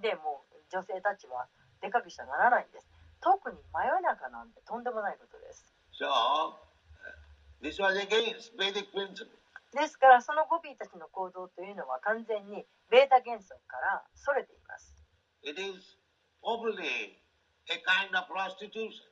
[0.00, 1.48] でもう女性たちは
[1.82, 2.86] 出かけしてはならないんです
[3.20, 6.54] 特に真夜中なんてとんでもないことです So, uh,
[7.60, 9.36] this was against Vedic principle.
[9.74, 14.94] ですからそのゴピーたちの行動というのは完全にベータ原則からそれています
[15.42, 15.98] It is
[16.42, 17.19] openly
[17.70, 19.06] a kind of prostitution.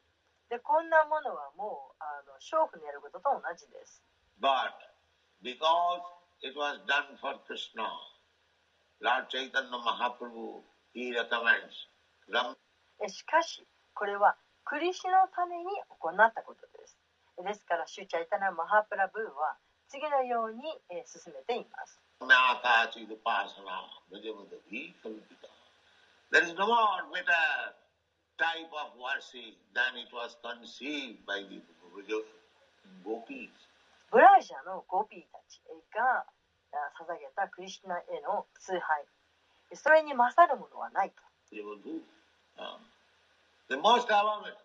[0.51, 4.03] でこんなものはもうあの娼婦のやることと同じです
[4.41, 4.73] But
[5.43, 6.01] because
[6.43, 7.85] it was done for Krishna,
[9.01, 10.63] Lord Chaitanya Mahaprabhu,
[10.95, 11.87] he recommends
[13.09, 13.65] しかし
[13.95, 15.65] これはクリシュのために
[16.01, 16.97] 行ったことです
[17.45, 19.57] ですからシュチャイタナ・マハプラブーは
[19.89, 20.61] 次のように、
[20.91, 21.99] えー進めています.
[26.31, 27.73] There is no more better
[28.39, 31.61] type of worship than it was conceived by the
[33.05, 33.51] gopis.
[34.11, 35.61] ブラージャのゴピーたち
[35.93, 39.05] があ捧げたクリシュナへの崇拝
[39.75, 41.21] それに勝るものはないと
[41.53, 42.01] They will do.
[42.57, 42.77] Uh,
[43.69, 44.57] the most it,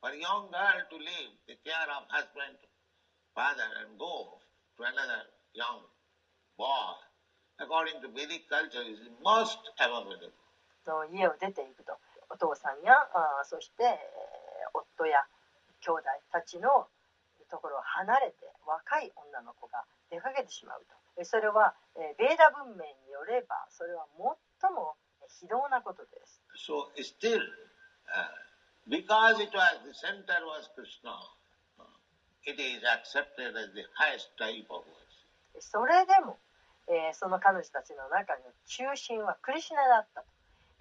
[0.00, 2.58] for a young girl to leave the care of husband,
[3.34, 4.38] father, and go
[4.76, 5.82] to another young
[6.58, 6.94] boy,
[7.58, 10.30] according to Vedic culture, is the most abominable.
[10.86, 11.94] の家を出ていくと
[12.32, 13.98] お父さんやあそしてえー
[14.72, 15.20] 夫や
[15.84, 16.02] 兄弟
[16.32, 16.88] たちの
[17.50, 20.96] ところを離れて若い女の子が出かけてしまうと。
[21.20, 24.96] えそれはえーベーダ文明によればそれは最も
[25.28, 26.40] 非道なことです。
[26.56, 28.32] So still, uh,
[28.88, 31.12] because it was the center was Krishna,
[31.78, 31.84] uh,
[32.44, 35.60] it is accepted as the highest type of worship.
[35.60, 36.38] それでも、
[36.88, 40.24] えーその彼女たちの中の中心はクリシュナだった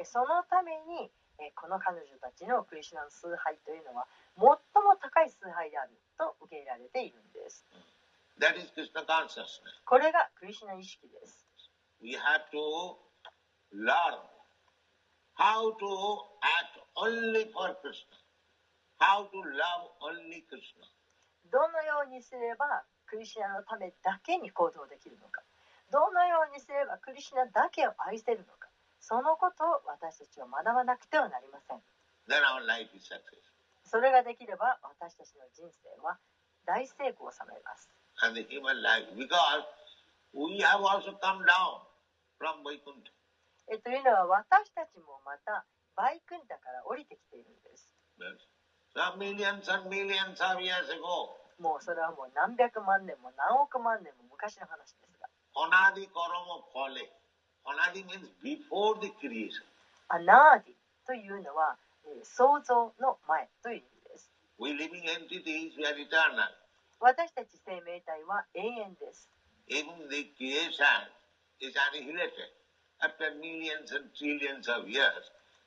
[0.05, 1.11] そのために、
[1.41, 4.05] えーこの彼女たちのクリシュナの崇拝というのは
[4.37, 7.65] 最も高い崇拝であると受け入れられているんです。
[8.37, 9.81] That is Krishna consciousness.
[9.85, 11.45] これがクリシュナ意識です。
[11.99, 12.97] We have to
[13.73, 14.21] learn
[15.33, 15.89] how to
[16.45, 18.21] act only for Krishna,
[19.01, 20.85] how to love only Krishna.
[21.49, 25.41] どのようにすればクリシュナのためだけに行動できるのか。
[25.91, 28.60] どのようにすればクリシュナだけを愛せるのか
[29.01, 31.81] そのことを私たちは学ばなくてはなりません
[32.29, 33.41] Then our life is successful.
[33.83, 36.17] それができれば私たちの人生は
[36.65, 37.89] 大成功を収めます
[38.23, 39.65] And the human life, because
[40.33, 41.81] we have also come down
[42.37, 43.09] from Vaikuntha.
[43.73, 45.65] えというのは私たちもまた
[45.95, 47.89] バイクンタから降りてきているんです
[48.21, 48.37] Yes.
[48.93, 55.27] Some millions and millions of years ago, もうそれはもう何百万年も何億万年も昔の話ですが.
[60.09, 60.73] アナーディ
[61.05, 61.77] というのは
[62.23, 64.31] 想像の前という意味です。
[66.99, 69.29] 私たち生命体は永遠です。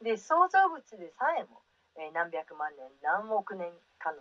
[0.03, 1.63] で創造物でさえも
[2.13, 4.13] 何百万年何億年か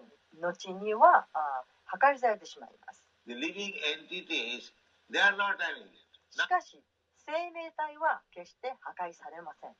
[0.41, 3.03] の後にはあ破壊されてしまいます。
[6.31, 6.81] しかし、
[7.25, 9.71] 生命体は決して破壊されません。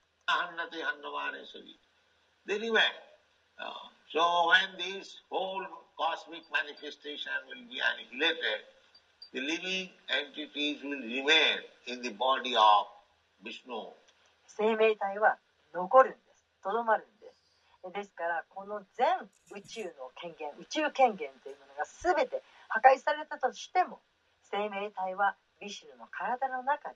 [14.48, 15.38] 生命体は
[15.74, 16.45] 残るんです。
[16.64, 17.91] とどまるんです。
[17.91, 19.06] ですから、この全
[19.52, 23.99] 宇宙の権限、宇宙権限というものが全て破壊されたとしても、
[24.48, 26.95] 生命体はビシュヌの体の中で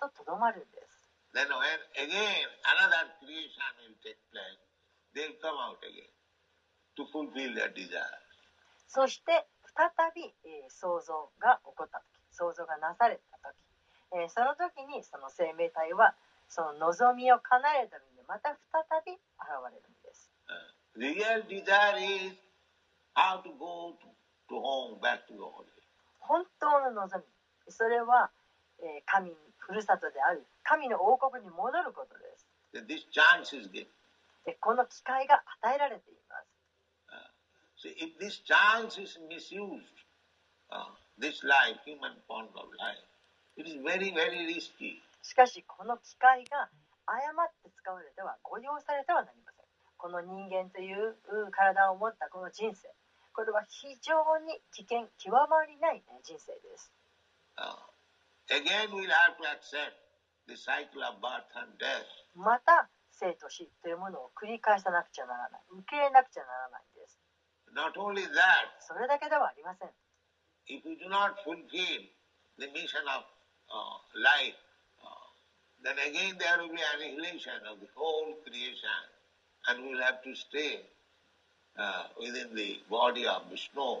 [0.00, 1.10] ととどまるんです。
[8.88, 9.44] そして
[9.76, 10.32] 再び
[10.68, 13.38] 想像が起こった時想像がなされた
[14.12, 14.30] 時。
[14.32, 16.14] その時にその生命体は
[16.48, 19.20] その望みを叶えためでまた再び現
[19.72, 20.32] れるんです。
[26.20, 27.72] 本当の望み。
[27.72, 28.30] それは
[29.06, 29.36] 神に
[29.66, 32.46] ふるさとである神の王国に戻ることです.
[34.46, 36.46] でこの機会が与えられています。
[37.76, 39.84] So if this chance is misused,
[40.70, 43.04] uh, this life, human form of life,
[43.58, 45.02] it is very, very risky.
[45.22, 46.70] しかしこの機会が
[47.04, 49.66] 誤って使われては誤用されてはなりません。
[49.98, 52.88] この人間というう体を持ったこの人生。
[53.34, 56.92] これは非常に危険極まりないね人生です。
[57.58, 57.76] Uh,
[58.49, 59.95] again, we'll have to accept
[60.47, 62.07] the cycle of birth and death.
[62.35, 67.19] また生と死というものを繰り返さなくちゃならない受け入れなくちゃならないんです
[67.75, 69.89] Not only that, それだけではありません
[70.67, 72.01] if we do not fulfill
[72.57, 73.23] the mission of
[73.73, 74.55] uh, life,
[75.03, 75.27] uh,
[75.83, 79.01] then again there will be annihilation of the whole creation,
[79.67, 80.79] and we will have to stay
[81.77, 83.99] uh, within the body of Vishnu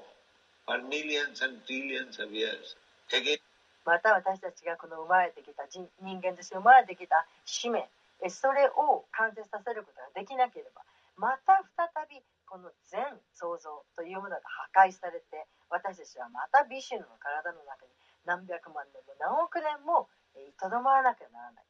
[0.65, 2.75] for millions and trillions of years.
[3.11, 3.37] Again,
[3.86, 7.88] また私たちがこの生まれてきた人人間として生まれてきた使命
[8.20, 10.82] えそれを完成させることができなければ
[11.16, 13.02] また再びこの全
[13.32, 14.42] 創造というものが
[14.74, 17.92] 破壊されて私たちはまたビシュヌの体の中に
[18.26, 21.64] 何百万年も何億年もえとどまらなきゃならない.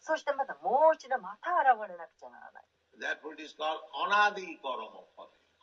[0.00, 2.64] そしてまたもう一度また現れなくちゃならない
[3.30, 5.06] it is called Anadi Phale.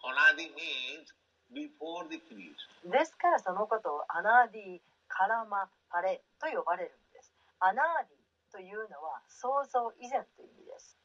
[0.08, 1.12] Anadi means
[1.56, 2.92] before the creation.
[2.92, 11.00] ですからそのことをアナーディ・カラマ・パレと呼ばれるんですアナーディというのは創造以前という意味です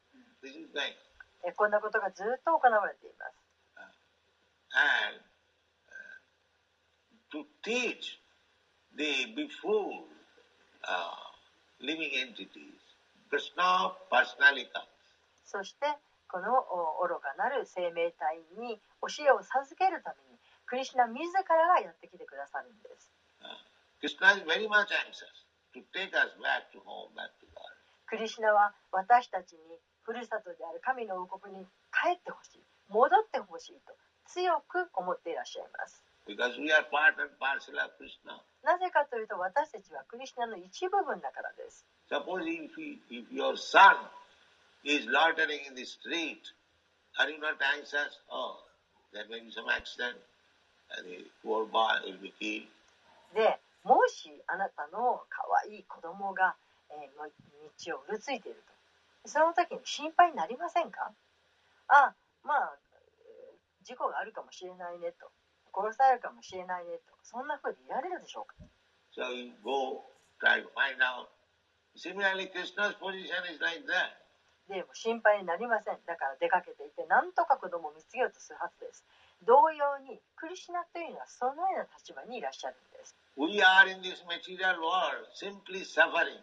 [1.55, 3.41] こんなことがずっと行われています
[4.73, 5.19] and
[5.91, 6.19] uh,
[7.31, 8.19] to teach
[8.95, 10.03] the before
[10.87, 11.31] uh,
[11.79, 12.79] living entities,
[13.29, 14.87] Krishna personally comes.
[15.43, 15.85] そして
[16.29, 16.47] この
[17.03, 20.30] お愚かなる生命体に教えを授けるために
[20.71, 21.43] クリシナ自ら
[27.51, 27.59] が。
[28.39, 29.59] ナは私たちに
[30.07, 33.91] ふるさとである神の王国に帰ってほしい、戻ってほしいと
[34.31, 36.07] 強く思っていらっしゃいます。
[38.63, 41.83] なぜかというと私たちはクリシナの一部分だからです。
[53.33, 56.55] でもしあなたの可愛い子供が、
[56.91, 57.29] えーの
[57.79, 58.61] 道をうるついている
[59.23, 59.29] と。
[59.29, 61.11] その時に心配になりませんか？
[61.87, 62.13] あ
[62.43, 65.31] まあえー事故があるかもしれないねと。
[65.73, 67.15] 殺されるかもしれないねと。
[67.23, 68.55] そんな風に言われるでしょうか
[69.15, 70.03] ？So you go,
[70.41, 71.29] try to find out.
[71.95, 74.19] Similarly, Krishna's position is like that.
[74.67, 75.97] でも心配になりません。
[76.05, 79.03] だから出かけていて何とか子供を見つけようとするはずです
[79.45, 86.37] 同様にクリシュナというのはそのような立場にいらっしゃるんです We are in this material world simply suffering,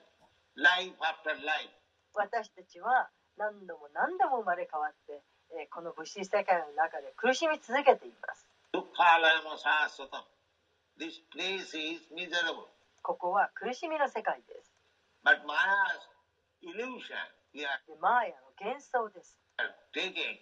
[0.57, 1.71] life after life.
[2.15, 5.23] 私たちは何度も何度も生まれ変わって、
[5.53, 8.49] えーこの物質世界の中で苦しみ続けています.
[10.99, 12.67] This place is miserable.
[13.03, 14.73] ここは苦しみの世界です
[15.25, 16.03] But Maya's
[16.63, 17.15] illusion,
[17.55, 19.37] we are でマーヤの幻想です
[19.95, 20.41] taking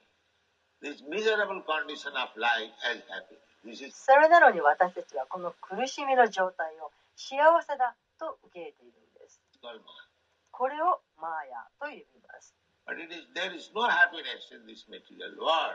[3.91, 9.41] それなのに私たちはこの苦しみの状態を幸せだと受け入れているんです。
[10.53, 12.55] これをマーヤと呼びます。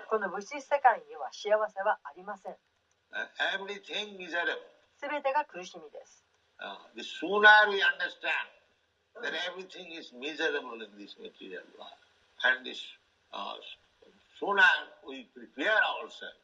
[0.07, 2.55] この物質世界には幸せはありません。
[4.95, 6.23] すべてが苦しみです。
[13.33, 13.57] Uh,
[14.41, 14.65] sooner
[15.05, 16.41] we prepare ourselves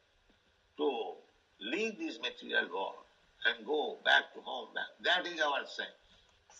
[0.77, 1.17] to
[1.57, 3.01] leave this material world
[3.49, 4.69] and go back to home,
[5.01, 5.97] that is our sense.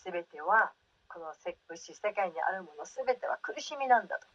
[0.02, 0.72] 全ては
[1.06, 4.26] このせ物質世界にあるもの全ては苦しみなんだと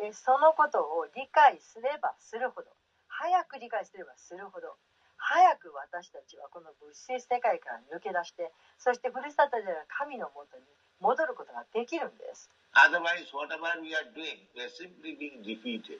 [0.00, 2.68] えーそのことを理解すればするほど
[3.08, 4.76] 早く理解すればするほど
[5.16, 10.64] 早く私たちはこの物質世界から抜け出してそしてふるさとである神のもとに
[11.00, 15.98] 戻ることができるんです Otherwise, whatever we are doing, we are simply being defeated.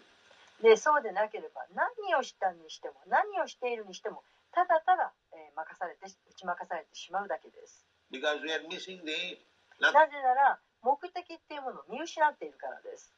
[0.63, 4.23] でそうでなければ何をしたにしても何をしているにしても
[4.53, 8.21] ただただ、えー任されて打ち負かされてしまうだけです the
[9.81, 13.13] なぜなら目的っていうものを見失っているからです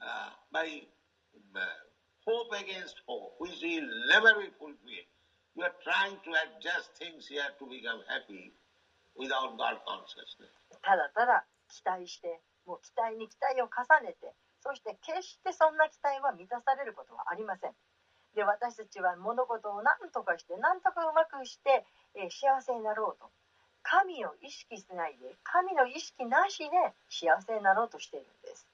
[0.00, 0.32] uh,
[1.54, 1.60] uh,
[2.26, 5.08] hope against hope, which will never be fulfilled.
[5.54, 8.52] You are trying to adjust things here to become happy
[9.16, 10.52] without God consciousness.
[10.82, 14.34] ただただ期待してもう期待に期待を重ねて
[14.66, 17.72] そして決してそんな期待は満たされることはありません。
[18.34, 21.86] で私たちは物事を何とかして何とかうまくして、
[22.18, 23.30] えー幸せになろうと。
[23.86, 26.66] 神を意識しないで神の意識なしで
[27.08, 28.66] 幸せになろうとしているんです。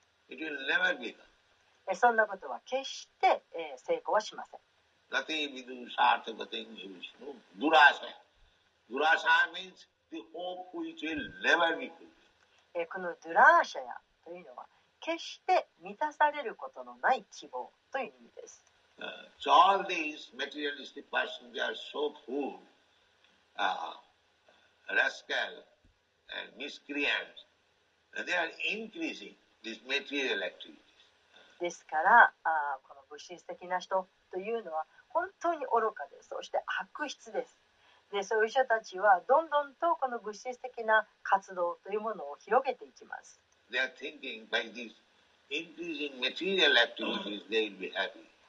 [1.94, 4.60] そんなことは決して、えー成功はしません。
[9.52, 11.92] means the hope which will never be.
[12.74, 14.66] え、このドゥラーシャヤというのは
[15.00, 18.64] 決して満たされることのない希望という意味です。
[31.60, 37.61] ですからあ、この物質的な人というのは本当に愚かです、そして悪質です。
[38.12, 43.40] でそういう人たちはどんどんとこの物質的な活動というものを広げていきます。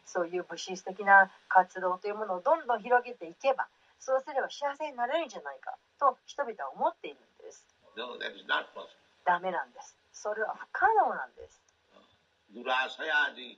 [0.06, 3.68] そういう物質的な活動というものをどんどん広げていけば、
[4.00, 7.66] そうすれば幸せになれるんじゃないかと人々は思っているんです。
[9.24, 9.96] ダメなんです。
[10.12, 11.64] それは不可能なんです。
[12.52, 13.58] ドラサヤジ、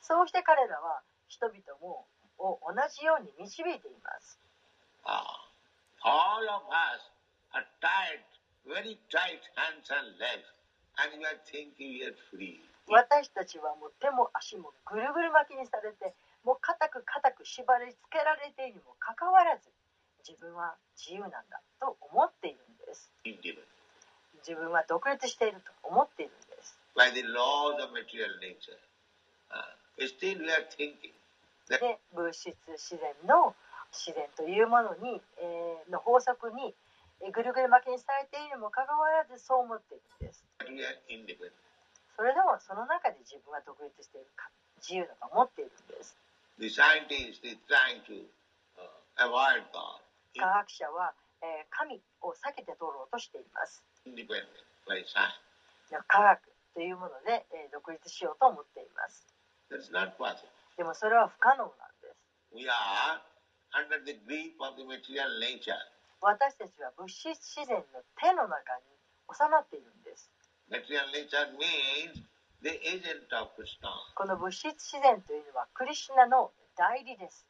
[0.00, 2.06] そうして彼らは人々も
[2.38, 4.38] を同じように導いています。
[5.04, 5.22] Ah,
[6.02, 7.10] all of us
[7.54, 8.22] are tied,
[8.66, 10.42] very tight hands and legs,
[10.98, 12.58] and we are thinking we are free.
[12.88, 19.70] 私たちはもう手も足もぐるぐる巻きにされてもう固く固く縛り付けられているにもかかわらず
[20.26, 23.12] 自分は自由なんだと思っているんです.
[24.42, 26.41] 自分は独立していると思っているんです
[26.94, 28.80] by the law of material nature.
[29.50, 29.72] Uh,
[31.76, 33.54] てで物質自然の
[33.92, 36.74] 自然というものに、え、の法則に
[37.32, 40.44] ぐるぐる巻きにされているにもかかわらずそう思っているんです。
[42.16, 44.50] それでもその中で自分は独立しているか
[44.80, 46.16] 自由だと思っているんです。
[50.36, 51.12] 科学者は、
[51.42, 53.84] え、神を避けて通ろうとしています。
[56.08, 59.26] 科学というもので、え、独立しようと思っています。
[60.76, 62.16] でもそれは不可能なんです。
[66.20, 68.92] 私たちは物質自然の手の中に
[69.32, 70.30] 収まっているんです。
[74.14, 77.46] この物質自然というのはクリシナの代理です。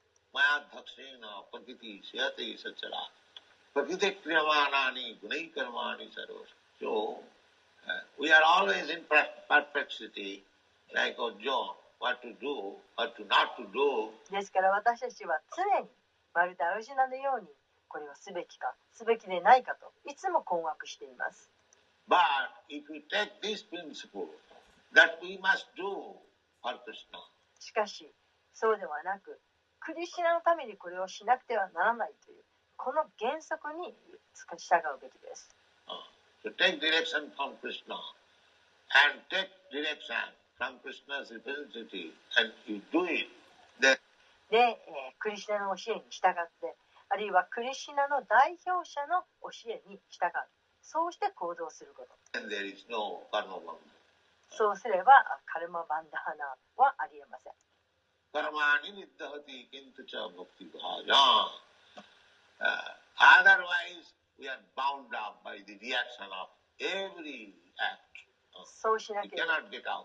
[7.89, 10.45] Uh, we are always in per- perplexity,
[10.95, 14.11] like a John, what to do, what to not to do.
[14.31, 15.89] ですから私たちは常に
[16.35, 17.47] まるでアルジュナのように
[17.89, 21.51] これをすべきかすべきでないかといつも困惑しています
[22.09, 22.19] But
[22.69, 24.27] if we take this principle
[24.95, 26.17] that we must do
[26.63, 27.21] for Krishna,
[27.61, 28.11] しかし
[28.55, 29.39] そうではなく
[29.81, 32.43] クリシュナのためにこれをしなくてはならないという
[32.77, 33.95] この原則に
[34.59, 35.62] 従うべきです uh,
[36.43, 40.27] to take direction from Krishna and take direction
[40.59, 43.29] from Krishna's representative and you do it,
[43.81, 43.97] then
[44.51, 46.77] で、えークリシュナの教えに従って
[47.09, 50.33] あるいはクリシュナの代表者の教えに従う
[50.83, 52.41] そうして行動すること
[52.91, 53.23] no.
[54.51, 56.45] そうすればあカルマバンダハナ
[56.77, 57.53] はありえません
[58.33, 61.53] Karmani niddhati kintu cha bhakti bhaja.
[62.59, 62.89] Uh,
[63.21, 64.09] otherwise,
[64.39, 66.49] we are bound up by the reaction of
[66.81, 68.13] every act.
[68.55, 70.05] Uh, そうしなければ.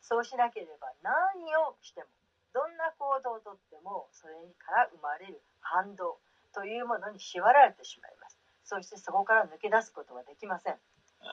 [0.00, 2.06] そうしなければ何をしても
[2.52, 6.18] どんな行動をとってもそれから生まれる反動
[6.52, 10.74] というものに縛られてしまいますそしてそこから抜け出すことはできません
[11.22, 11.30] Uh,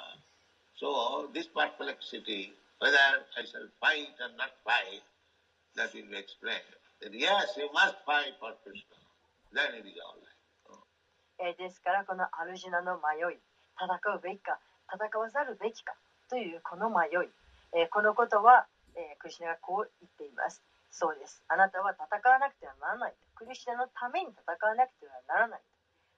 [0.77, 2.93] so this perplexity, whether
[3.35, 5.01] I shall fight or not fight,
[5.75, 6.61] that will be explained.
[7.01, 8.85] That yes, you must fight for Krishna.
[9.51, 10.28] Then it is all right.
[11.39, 13.39] えーですからこのアルジュナの迷い
[13.79, 14.59] 戦うべきか
[14.91, 15.95] 戦わざるべきか
[16.29, 17.31] というこの迷い、
[17.73, 20.61] えーこのことは、えークリシュナがこう言っています。
[20.91, 21.43] そうです。
[21.47, 23.13] あなたは戦わなくてはならない。
[23.35, 25.61] クリシュナのために戦わなくてはならない。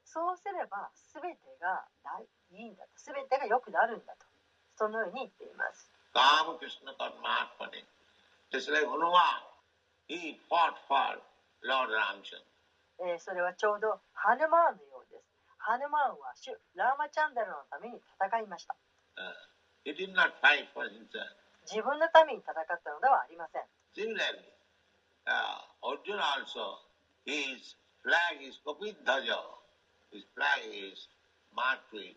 [0.06, 1.86] そうすれば全てが
[2.52, 2.90] いいんだと。
[2.98, 4.26] 全てが良くなるんだと。
[4.76, 5.92] そのように言っています。
[6.12, 7.88] Kama Krishna Karmatmane.
[8.52, 9.40] Just like Hanuman,
[10.08, 11.22] he fought for
[11.64, 11.88] Lord
[13.00, 14.91] ーそれはちょうどハヌマーンの
[15.62, 18.76] ハヌマーンは主ラーマチャンダルのために戦いました
[19.18, 19.28] Uh.
[19.84, 23.64] 自分のために戦ったのではありません
[23.94, 24.40] Similarly,
[25.28, 26.80] uh, Arjuna also,
[27.26, 29.36] his flag is Kapidhaja.
[30.12, 31.08] his price
[31.56, 32.16] marked with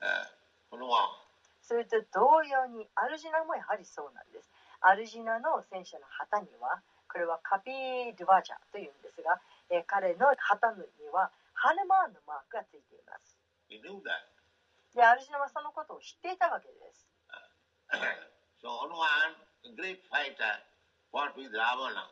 [0.00, 0.24] uh,
[0.70, 1.10] Hanuman.
[1.62, 4.50] それと同様にアルジナもやはりそうなんです
[4.80, 6.80] アルジナの戦車の旗には
[7.12, 7.70] これはカピ
[8.18, 9.38] ドゥバジャというんですが、
[9.70, 10.82] えー彼の旗に
[11.12, 13.36] はハヌマーンのマークがついています
[13.68, 14.28] He knew that.
[14.94, 17.08] でアルジナはそのことを知っていたわけです
[18.62, 19.34] so Hanuman,
[19.66, 20.54] a great fighter,
[21.12, 22.08] fought with Ravana,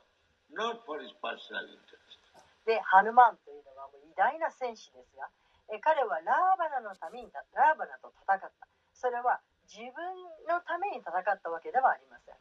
[0.52, 2.00] not for his personal interest.
[2.66, 5.28] でハヌマーンというのはもう偉大な戦士ですが、
[5.72, 8.50] えー彼はラーバナのためにラーバナと戦った
[8.92, 9.40] それは
[9.70, 9.86] 自分
[10.50, 12.36] のために戦ったわけではありません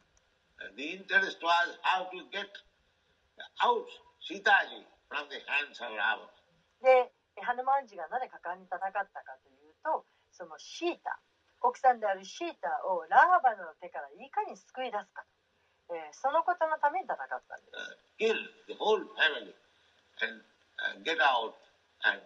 [0.76, 2.50] the interest was how to get
[3.62, 3.86] out
[4.20, 6.39] Sitaji from the hands of Ravana.
[6.82, 9.04] でハヌマンジがなぜ果敢に戦ったか
[9.42, 11.18] というとそのシータ
[11.60, 15.24] 奥さんであるシータをラーバナの手からいかに救い出すか、
[15.90, 17.76] えーそのことのために戦ったんです
[18.20, 19.50] Uh, and
[20.78, 21.04] uh,
[22.04, 22.22] and.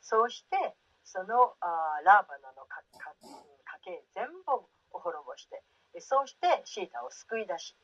[0.00, 0.74] そうして
[1.04, 3.12] そのあーラーバナのかか
[3.84, 5.62] 家系全部を滅ぼして
[5.94, 7.74] えそうしてシータを救い出し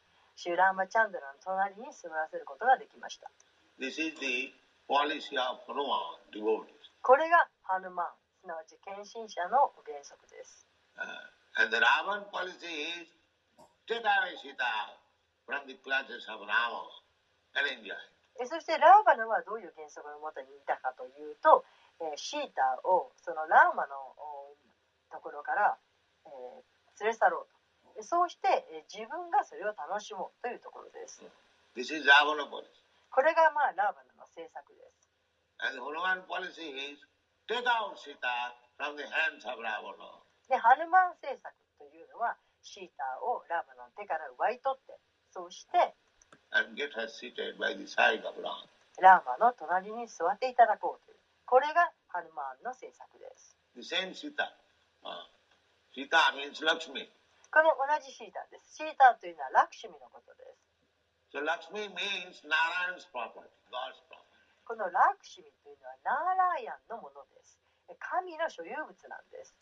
[0.41, 3.29] シュラーマチャンドラの隣に座らせることができました
[3.77, 4.49] This is the
[4.89, 6.73] policy of Hanuman, devotees.
[7.05, 8.09] これがハヌマン
[8.41, 10.65] すなわち献身者の原則です
[10.97, 11.05] Uh,
[11.61, 13.13] and the Ravan policy is
[13.85, 14.97] take away Sita
[15.45, 16.89] from the clutches of Rama
[17.61, 17.93] and enjoy.
[18.41, 21.65] えそしてラーバナはどういう原則のもとにいたかというと、
[22.01, 24.57] えーシータをそのラーマのお
[25.13, 25.77] ところから、
[26.25, 26.65] えー
[27.05, 27.60] 連れ去ろうとで
[28.03, 31.23] そうして自分がそれを楽しもうというところです。
[33.11, 35.09] これが、まあ、ラーバナの政策です。
[40.49, 44.99] で、ハルマン政策というのは、シーターをラーバナの手から奪い取って、
[45.31, 45.95] そうして、
[49.01, 53.57] ラーマの隣に座っていただこうという、これがハルマンの政策です。
[53.77, 54.51] The same Sita.
[55.05, 55.23] Uh,
[55.95, 57.09] Sita means Lakshmi.
[57.51, 58.79] これ同じシータです。
[58.79, 60.71] シータというのはラクシミのことです。
[64.67, 67.59] このラクシミというのはナーラーヤンのものです。
[67.99, 69.55] 神の所有物なんです。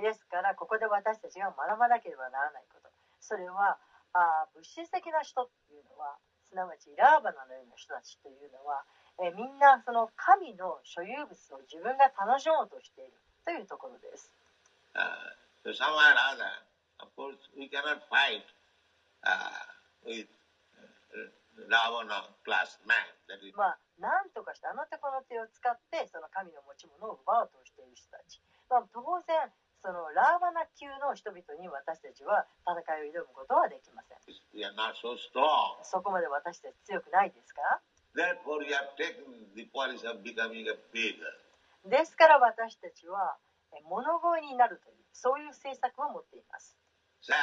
[0.00, 2.88] ですから、ここで私たちが学ばなければならないこと。
[3.20, 3.78] それは、
[4.12, 6.16] あ物質的な人というのは、
[6.50, 8.82] すなわちラーバナのような人たちというのは、
[9.22, 13.14] えーみんなその神の所有物を自分が楽しもうとしている
[13.46, 14.34] というところです。
[14.96, 15.06] Uh,
[15.62, 16.50] so somewhere or other,
[16.98, 18.42] of course, we cannot fight
[19.22, 19.54] uh,
[20.02, 20.26] with
[21.14, 21.30] uh,
[21.70, 22.98] Ravana class man.
[23.30, 34.18] That is まあなんとかしてあの手この手を使ってその神の持ち物を奪おうとしている人たち、まあ、当然そのラーバナ級の人々に私たちは戦いを挑むことはできません
[35.32, 35.84] so.
[35.84, 37.80] そこまで私たち強くないですか.
[41.86, 43.36] ですから私たちは
[43.72, 46.76] え物乞いになるというそういう政策を持っています
[47.22, 47.34] Sir,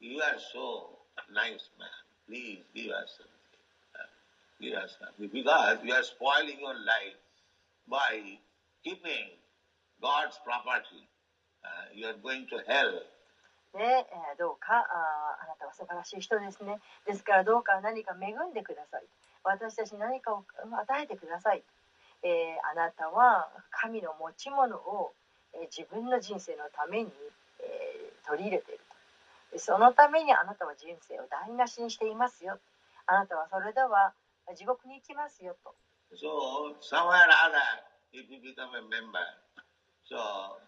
[0.00, 0.98] you are so
[1.30, 1.90] nice man.
[2.26, 3.60] Please give us something.
[3.94, 4.06] Uh,
[4.60, 5.28] give us something.
[5.30, 7.18] Because you are spoiling your life
[7.88, 8.38] by
[8.84, 9.36] keeping
[10.00, 11.06] God's property.
[11.64, 13.02] Uh, you are going to hell.
[13.74, 16.78] ねえーどうかあーあなたは素晴らしい人ですね。
[17.06, 19.04] ですからどうか何か恵んでください。
[19.44, 21.62] 私たちに何かを与えてください、
[22.22, 25.14] えーあなたは神の持ち物を、
[25.54, 27.10] えー自分の人生のために、
[27.60, 28.80] えー取り入れている
[29.50, 29.56] と。
[29.56, 32.58] でそのためにあなたは人生を台無しにしていますよ。
[33.06, 34.12] あなたはそれでは
[34.54, 35.74] 地獄に行きますよと。
[36.14, 37.56] So, somewhere other,
[38.12, 39.24] if you become a member,
[40.04, 40.60] so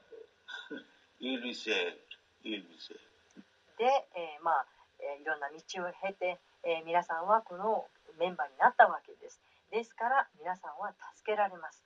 [3.80, 4.66] で、えー、まあ、
[5.00, 7.88] えー、いろんな道を経て、えー、皆さんはこの
[8.20, 9.40] メンバーになったわけです。
[9.72, 11.82] ですから皆さんは助けられます。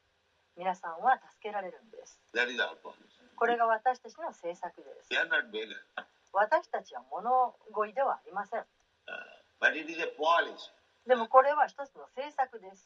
[0.59, 2.19] 皆さんは助けられるんです。
[3.39, 5.15] これが私たちの政策です。
[6.35, 8.67] 私たちは物乞いではありません。
[11.07, 12.85] でもこれは一つの政策です。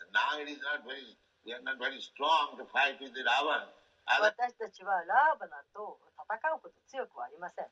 [4.07, 7.67] 私たちはラーバナと戦うこと強くありません。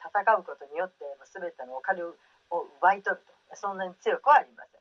[0.00, 2.14] 戦うことによって全てのお金を
[2.80, 4.80] 奪い取ると、そんなに強くはありません。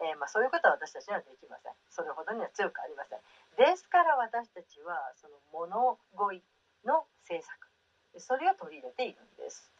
[0.00, 1.72] えーまあ、そういうことは私たちにはできません。
[1.88, 3.20] それほどには強くありません。
[3.56, 6.42] ですから私たちはその物乞い
[6.84, 7.56] の政策、
[8.20, 9.72] それを取り入れているんです。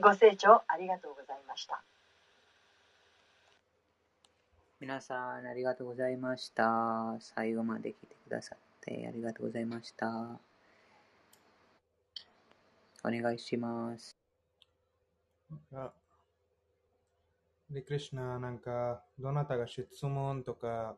[0.00, 1.82] ご清聴ありがとうございました。
[4.80, 7.16] 皆さん、ありがとうございました。
[7.20, 10.40] 最後まで来てくださってありがとうございました。
[13.04, 14.16] お願いします。
[15.74, 15.92] あ
[17.70, 20.96] で、クリシナ、なんか、どなたが質問とか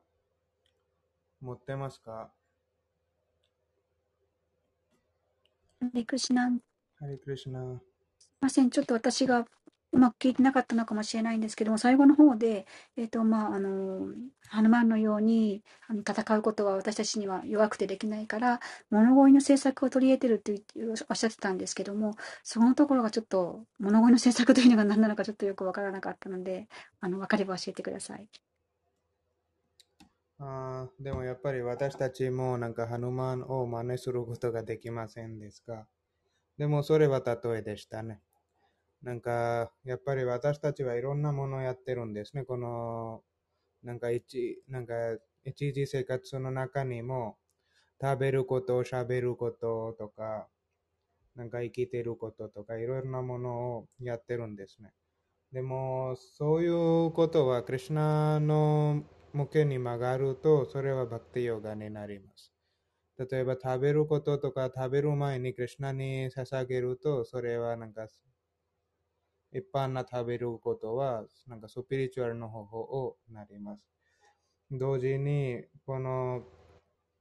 [1.41, 2.31] 持ってますか？
[5.93, 6.51] で、クリシナ、
[6.99, 7.81] ハリクリシナ。
[8.43, 8.71] ません。
[8.71, 9.47] ちょっと私が
[9.93, 12.67] うまく聞いてなかったのかもしれないんですけども、最後の方で、
[12.97, 14.09] えっ、と、まあ、あの、
[14.49, 18.61] ハヌマンのようにあの戦うことは私たちには弱くてできないから、
[18.91, 26.69] 物乞いの政策を取り入れてるっておっしゃってたんですけども、そのところがちょっと、物乞いの政策というのが何なのかちょっとよくわからなかったので、
[27.01, 28.29] あの、わかれば教えてください。
[30.39, 35.87] あでもやっぱり私たちもなんかハヌマンを真似することができませんですが、
[36.59, 38.21] でもそれは例えでしたね。
[39.03, 42.45] なんかやっぱり私たちはいろんなものをやってるんですね。
[42.45, 43.23] この
[43.83, 44.95] なんか一なんか
[45.45, 47.39] 一時生活の中にも
[48.01, 50.49] 食べること、喋ることとか、
[51.37, 54.93] なんか生きてることとかいろんなものをやってるんですね。
[55.53, 62.53] でもそういうことはクリュナの向けに曲がると、それはバクティヨガになります。
[63.19, 68.09] 例えば食べることとか食べる前にクリュナに捧げると、それはなんか
[69.53, 73.87] 一般な食べることはなんかスピリチュアルの方法をなります。
[74.71, 76.43] 同時に、この、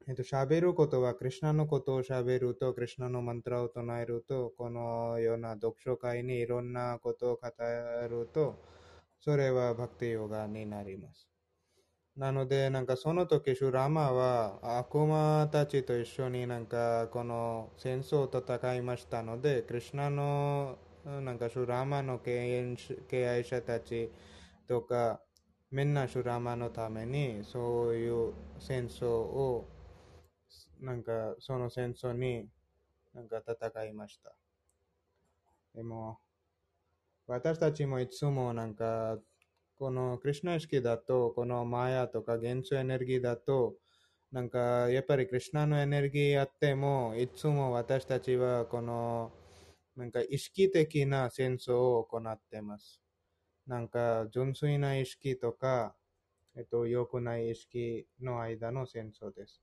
[0.07, 7.49] えっと、喋ることは、クリュナのことを喋ると、クリュナのマントラを唱えると、このような読書会にいろんなことを語
[8.09, 8.55] ると、
[9.19, 11.27] それはバクティヨガになります。
[12.15, 22.77] なので、なんかその時、シュラマは悪魔たちと一緒になんかこの戦争を戦いましたので、クリュナのなんかシュラマの敬遠
[23.09, 24.11] 敬愛者たち
[24.67, 25.19] とか、
[25.71, 29.67] みんなシュラマのためにそういう戦争を、
[30.79, 32.45] なんかその戦争に
[33.13, 34.33] なんか戦いました。
[35.73, 36.19] でも、
[37.25, 39.17] 私たちもいつもなんか
[39.79, 43.73] このクリュナ意識だと、このマヤとか元素エネルギーだと、
[44.31, 49.31] なんかやっぱりクリュナのエネルギーあっても、いつも私たちはこの
[49.95, 53.01] なんか意識的な戦争を行っています。
[53.67, 55.95] なんか純粋な意識とか、
[56.55, 59.61] えっと、良くない意識の間の戦争です。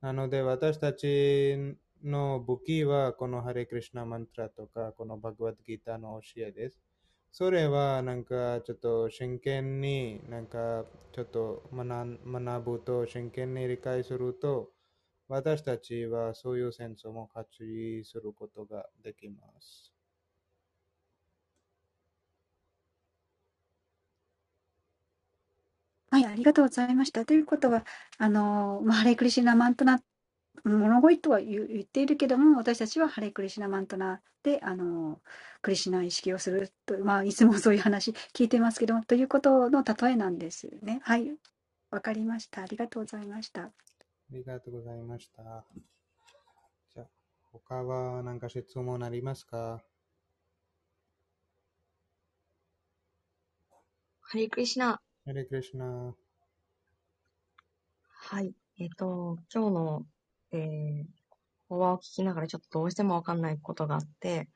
[0.00, 6.82] なので私たちの武器はこのハレクリシナマントラとか、このバグワッドギターの教えです。
[7.30, 14.70] それはなんかちょっと真剣になんかちょっと学学ぶと真剣に理解すると
[15.28, 19.92] 私たちはそういう戦争も勝ちすることができます。
[26.10, 27.24] はい、ありがとうございました。
[27.24, 27.84] ということは、
[28.18, 30.00] あの、まあ、ハレクリシナマントナ、
[30.64, 35.22] 物乞いとは言言っているけども、私たちはハレクリシナマントナで、あの、
[35.62, 41.00] クリシナ意識をすると、まあ、いつもそういう話聞いてますけども、ということの例えなんですね。
[41.04, 41.34] はい、
[41.90, 42.62] わかりました。
[42.62, 43.72] ありがとうございました。
[44.32, 45.42] ありがとうございました。
[46.94, 47.06] じゃあ、
[47.52, 49.82] 他は何か質問ありますか？
[54.22, 55.02] ハリークリシナ。
[55.26, 56.14] ハレクリシナ。
[58.08, 58.54] はい。
[58.78, 60.06] えっ、と、今日の、
[60.52, 61.04] えー、
[61.68, 64.48] 法話を聞きながらちょっとどうしてもわかんないことがあって、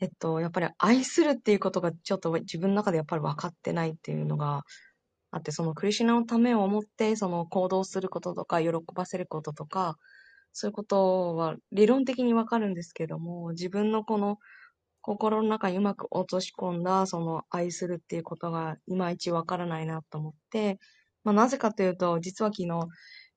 [0.00, 4.64] えっと、やっぱり愛するっていうことがちょっと自分の中でやっぱり分かってないっていうのが
[5.30, 9.96] あって、そのクリシュナのためを思って、その行動することとか、喜ばせることとか、
[10.52, 14.38] そういうことは理論的にわかるんですけども、自分のこの
[15.02, 20.78] 心の中にうまく落とし込んだ、その愛するっていうことがいまいちわからないなと思って、
[21.24, 22.88] まあ、なぜかというと、実は昨日、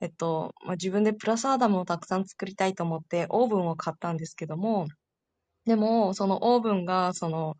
[0.01, 4.87] えっと、まあ、自分でプラスアダムをたくさん作りたいと思ってオーブンを買ったんですけども、
[5.65, 7.55] でも、そのオーブンが、その、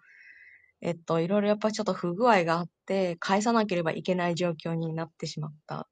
[0.81, 5.89] えっと、いろいろやっぱりちょっと不具合があって、返さなければいけない状況になってしまった。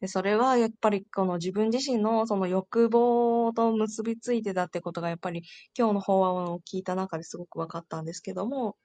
[0.00, 5.42] で、それはやっぱりこの自分自身のその欲望と結びついてたってことがやっぱり
[5.78, 8.76] 今日の法話を聞いた中ですごく分かったんですけども、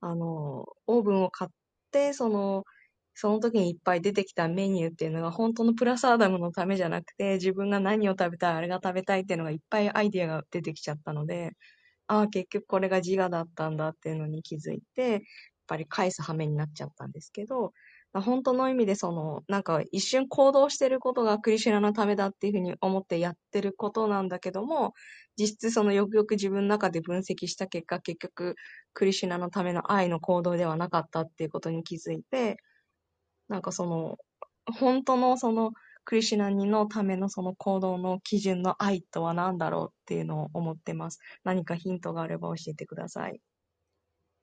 [0.00, 1.50] あの、オーブンを買っ
[1.92, 2.64] て、その、
[3.14, 11.52] その時にいっぱい出てきたメニューっていうのが本当のプラスアダムのためじゃなくて、自分が何を食べたい、あれが食べたいっていうのがいっぱいアイディアが出てきちゃったので、
[12.08, 15.20] ああ、結局これが自我だったんだっていうのに気づいて、やっ
[15.66, 17.72] ぱり返す羽目になっちゃったんですけど、
[18.14, 24.94] 本当の意味でその、なんか一瞬行動してることがクリシュナのためだっていうふうに思ってやってることなんだけども、
[25.38, 28.54] 実質そのよくよく自分の中で分析した結果、結局
[28.94, 32.56] クリシュナのための愛の行動ではなかったっていうことに気づいて、
[33.48, 34.16] なんかその、
[34.80, 35.72] 本当のその
[36.06, 41.18] クリシュナにのためのその行動の基準の愛とは何だろうっていうのを思ってます。
[41.44, 43.42] 何かヒントがあれば教えてください。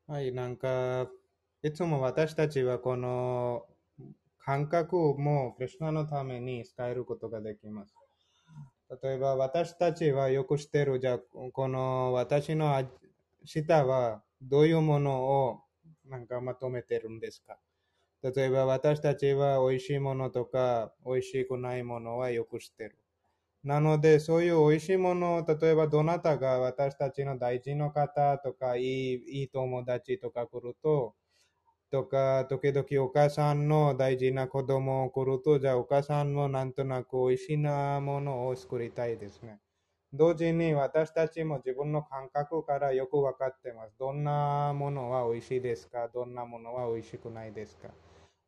[0.08, 1.10] はい、なんか、
[1.62, 3.66] いつも私たちはこの
[4.38, 7.96] 感覚もクリュナのために使えることができます。
[9.02, 12.90] 例えば私たちはよく知ってる、じゃこの私の
[13.46, 15.64] 舌はどういうものを
[16.06, 17.60] なんかまとめてるんですか？
[18.24, 22.98] 例えば私たちは美味しいものとか美味しくないものはよく知ってる。
[23.64, 31.16] なので、そういう美味しいものを、例えばどなたが私たちの大事な方とか、いいいい友達とか来ると、
[31.92, 39.60] とか、時々お母さんの大事な子供を来ると、じゃあお母さんもなんとなく美味しいなものを作りたいですね。
[40.14, 43.96] 同時に私たちも自分の感覚からよく分かってます。
[44.00, 46.10] どんなものは美味しいですか？
[46.10, 47.90] どんなものは美味しくないですか？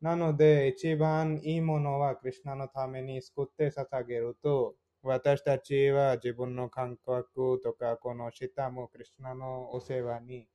[0.01, 10.47] なので、一番いいものはクリュナのために作って捧げると、私たちは自分の感覚とか、この舌もクリュナのお世話に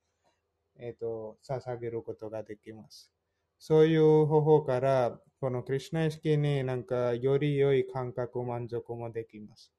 [0.82, 3.12] えっ、ー、と、捧げることができます。
[3.58, 9.72] そういう方法から、このクリュナ意識になんかより良い感覚、満足もできます。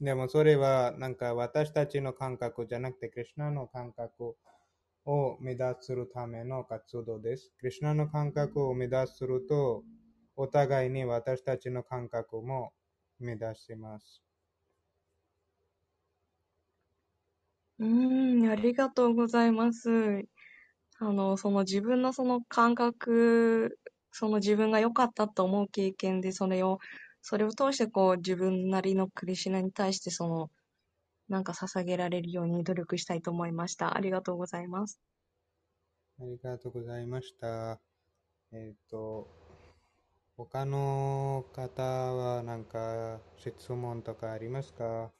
[0.00, 4.36] でもそれはなんか私たちの感覚じゃなくて、クリュナの感覚
[5.06, 7.52] を目指するための活動です。
[7.58, 9.84] クリュナの感覚を目指すると、
[10.36, 12.72] お互いに私たちの感覚も
[13.18, 14.22] 目指します。
[17.78, 19.90] うん、ありがとうございます。
[20.98, 23.78] あの、その自分のその感覚、
[24.12, 26.78] その自分が良かったと思う経験で、それを、
[27.22, 30.50] それを通してこう自分なりのクリシナに対してその、
[31.28, 33.96] なんか捧げられるように努力したいと思いました。
[33.96, 35.00] ありがとうございます。
[36.18, 37.80] ありがとうございました。
[38.52, 39.28] えっ、と、
[40.36, 45.12] 他の方はなんか質問とかありますか？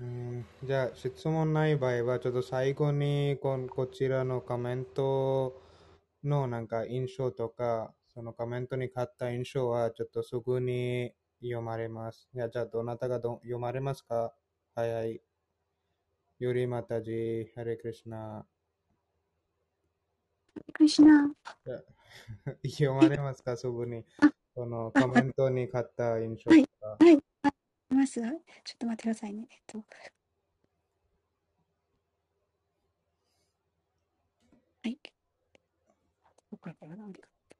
[0.00, 5.60] うん、じゃあ、質問ない場合は、ちょっと最後にここちらのコメント
[6.24, 12.28] のなんか印象とか、そのコメントに買った印象は、ちょっとすぐに読まれます。
[12.34, 14.34] いや、じゃあ、どなたがど読まれますか？
[14.74, 15.22] 早い。
[16.38, 18.46] よりまたじ、ハレクリシナ。
[20.72, 21.30] クリシナ。
[22.64, 23.56] 読まれますか？
[23.56, 24.04] すぐに。
[24.54, 26.88] そのコメントに買った印象とか。
[27.04, 28.20] はい、はいます？
[28.20, 28.32] ちょっ
[28.78, 29.46] と待ってくださいね。
[29.50, 29.78] えっと。
[34.82, 34.98] はい。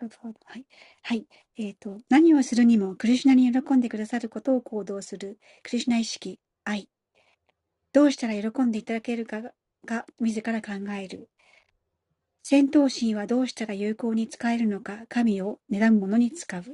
[0.08, 0.66] はい。
[1.02, 1.26] はい。
[1.56, 6.88] えっ、ー、と、何をするにも、クリシュナに喜んでくださることを行動する、クリシュナ意識、愛。
[7.92, 9.42] どうしたら喜んでいただけるか
[9.84, 11.28] が、自ら考える。
[12.42, 16.64] 戦闘心はどうしたら有効に使えるのか、神を狙うものに使う。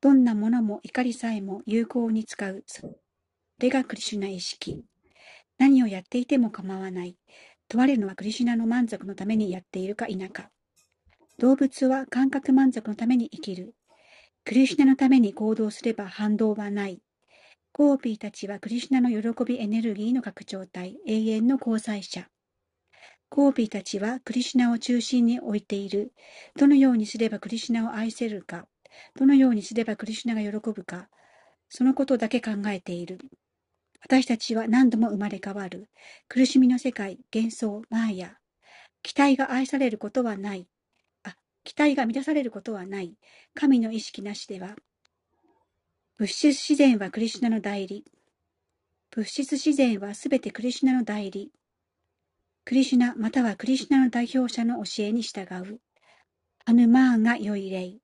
[0.00, 2.62] どんなものも怒りさえも有効に使う。
[2.66, 2.96] そ
[3.58, 4.84] れがクリシュナ意識。
[5.58, 7.16] 何をやっていても構わない。
[7.68, 10.50] 問われるのはクリシュナの満足のためにやっているか否か。
[11.40, 13.74] 動物は感覚満足のために生きる。
[14.44, 17.00] クリシュナのために行動すれば反動はない。
[17.72, 22.28] ゴーピーたちはクリシュナの喜びエネルギーの拡張体、永遠の交際者。
[23.30, 26.12] ゴーピーたちはクリシュナを中心に置いている。
[26.58, 28.66] どのようにすればクリシュナを愛せるか。
[29.18, 31.08] どのようにすればクリシュナが喜ぶか、
[31.70, 33.18] そのことだけ考えている。
[34.02, 35.88] 私たちは何度も生まれ変わる。
[36.28, 38.36] 苦しみの世界、幻想、マーヤ。
[39.02, 40.66] 期待が愛されることはない。
[41.70, 43.14] 期待が満たされることはない。
[43.54, 44.74] 神の意識なしでは。
[46.18, 48.04] 物質自然はクリシュナの代理。
[49.12, 51.52] 物質自然はすべてクリシュナの代理。
[52.64, 55.80] クリシュナまたはクリシュナの代表者の教えに従う。
[56.64, 57.98] アヌマーンが良い例。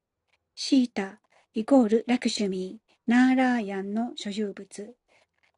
[0.55, 1.18] シータ
[1.52, 4.94] イコールラクシュミー、ナーラーヤンの所有物。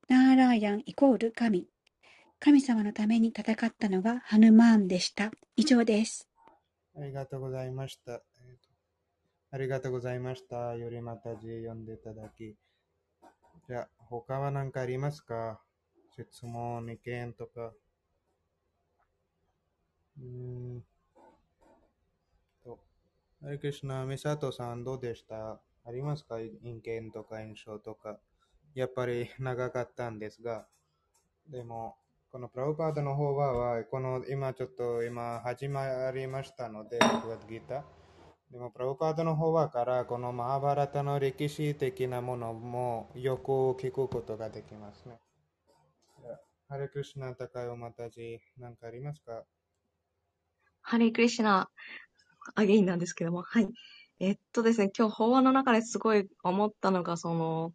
[0.08, 1.68] ナーラーヤンイコール神。
[2.40, 5.30] 神様のために戦ったのがハヌマーンでした。
[5.56, 6.27] 以上です。
[6.98, 8.22] ありがとうございました。
[9.50, 10.74] ありがとうございました。
[10.74, 12.56] よりまた字読んでいただき。
[13.68, 15.60] じゃあ、他は何かありますか？
[16.18, 17.72] 質問、意見とか。
[20.20, 20.84] うん
[23.40, 25.60] ハリクシナ、ミサトさんどうでした？
[25.84, 26.40] ありますか？
[26.40, 26.50] 意
[26.82, 28.18] 見とか印象とか。
[28.74, 30.66] やっぱり長かったんですが、
[31.48, 31.96] でも、
[32.30, 37.82] このプラブパードの方は、この今ちょっと今始まりましたので、バグワッドギー。
[38.50, 43.50] でも、プラブパードの方はから、このマハバラタの歴史的なものもよく
[43.80, 45.18] 聞くことができますね。
[46.68, 49.44] ハレクリシナ、高尾またじ、何かありますか？
[50.82, 51.70] ハレクリシナ、
[52.56, 53.68] アゲインなんですけども、はい。
[54.20, 57.72] えっとですね、今日法話の中ですごい思ったのが、その、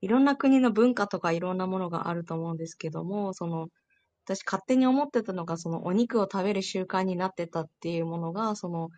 [0.00, 3.68] いろんな国の文化とかいろんなものがあると思うんですけども、その、
[4.24, 8.88] 私勝手に思ってたのが、そのお肉を食べる習慣になってたっていうものが、その、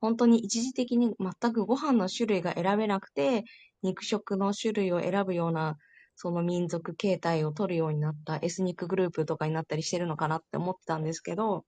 [0.00, 3.44] 本当に一時的に全くご飯の種類が選べなくて、
[3.82, 5.76] 肉食の種類を選ぶような、
[6.14, 11.64] その民族形態を取るようになったエスニックグループとかになったりしてるのかなって思ってたんですけど、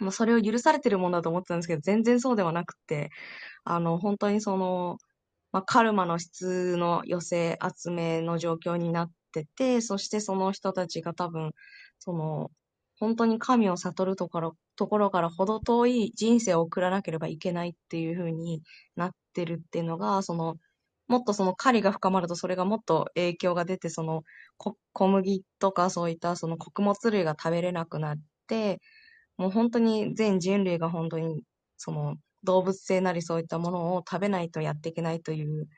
[0.00, 3.10] もうそれを許されてるものだと思ってたんですけど、全然そうではなくて、
[3.64, 4.98] あの、本当にその、
[5.52, 11.52] まあ、カルマの質の寄せ集めの状況になってて、そしてその人たちが多分、
[11.98, 12.50] その、
[12.98, 18.62] 本当に神を悟るところところから程遠い人生を送らなければいけないっていう風に
[18.96, 20.56] なってるっていうのが、その、
[21.08, 24.22] もっとその狩りが深まるとそれがもっと影響が出て、その
[24.58, 28.16] 小麦とかそういったその穀物類が食べれなくなっ
[28.48, 28.80] て、
[29.38, 31.42] もう本当に全人類が本当に
[31.76, 35.68] その動物性なりそういったものを食べないとやっていけないという、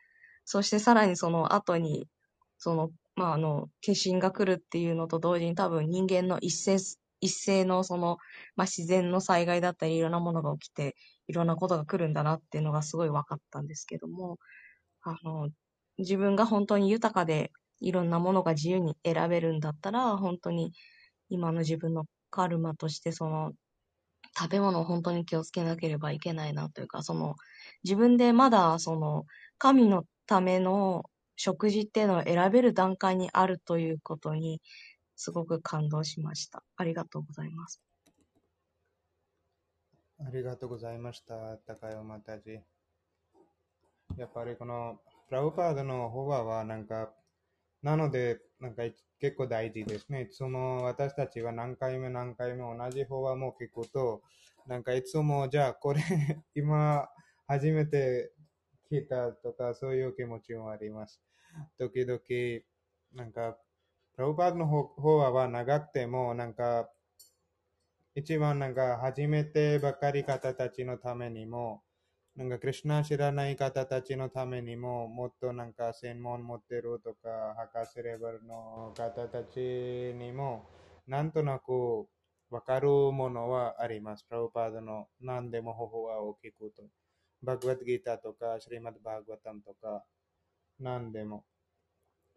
[0.44, 2.08] そしてさらにその後に、
[2.58, 6.76] その、まあ、あの、化身が来るっていうのと同時に多分人間の一斉、
[7.20, 8.18] 一斉のその、
[8.54, 10.94] まあ、自然の災害だったりいろんなものが起きて、
[11.26, 14.38] いろんなことが来るんだなっていうのがすごい分かったんですけども、
[15.02, 15.48] あの、
[15.98, 17.50] 自分が本当に豊かで
[17.80, 20.72] いろんなものが自由に選べるんだったら、本当に
[21.28, 23.52] 今の自分のカルマとしてその
[24.38, 27.34] 食べ物を本当に気をつけなければいけないなというか、その
[27.82, 29.24] 自分でまだその
[29.58, 31.02] 神のための
[31.38, 34.60] 食事っていうのを選べる段階にあるということに
[35.14, 36.64] すごく感動しました。
[36.76, 37.80] ありがとうございます。
[40.20, 41.56] ありがとうございました。
[41.64, 42.58] 高山たじ。
[44.16, 44.98] やっぱりこの
[45.28, 47.12] プラウパードの方はなんか、
[47.82, 48.82] なので、なんか
[49.20, 50.22] 結構大事ですね。
[50.22, 54.22] いつも私たちは何回も何回も同じ法話もう聞くと、
[54.66, 56.00] なんかいつもじゃあこれ
[56.56, 57.08] 今
[57.46, 58.32] 初めて
[58.90, 61.20] 聞いたとかそういう気持ちもあります。
[61.78, 62.20] 時々、
[63.12, 63.58] なんか、
[64.14, 66.90] プロバードの方は長くても、なんか、
[68.14, 71.82] 一番なんか初めてばかり方たちのためにも、
[72.34, 80.68] なんか、クリュナ知らない方たちのためにも、もっとなんか専門持ってるとか、博士レベルの方たちにも、
[81.06, 82.06] なんとなく
[82.50, 84.24] わかるものはあります。
[84.24, 86.82] プラブパードの何でも方法は大きくと。
[87.42, 90.04] バグワッドギターとか、シリマッドバーグワタムとか、
[90.80, 91.44] 何でも。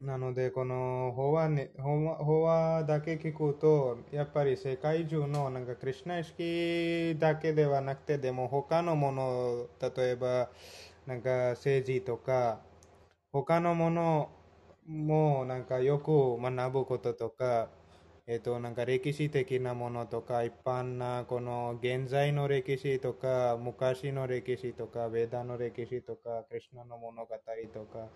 [0.02, 10.50] なので、この法話,、ね、法話だけ聞くと、やっぱり世界中のなんかクリュナ意識だけではなくて、でも他のもの、例えば
[11.06, 12.62] なんか政治とか、
[13.32, 14.30] 他のもの
[14.88, 17.70] もなんかよく学ぶこととか、
[18.32, 27.36] えっと、なんか歴史的なものとか、一般なこの現在の歴史とか、昔の歴史とか、ベダの歴史とか、クリュナの物語
[27.74, 28.08] とか、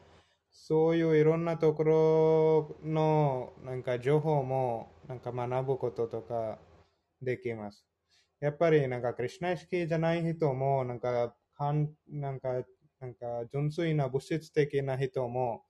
[0.49, 6.59] そういういろんなところのなんか情報もなんか学ぶこととか
[7.21, 7.85] できます。
[8.39, 12.63] やっぱりなんかクリュナ意識じゃない人もなんかかんなんか
[13.01, 15.65] なんか純粋な物質的な人も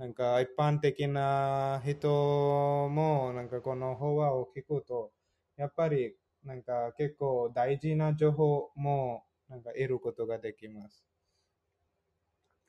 [0.00, 5.12] なんか一般的な人もなんかこの法話を聞くと
[5.58, 11.04] やっぱりなんか結構大事な情報もなんか得ることができます。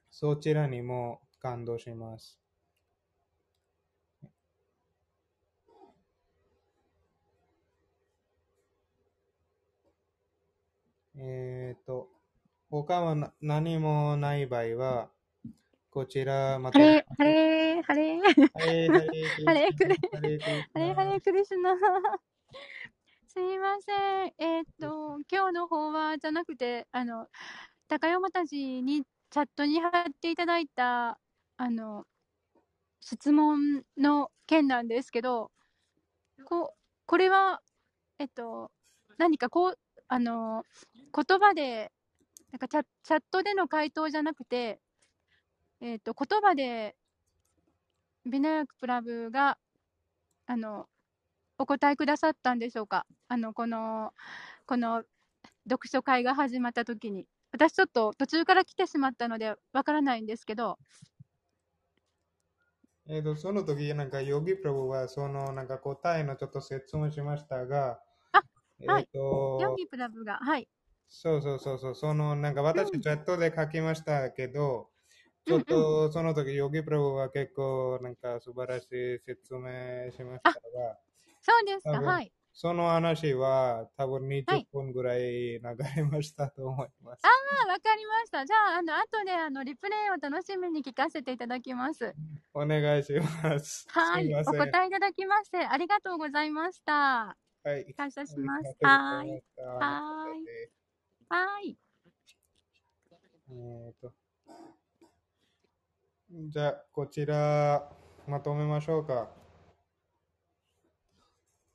[0.10, 2.38] そちらにも感動します。
[11.16, 12.10] えっ、ー、と、
[12.70, 15.10] 他は何もない場合は、
[15.92, 16.80] こちらまた。
[16.80, 18.22] ハレー、ハレー、ハレー。
[18.24, 21.76] ハレー、ハレー、クレハレー、ハレー、クリスナ。
[23.28, 24.34] すいません。
[24.38, 27.28] えっ、ー、と、今日の方はじゃなくて、あの、
[27.90, 31.20] 高山たちにチャットに貼っていただいた
[31.58, 32.06] あの、
[33.02, 35.52] 質問の件なんですけど、
[36.46, 36.74] こ
[37.06, 37.62] これは、
[38.18, 38.72] えっと、
[39.18, 39.78] 何かこう、
[40.08, 40.64] あの、
[41.14, 41.92] 言葉で、
[42.52, 44.80] なんかチャチャットでの回答じゃなくて、
[45.82, 46.96] えっと、言葉で、
[48.26, 49.58] ビナヤクプラブが、
[50.48, 50.88] あの、
[51.58, 53.08] お答えくださったんでしょうか？
[53.30, 54.14] あの、この、
[54.68, 55.04] この
[55.70, 57.28] 読書会が始まった時に。
[57.54, 60.80] 私ちょっと途中から来てしまったのでわからないんですけど、
[63.08, 68.00] えっ、と、その時、なんか、ヨギプラブは、その、なんか答えのちょっと説明しましたが、
[68.34, 68.44] あ、
[68.86, 69.10] はい。
[69.14, 69.20] と、
[69.58, 70.68] ヨギプラブが、はい。
[71.10, 74.90] そうそうそうそう、その、なんか私、チャットで書きましたけど、
[75.46, 75.64] ちょっ。
[75.66, 81.00] と、その時、ヨギプラブは結構、なんか素晴らしい説明しましたあ、が、
[81.42, 82.02] そうですか。
[82.02, 82.34] はい。
[82.54, 84.68] その話は、多分は20い。
[84.72, 85.62] 分ぐらい流
[85.96, 87.24] れましたと思います。
[87.24, 87.28] あ
[87.66, 88.46] あ、わかりました。
[88.46, 92.16] じゃあ、あの、後で、あの、リプレイを楽しみに聞かせていただきます。
[92.54, 93.84] お願いします。
[93.84, 94.36] すはい。
[94.46, 97.38] お答えいただきまして、ありがとうございました。
[97.64, 97.96] はい。
[97.98, 98.78] 感謝します。
[98.82, 99.44] はい。
[99.80, 100.44] はーい。
[100.46, 100.72] で
[101.30, 101.80] はーい。
[103.50, 104.14] えっと、
[106.31, 107.91] じゃあ、こちら、
[108.27, 109.31] まとめましょうか。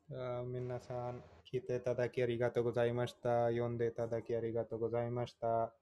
[0.09, 3.47] じゃあ皆さん、聞いていただきありがとうございました。
[3.47, 5.73] 読んでいただきありがとうございました。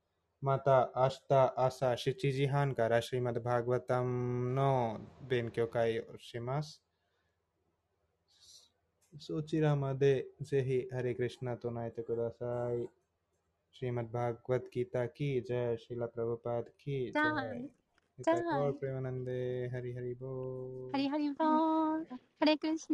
[0.41, 6.83] また、明日朝7時半からシリマッバーガバタムの勉強会をします。
[9.17, 12.89] そちらまでぜひ、ハレクリシナ唱えてください。
[13.79, 17.69] श्रीमद् भागवत गीता की जय शिला प्रभुपाद की じゃあ、 जय
[18.19, 19.35] じゃ निताई あ、 गौर प्रेमानंदे
[19.73, 21.47] हरि हरि बोल ハリハリボー
[21.99, 22.05] ン。
[22.39, 22.87] ハレクリシナ